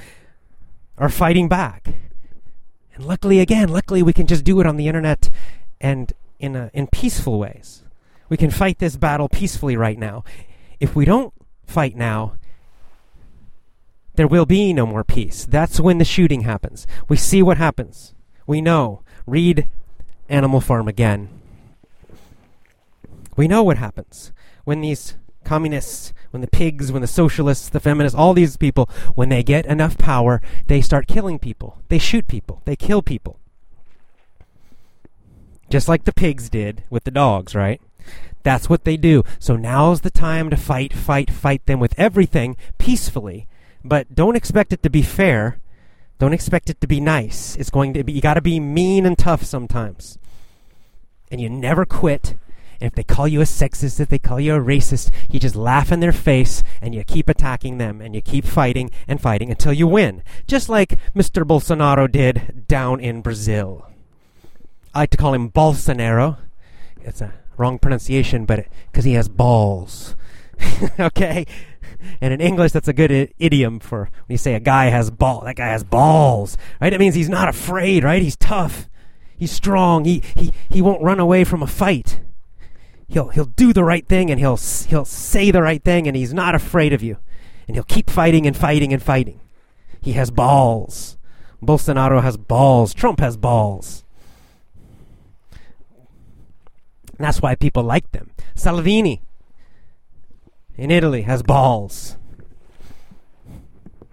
are 0.98 1.10
fighting 1.10 1.48
back. 1.48 1.94
And 2.94 3.06
luckily, 3.06 3.40
again, 3.40 3.70
luckily 3.70 4.04
we 4.04 4.14
can 4.14 4.28
just 4.28 4.44
do 4.44 4.60
it 4.60 4.68
on 4.68 4.76
the 4.76 4.88
internet 4.88 5.30
and 5.80 6.12
in, 6.40 6.56
a, 6.56 6.70
in 6.74 6.88
peaceful 6.88 7.40
ways. 7.40 7.84
We 8.28 8.38
can 8.38 8.52
fight 8.52 8.80
this 8.80 8.98
battle 8.98 9.30
peacefully 9.30 9.76
right 9.76 9.98
now. 9.98 10.24
If 10.80 10.96
we 10.96 11.06
don't 11.06 11.34
fight 11.66 11.96
now, 11.96 12.34
there 14.16 14.28
will 14.28 14.46
be 14.46 14.74
no 14.74 14.86
more 14.86 15.04
peace. 15.04 15.46
That's 15.46 15.80
when 15.80 15.98
the 15.98 16.06
shooting 16.06 16.42
happens. 16.42 16.86
We 17.08 17.16
see 17.16 17.42
what 17.42 17.58
happens. 17.58 18.14
We 18.46 18.60
know. 18.60 19.04
Read 19.30 19.68
Animal 20.28 20.62
Farm 20.62 20.88
again. 20.88 21.30
We 23.36 23.48
know 23.48 23.64
what 23.64 23.78
happens 23.78 24.34
when 24.66 24.82
these 24.82 25.16
communists, 25.44 26.14
when 26.32 26.42
the 26.42 26.48
pigs, 26.48 26.92
when 26.92 27.02
the 27.02 27.08
socialists, 27.08 27.70
the 27.70 27.80
feminists, 27.80 28.18
all 28.18 28.34
these 28.34 28.58
people, 28.58 28.90
when 29.16 29.30
they 29.30 29.44
get 29.44 29.66
enough 29.66 29.98
power, 29.98 30.42
they 30.68 30.82
start 30.82 31.08
killing 31.08 31.40
people. 31.40 31.82
They 31.88 31.98
shoot 31.98 32.28
people. 32.28 32.62
They 32.66 32.76
kill 32.76 33.02
people. 33.02 33.40
Just 35.70 35.88
like 35.88 36.04
the 36.04 36.14
pigs 36.14 36.50
did 36.50 36.84
with 36.90 37.04
the 37.04 37.12
dogs, 37.12 37.56
right? 37.56 37.80
That's 38.44 38.70
what 38.70 38.84
they 38.84 38.98
do. 38.98 39.24
So 39.38 39.56
now's 39.56 40.02
the 40.02 40.10
time 40.12 40.50
to 40.50 40.58
fight, 40.58 40.94
fight, 40.94 41.30
fight 41.30 41.66
them 41.66 41.80
with 41.80 41.94
everything 41.98 42.58
peacefully. 42.78 43.48
But 43.84 44.16
don't 44.16 44.36
expect 44.36 44.74
it 44.74 44.84
to 44.84 44.90
be 44.90 45.02
fair. 45.02 45.60
Don't 46.20 46.34
expect 46.34 46.70
it 46.70 46.80
to 46.82 46.88
be 46.88 47.00
nice. 47.00 47.56
It's 47.56 47.70
going 47.70 47.94
to 47.94 48.04
be, 48.04 48.12
you 48.12 48.22
gotta 48.22 48.42
be 48.42 48.60
mean 48.60 49.06
and 49.06 49.18
tough 49.18 49.44
sometimes. 49.44 50.20
And 51.32 51.40
you 51.40 51.50
never 51.50 51.86
quit. 51.86 52.36
And 52.82 52.88
if 52.88 52.96
they 52.96 53.04
call 53.04 53.28
you 53.28 53.42
a 53.42 53.46
sexist, 53.46 54.00
if 54.00 54.10
they 54.10 54.20
call 54.20 54.40
you 54.40 54.56
a 54.56 54.60
racist, 54.60 55.12
you 55.30 55.40
just 55.40 55.56
laugh 55.56 55.92
in 55.92 56.02
their 56.02 56.12
face 56.12 56.62
and 56.82 56.94
you 56.94 57.04
keep 57.04 57.30
attacking 57.30 57.78
them 57.78 58.02
and 58.02 58.14
you 58.14 58.22
keep 58.22 58.46
fighting 58.46 58.92
and 59.08 59.22
fighting 59.22 59.50
until 59.50 59.74
you 59.74 59.88
win. 59.88 60.24
Just 60.46 60.70
like 60.70 61.00
Mr. 61.14 61.46
Bolsonaro 61.46 62.10
did 62.12 62.66
down 62.68 63.00
in 63.00 63.22
Brazil. 63.22 63.88
I 64.94 65.00
like 65.00 65.10
to 65.12 65.18
call 65.18 65.34
him 65.34 65.52
Bolsonaro. 65.52 66.38
It's 67.02 67.22
a 67.22 67.34
wrong 67.58 67.80
pronunciation, 67.80 68.46
but 68.46 68.66
because 68.92 69.06
he 69.06 69.14
has 69.14 69.30
balls. 69.30 70.16
okay? 71.00 71.46
And 72.22 72.34
in 72.34 72.42
English, 72.42 72.72
that's 72.72 72.88
a 72.88 72.94
good 72.94 73.12
I- 73.12 73.30
idiom 73.40 73.80
for 73.80 74.04
when 74.04 74.34
you 74.34 74.38
say 74.38 74.54
a 74.56 74.60
guy 74.60 74.86
has 74.86 75.12
ball. 75.12 75.42
That 75.42 75.56
guy 75.56 75.68
has 75.68 75.84
balls, 75.84 76.58
right? 76.80 76.94
It 76.94 77.00
means 77.00 77.16
he's 77.16 77.30
not 77.30 77.48
afraid, 77.50 78.04
right? 78.04 78.22
He's 78.22 78.36
tough. 78.38 78.90
He's 79.38 79.52
strong. 79.52 80.06
He 80.06 80.22
he 80.36 80.54
he 80.70 80.82
won't 80.82 81.02
run 81.02 81.20
away 81.20 81.44
from 81.44 81.64
a 81.64 81.68
fight. 81.68 82.20
He'll 83.08 83.30
he'll 83.30 83.46
do 83.46 83.74
the 83.74 83.84
right 83.84 84.06
thing 84.08 84.30
and 84.30 84.40
he'll 84.40 84.58
he'll 84.58 85.06
say 85.06 85.52
the 85.52 85.62
right 85.62 85.84
thing 85.84 86.08
and 86.08 86.16
he's 86.16 86.34
not 86.34 86.56
afraid 86.56 86.94
of 86.94 87.02
you. 87.02 87.18
And 87.68 87.76
he'll 87.76 87.84
keep 87.84 88.10
fighting 88.10 88.46
and 88.46 88.56
fighting 88.56 88.92
and 88.94 89.02
fighting. 89.02 89.40
He 90.02 90.14
has 90.14 90.32
balls. 90.32 91.18
Bolsonaro 91.64 92.22
has 92.22 92.38
balls. 92.38 92.94
Trump 92.94 93.20
has 93.20 93.38
balls. 93.38 94.04
And 97.18 97.26
that's 97.26 97.42
why 97.42 97.56
people 97.56 97.84
like 97.84 98.12
them. 98.12 98.32
Salvini 98.56 99.22
in 100.80 100.92
Italy 100.92 101.24
has 101.24 101.44
balls. 101.44 102.16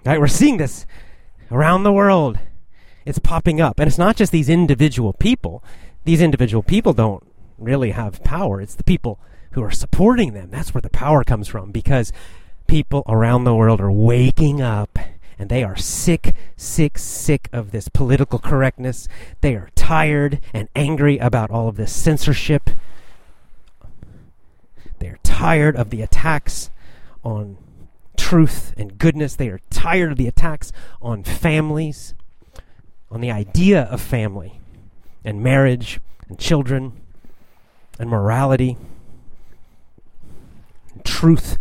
Right? 0.05 0.19
We're 0.19 0.27
seeing 0.27 0.57
this 0.57 0.85
around 1.51 1.85
the 1.85 1.93
world. 1.93 2.41
It's 3.05 3.21
popping 3.21 3.61
up. 3.61 3.79
And 3.79 3.87
it's 3.87 3.99
not 3.99 4.17
just 4.17 4.33
these 4.33 4.49
individual 4.49 5.13
people. 5.13 5.63
These 6.05 6.21
individual 6.21 6.65
people 6.65 6.93
don't 6.93 7.25
really 7.57 7.93
have 7.93 8.23
power. 8.25 8.61
It's 8.61 8.75
the 8.75 8.85
people 8.85 9.21
who 9.53 9.63
are 9.63 9.71
supporting 9.71 10.33
them. 10.33 10.51
That's 10.51 10.75
where 10.75 10.83
the 10.83 10.91
power 10.91 11.23
comes 11.23 11.47
from 11.47 11.71
because 11.71 12.13
people 12.67 13.05
around 13.07 13.45
the 13.45 13.55
world 13.55 13.81
are 13.81 13.93
waking 13.93 14.61
up 14.61 14.99
and 15.39 15.49
they 15.49 15.63
are 15.63 15.77
sick, 15.77 16.35
sick, 16.57 16.99
sick 16.99 17.49
of 17.53 17.71
this 17.71 17.89
political 17.89 18.41
correctness. 18.41 19.07
They 19.41 19.55
are 19.55 19.71
tired 19.77 20.41
and 20.53 20.69
angry 20.75 21.19
about 21.19 21.51
all 21.53 21.69
of 21.69 21.77
this 21.77 21.95
censorship 21.95 22.71
they 25.07 25.13
are 25.13 25.19
tired 25.23 25.77
of 25.77 25.91
the 25.91 26.03
attacks 26.03 26.69
on 27.23 27.59
truth 28.17 28.75
and 28.77 28.99
goodness. 28.99 29.37
They 29.37 29.49
are 29.51 29.61
tired 29.71 30.11
of 30.11 30.19
the 30.19 30.27
attacks 30.27 30.73
on 31.01 31.23
families, 31.23 32.15
on 33.09 33.21
the 33.21 33.31
idea 33.31 33.83
of 33.83 34.01
family 34.01 34.59
and 35.25 35.45
marriage 35.45 36.01
and 36.29 36.41
children 36.41 36.93
and 38.01 38.11
morality 38.11 38.77
and 40.93 41.05
truth. 41.05 41.57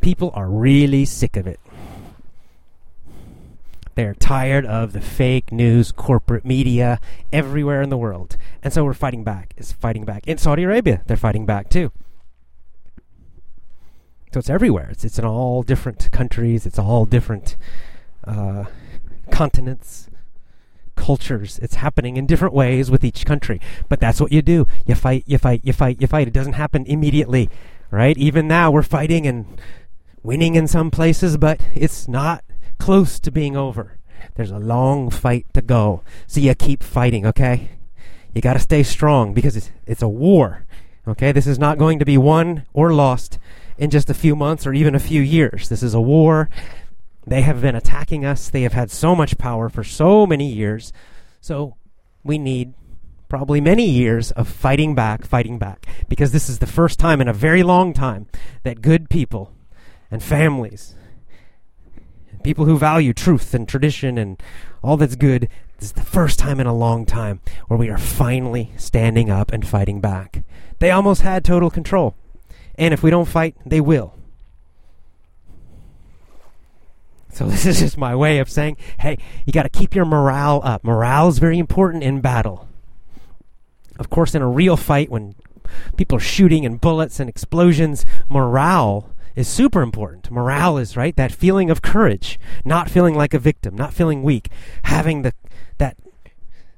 People 0.00 0.30
are 0.32 0.48
really 0.48 1.04
sick 1.04 1.36
of 1.36 1.46
it. 1.46 1.60
They're 3.96 4.14
tired 4.14 4.64
of 4.64 4.94
the 4.94 5.02
fake 5.02 5.52
news, 5.52 5.92
corporate 5.92 6.46
media 6.46 6.98
everywhere 7.34 7.82
in 7.82 7.90
the 7.90 7.98
world. 7.98 8.38
And 8.62 8.72
so 8.72 8.82
we're 8.82 8.94
fighting 8.94 9.24
back. 9.24 9.52
It's 9.58 9.72
fighting 9.72 10.06
back. 10.06 10.26
In 10.26 10.38
Saudi 10.38 10.62
Arabia, 10.62 11.02
they're 11.04 11.18
fighting 11.18 11.44
back 11.44 11.68
too. 11.68 11.92
So 14.32 14.38
it's 14.38 14.48
everywhere. 14.48 14.88
It's 14.90 15.04
it's 15.04 15.18
in 15.18 15.26
all 15.26 15.62
different 15.62 16.10
countries. 16.10 16.64
It's 16.64 16.78
all 16.78 17.04
different 17.04 17.54
uh, 18.24 18.64
continents, 19.30 20.08
cultures. 20.96 21.58
It's 21.58 21.74
happening 21.74 22.16
in 22.16 22.24
different 22.24 22.54
ways 22.54 22.90
with 22.90 23.04
each 23.04 23.26
country. 23.26 23.60
But 23.90 24.00
that's 24.00 24.22
what 24.22 24.32
you 24.32 24.40
do. 24.40 24.66
You 24.86 24.94
fight. 24.94 25.24
You 25.26 25.36
fight. 25.36 25.60
You 25.64 25.74
fight. 25.74 26.00
You 26.00 26.06
fight. 26.06 26.28
It 26.28 26.32
doesn't 26.32 26.54
happen 26.54 26.86
immediately, 26.86 27.50
right? 27.90 28.16
Even 28.16 28.48
now 28.48 28.70
we're 28.70 28.82
fighting 28.82 29.26
and 29.26 29.60
winning 30.22 30.54
in 30.54 30.66
some 30.66 30.90
places, 30.90 31.36
but 31.36 31.60
it's 31.74 32.08
not 32.08 32.42
close 32.78 33.20
to 33.20 33.30
being 33.30 33.54
over. 33.54 33.98
There's 34.36 34.50
a 34.50 34.58
long 34.58 35.10
fight 35.10 35.44
to 35.52 35.60
go. 35.60 36.04
So 36.26 36.40
you 36.40 36.54
keep 36.54 36.82
fighting. 36.82 37.26
Okay. 37.26 37.68
You 38.34 38.40
got 38.40 38.54
to 38.54 38.60
stay 38.60 38.82
strong 38.82 39.34
because 39.34 39.58
it's 39.58 39.70
it's 39.86 40.00
a 40.00 40.08
war. 40.08 40.64
Okay. 41.06 41.32
This 41.32 41.46
is 41.46 41.58
not 41.58 41.76
going 41.76 41.98
to 41.98 42.06
be 42.06 42.16
won 42.16 42.64
or 42.72 42.94
lost 42.94 43.38
in 43.78 43.90
just 43.90 44.10
a 44.10 44.14
few 44.14 44.36
months 44.36 44.66
or 44.66 44.72
even 44.72 44.94
a 44.94 45.00
few 45.00 45.22
years. 45.22 45.68
This 45.68 45.82
is 45.82 45.94
a 45.94 46.00
war. 46.00 46.48
They 47.26 47.42
have 47.42 47.60
been 47.60 47.74
attacking 47.74 48.24
us. 48.24 48.48
They 48.48 48.62
have 48.62 48.72
had 48.72 48.90
so 48.90 49.14
much 49.14 49.38
power 49.38 49.68
for 49.68 49.84
so 49.84 50.26
many 50.26 50.50
years. 50.50 50.92
So 51.40 51.76
we 52.24 52.38
need 52.38 52.74
probably 53.28 53.60
many 53.60 53.88
years 53.88 54.30
of 54.32 54.46
fighting 54.46 54.94
back, 54.94 55.24
fighting 55.24 55.58
back, 55.58 55.86
because 56.08 56.32
this 56.32 56.48
is 56.48 56.58
the 56.58 56.66
first 56.66 56.98
time 56.98 57.20
in 57.20 57.28
a 57.28 57.32
very 57.32 57.62
long 57.62 57.94
time 57.94 58.26
that 58.62 58.82
good 58.82 59.08
people 59.08 59.54
and 60.10 60.22
families, 60.22 60.94
people 62.42 62.66
who 62.66 62.76
value 62.76 63.14
truth 63.14 63.54
and 63.54 63.66
tradition 63.66 64.18
and 64.18 64.42
all 64.82 64.96
that's 64.96 65.16
good, 65.16 65.48
this 65.78 65.88
is 65.88 65.92
the 65.92 66.02
first 66.02 66.38
time 66.38 66.60
in 66.60 66.66
a 66.66 66.74
long 66.74 67.06
time 67.06 67.40
where 67.68 67.78
we 67.78 67.88
are 67.88 67.98
finally 67.98 68.70
standing 68.76 69.30
up 69.30 69.50
and 69.50 69.66
fighting 69.66 70.00
back. 70.00 70.44
They 70.78 70.90
almost 70.90 71.22
had 71.22 71.44
total 71.44 71.70
control. 71.70 72.14
And 72.76 72.94
if 72.94 73.02
we 73.02 73.10
don't 73.10 73.26
fight, 73.26 73.56
they 73.66 73.80
will. 73.80 74.14
So 77.32 77.46
this 77.48 77.66
is 77.66 77.80
just 77.80 77.98
my 77.98 78.14
way 78.14 78.38
of 78.38 78.48
saying, 78.48 78.76
hey, 79.00 79.18
you 79.44 79.52
got 79.52 79.64
to 79.64 79.68
keep 79.68 79.94
your 79.94 80.04
morale 80.04 80.60
up. 80.64 80.84
Morale 80.84 81.28
is 81.28 81.38
very 81.38 81.58
important 81.58 82.04
in 82.04 82.20
battle. 82.20 82.68
Of 83.98 84.10
course, 84.10 84.34
in 84.34 84.42
a 84.42 84.48
real 84.48 84.76
fight, 84.76 85.10
when 85.10 85.34
people 85.96 86.16
are 86.16 86.20
shooting 86.20 86.66
and 86.66 86.80
bullets 86.80 87.20
and 87.20 87.28
explosions, 87.28 88.04
morale 88.28 89.14
is 89.34 89.48
super 89.48 89.82
important. 89.82 90.30
Morale 90.30 90.78
is 90.78 90.96
right 90.96 91.16
that 91.16 91.32
feeling 91.32 91.70
of 91.70 91.82
courage, 91.82 92.38
not 92.64 92.90
feeling 92.90 93.14
like 93.14 93.34
a 93.34 93.38
victim, 93.38 93.74
not 93.74 93.94
feeling 93.94 94.22
weak, 94.22 94.50
having 94.84 95.22
the 95.22 95.32
that 95.78 95.96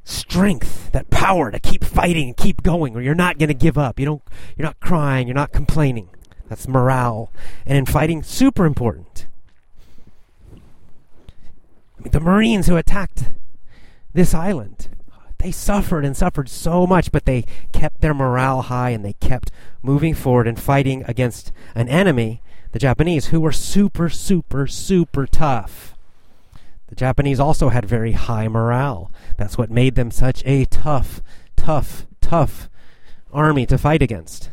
strength, 0.04 0.92
that 0.92 1.10
power 1.10 1.50
to 1.50 1.58
keep 1.58 1.82
fighting 1.84 2.28
and 2.28 2.36
keep 2.36 2.62
going, 2.62 2.94
or 2.94 3.00
you're 3.00 3.14
not 3.14 3.38
going 3.38 3.48
to 3.48 3.54
give 3.54 3.76
up. 3.76 3.98
You 3.98 4.06
don't. 4.06 4.22
You're 4.56 4.66
not 4.66 4.80
crying. 4.80 5.26
You're 5.26 5.34
not 5.34 5.52
complaining. 5.52 6.08
That's 6.48 6.68
morale, 6.68 7.32
and 7.66 7.78
in 7.78 7.86
fighting, 7.86 8.22
super 8.22 8.66
important. 8.66 9.26
The 12.04 12.20
Marines 12.20 12.66
who 12.66 12.76
attacked 12.76 13.30
this 14.12 14.34
island, 14.34 14.88
they 15.38 15.50
suffered 15.50 16.04
and 16.04 16.14
suffered 16.14 16.50
so 16.50 16.86
much, 16.86 17.10
but 17.10 17.24
they 17.24 17.44
kept 17.72 18.02
their 18.02 18.12
morale 18.12 18.62
high 18.62 18.90
and 18.90 19.04
they 19.04 19.14
kept 19.14 19.50
moving 19.82 20.14
forward 20.14 20.46
and 20.46 20.60
fighting 20.60 21.02
against 21.08 21.50
an 21.74 21.88
enemy, 21.88 22.42
the 22.72 22.78
Japanese, 22.78 23.26
who 23.26 23.40
were 23.40 23.52
super, 23.52 24.10
super, 24.10 24.66
super 24.66 25.26
tough. 25.26 25.93
The 26.88 26.94
Japanese 26.94 27.40
also 27.40 27.70
had 27.70 27.84
very 27.84 28.12
high 28.12 28.48
morale. 28.48 29.10
That's 29.36 29.56
what 29.56 29.70
made 29.70 29.94
them 29.94 30.10
such 30.10 30.42
a 30.44 30.64
tough, 30.66 31.22
tough, 31.56 32.06
tough 32.20 32.68
army 33.32 33.66
to 33.66 33.78
fight 33.78 34.02
against. 34.02 34.50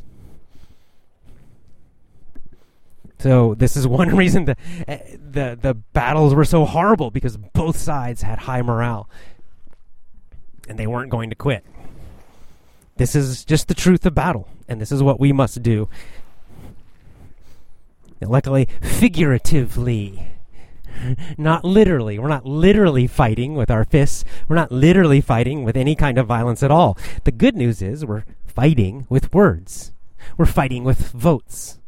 So 3.19 3.53
this 3.53 3.77
is 3.77 3.85
one 4.01 4.15
reason 4.15 4.45
the 4.45 4.55
uh, 4.87 4.97
the 5.17 5.57
the 5.61 5.73
battles 5.93 6.33
were 6.33 6.45
so 6.45 6.65
horrible 6.65 7.11
because 7.11 7.37
both 7.37 7.77
sides 7.77 8.21
had 8.21 8.39
high 8.39 8.61
morale 8.61 9.09
and 10.67 10.79
they 10.79 10.87
weren't 10.87 11.11
going 11.11 11.29
to 11.29 11.35
quit. 11.35 11.65
This 12.97 13.15
is 13.15 13.43
just 13.45 13.67
the 13.67 13.73
truth 13.73 14.05
of 14.05 14.13
battle, 14.13 14.47
and 14.67 14.79
this 14.79 14.91
is 14.91 15.01
what 15.01 15.19
we 15.19 15.31
must 15.31 15.61
do. 15.63 15.89
And 18.19 18.29
luckily, 18.29 18.67
figuratively, 18.81 20.27
not 21.37 21.63
literally. 21.63 22.19
We're 22.19 22.27
not 22.27 22.45
literally 22.45 23.07
fighting 23.07 23.55
with 23.55 23.71
our 23.71 23.83
fists. 23.83 24.23
We're 24.47 24.55
not 24.55 24.71
literally 24.71 25.21
fighting 25.21 25.63
with 25.63 25.77
any 25.77 25.95
kind 25.95 26.17
of 26.17 26.27
violence 26.27 26.63
at 26.63 26.71
all. 26.71 26.97
The 27.23 27.31
good 27.31 27.55
news 27.55 27.81
is 27.81 28.05
we're 28.05 28.25
fighting 28.45 29.05
with 29.09 29.33
words. 29.33 29.93
We're 30.37 30.45
fighting 30.45 30.83
with 30.83 31.11
votes. 31.11 31.79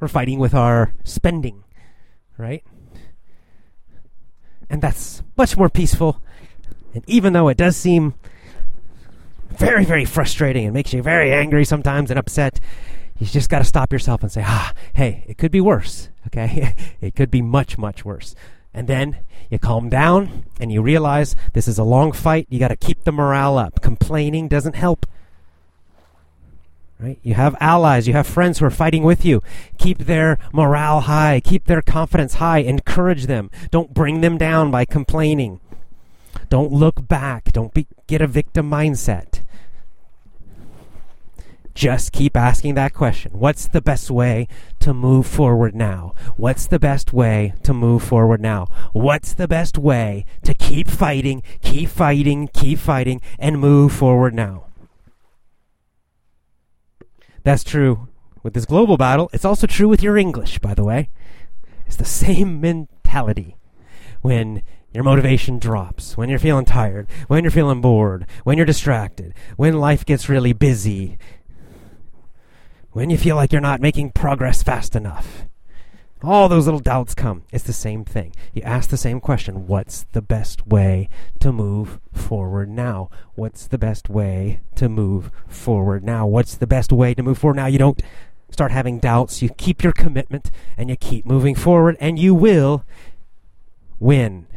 We're 0.00 0.08
fighting 0.08 0.38
with 0.38 0.54
our 0.54 0.94
spending, 1.04 1.64
right? 2.36 2.62
And 4.70 4.80
that's 4.82 5.22
much 5.36 5.56
more 5.56 5.68
peaceful. 5.68 6.22
And 6.94 7.02
even 7.08 7.32
though 7.32 7.48
it 7.48 7.56
does 7.56 7.76
seem 7.76 8.14
very, 9.50 9.84
very 9.84 10.04
frustrating 10.04 10.66
and 10.66 10.74
makes 10.74 10.92
you 10.92 11.02
very 11.02 11.32
angry 11.32 11.64
sometimes 11.64 12.10
and 12.10 12.18
upset, 12.18 12.60
You 13.18 13.26
just 13.26 13.50
got 13.50 13.58
to 13.58 13.64
stop 13.64 13.92
yourself 13.92 14.22
and 14.22 14.30
say, 14.30 14.42
ah, 14.44 14.72
hey, 14.94 15.24
it 15.26 15.38
could 15.38 15.50
be 15.50 15.60
worse. 15.60 16.08
Okay. 16.28 16.74
it 17.00 17.14
could 17.14 17.30
be 17.30 17.42
much, 17.42 17.78
much 17.78 18.04
worse. 18.04 18.34
And 18.72 18.86
then 18.86 19.18
you 19.50 19.58
calm 19.58 19.88
down 19.88 20.44
and 20.60 20.70
you 20.70 20.82
realize 20.82 21.34
this 21.52 21.66
is 21.66 21.78
a 21.78 21.84
long 21.84 22.12
fight. 22.12 22.46
You 22.48 22.58
got 22.58 22.68
to 22.68 22.76
keep 22.76 23.04
the 23.04 23.12
morale 23.12 23.58
up. 23.58 23.80
Complaining 23.80 24.46
doesn't 24.46 24.76
help. 24.76 25.06
Right? 27.00 27.18
You 27.22 27.34
have 27.34 27.54
allies, 27.60 28.08
you 28.08 28.14
have 28.14 28.26
friends 28.26 28.58
who 28.58 28.64
are 28.66 28.70
fighting 28.70 29.04
with 29.04 29.24
you. 29.24 29.40
Keep 29.78 29.98
their 29.98 30.36
morale 30.52 31.02
high, 31.02 31.40
keep 31.40 31.66
their 31.66 31.80
confidence 31.80 32.34
high, 32.34 32.58
encourage 32.58 33.26
them. 33.26 33.52
Don't 33.70 33.94
bring 33.94 34.20
them 34.20 34.36
down 34.36 34.72
by 34.72 34.84
complaining. 34.84 35.60
Don't 36.50 36.72
look 36.72 37.06
back. 37.06 37.52
Don't 37.52 37.72
be, 37.72 37.86
get 38.08 38.20
a 38.20 38.26
victim 38.26 38.68
mindset. 38.68 39.37
Just 41.78 42.10
keep 42.10 42.36
asking 42.36 42.74
that 42.74 42.92
question. 42.92 43.30
What's 43.38 43.68
the 43.68 43.80
best 43.80 44.10
way 44.10 44.48
to 44.80 44.92
move 44.92 45.28
forward 45.28 45.76
now? 45.76 46.12
What's 46.36 46.66
the 46.66 46.80
best 46.80 47.12
way 47.12 47.54
to 47.62 47.72
move 47.72 48.02
forward 48.02 48.40
now? 48.40 48.66
What's 48.90 49.32
the 49.32 49.46
best 49.46 49.78
way 49.78 50.24
to 50.42 50.54
keep 50.54 50.88
fighting, 50.88 51.40
keep 51.62 51.88
fighting, 51.88 52.48
keep 52.48 52.80
fighting, 52.80 53.20
and 53.38 53.60
move 53.60 53.92
forward 53.92 54.34
now? 54.34 54.64
That's 57.44 57.62
true 57.62 58.08
with 58.42 58.54
this 58.54 58.64
global 58.66 58.96
battle. 58.96 59.30
It's 59.32 59.44
also 59.44 59.68
true 59.68 59.86
with 59.86 60.02
your 60.02 60.18
English, 60.18 60.58
by 60.58 60.74
the 60.74 60.82
way. 60.82 61.10
It's 61.86 61.94
the 61.94 62.04
same 62.04 62.60
mentality. 62.60 63.54
When 64.20 64.64
your 64.92 65.04
motivation 65.04 65.60
drops, 65.60 66.16
when 66.16 66.28
you're 66.28 66.40
feeling 66.40 66.64
tired, 66.64 67.06
when 67.28 67.44
you're 67.44 67.52
feeling 67.52 67.80
bored, 67.80 68.26
when 68.42 68.56
you're 68.56 68.66
distracted, 68.66 69.32
when 69.56 69.78
life 69.78 70.04
gets 70.04 70.28
really 70.28 70.52
busy, 70.52 71.18
when 72.98 73.10
you 73.10 73.16
feel 73.16 73.36
like 73.36 73.52
you're 73.52 73.60
not 73.60 73.80
making 73.80 74.10
progress 74.10 74.60
fast 74.60 74.96
enough. 74.96 75.44
All 76.20 76.48
those 76.48 76.64
little 76.64 76.80
doubts 76.80 77.14
come. 77.14 77.44
It's 77.52 77.62
the 77.62 77.72
same 77.72 78.04
thing. 78.04 78.34
You 78.52 78.62
ask 78.62 78.90
the 78.90 78.96
same 78.96 79.20
question 79.20 79.68
What's 79.68 80.02
the 80.10 80.20
best 80.20 80.66
way 80.66 81.08
to 81.38 81.52
move 81.52 82.00
forward 82.12 82.68
now? 82.68 83.08
What's 83.36 83.68
the 83.68 83.78
best 83.78 84.08
way 84.08 84.62
to 84.74 84.88
move 84.88 85.30
forward 85.46 86.02
now? 86.02 86.26
What's 86.26 86.56
the 86.56 86.66
best 86.66 86.90
way 86.90 87.14
to 87.14 87.22
move 87.22 87.38
forward 87.38 87.54
now? 87.54 87.66
You 87.66 87.78
don't 87.78 88.02
start 88.50 88.72
having 88.72 88.98
doubts. 88.98 89.42
You 89.42 89.50
keep 89.50 89.84
your 89.84 89.92
commitment 89.92 90.50
and 90.76 90.90
you 90.90 90.96
keep 90.96 91.24
moving 91.24 91.54
forward, 91.54 91.96
and 92.00 92.18
you 92.18 92.34
will 92.34 92.84
win. 94.00 94.48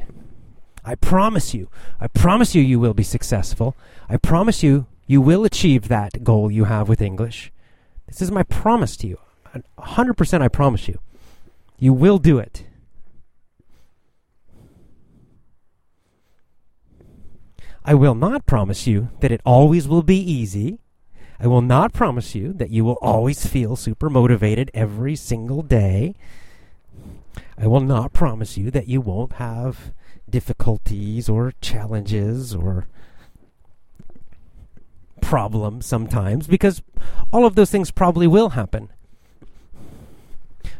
I 0.83 0.95
promise 0.95 1.53
you. 1.53 1.69
I 1.99 2.07
promise 2.07 2.55
you, 2.55 2.63
you 2.63 2.79
will 2.79 2.95
be 2.95 3.03
successful. 3.03 3.75
I 4.09 4.17
promise 4.17 4.63
you, 4.63 4.87
you 5.05 5.21
will 5.21 5.45
achieve 5.45 5.89
that 5.89 6.23
goal 6.23 6.49
you 6.49 6.63
have 6.63 6.89
with 6.89 7.03
English. 7.03 7.51
This 8.11 8.21
is 8.21 8.31
my 8.31 8.43
promise 8.43 8.97
to 8.97 9.07
you. 9.07 9.17
100% 9.79 10.41
I 10.41 10.49
promise 10.49 10.89
you. 10.89 10.99
You 11.79 11.93
will 11.93 12.17
do 12.17 12.39
it. 12.39 12.65
I 17.85 17.93
will 17.93 18.13
not 18.13 18.45
promise 18.45 18.85
you 18.85 19.09
that 19.21 19.31
it 19.31 19.39
always 19.45 19.87
will 19.87 20.03
be 20.03 20.19
easy. 20.19 20.79
I 21.39 21.47
will 21.47 21.61
not 21.61 21.93
promise 21.93 22.35
you 22.35 22.51
that 22.53 22.69
you 22.69 22.83
will 22.83 22.99
always 23.01 23.47
feel 23.47 23.77
super 23.77 24.09
motivated 24.09 24.69
every 24.73 25.15
single 25.15 25.61
day. 25.61 26.13
I 27.57 27.65
will 27.67 27.79
not 27.79 28.11
promise 28.11 28.57
you 28.57 28.71
that 28.71 28.89
you 28.89 28.99
won't 28.99 29.33
have 29.33 29.93
difficulties 30.29 31.29
or 31.29 31.53
challenges 31.61 32.53
or 32.53 32.87
problem 35.31 35.81
sometimes 35.81 36.45
because 36.45 36.81
all 37.31 37.45
of 37.45 37.55
those 37.55 37.71
things 37.71 37.89
probably 37.89 38.27
will 38.27 38.49
happen. 38.49 38.89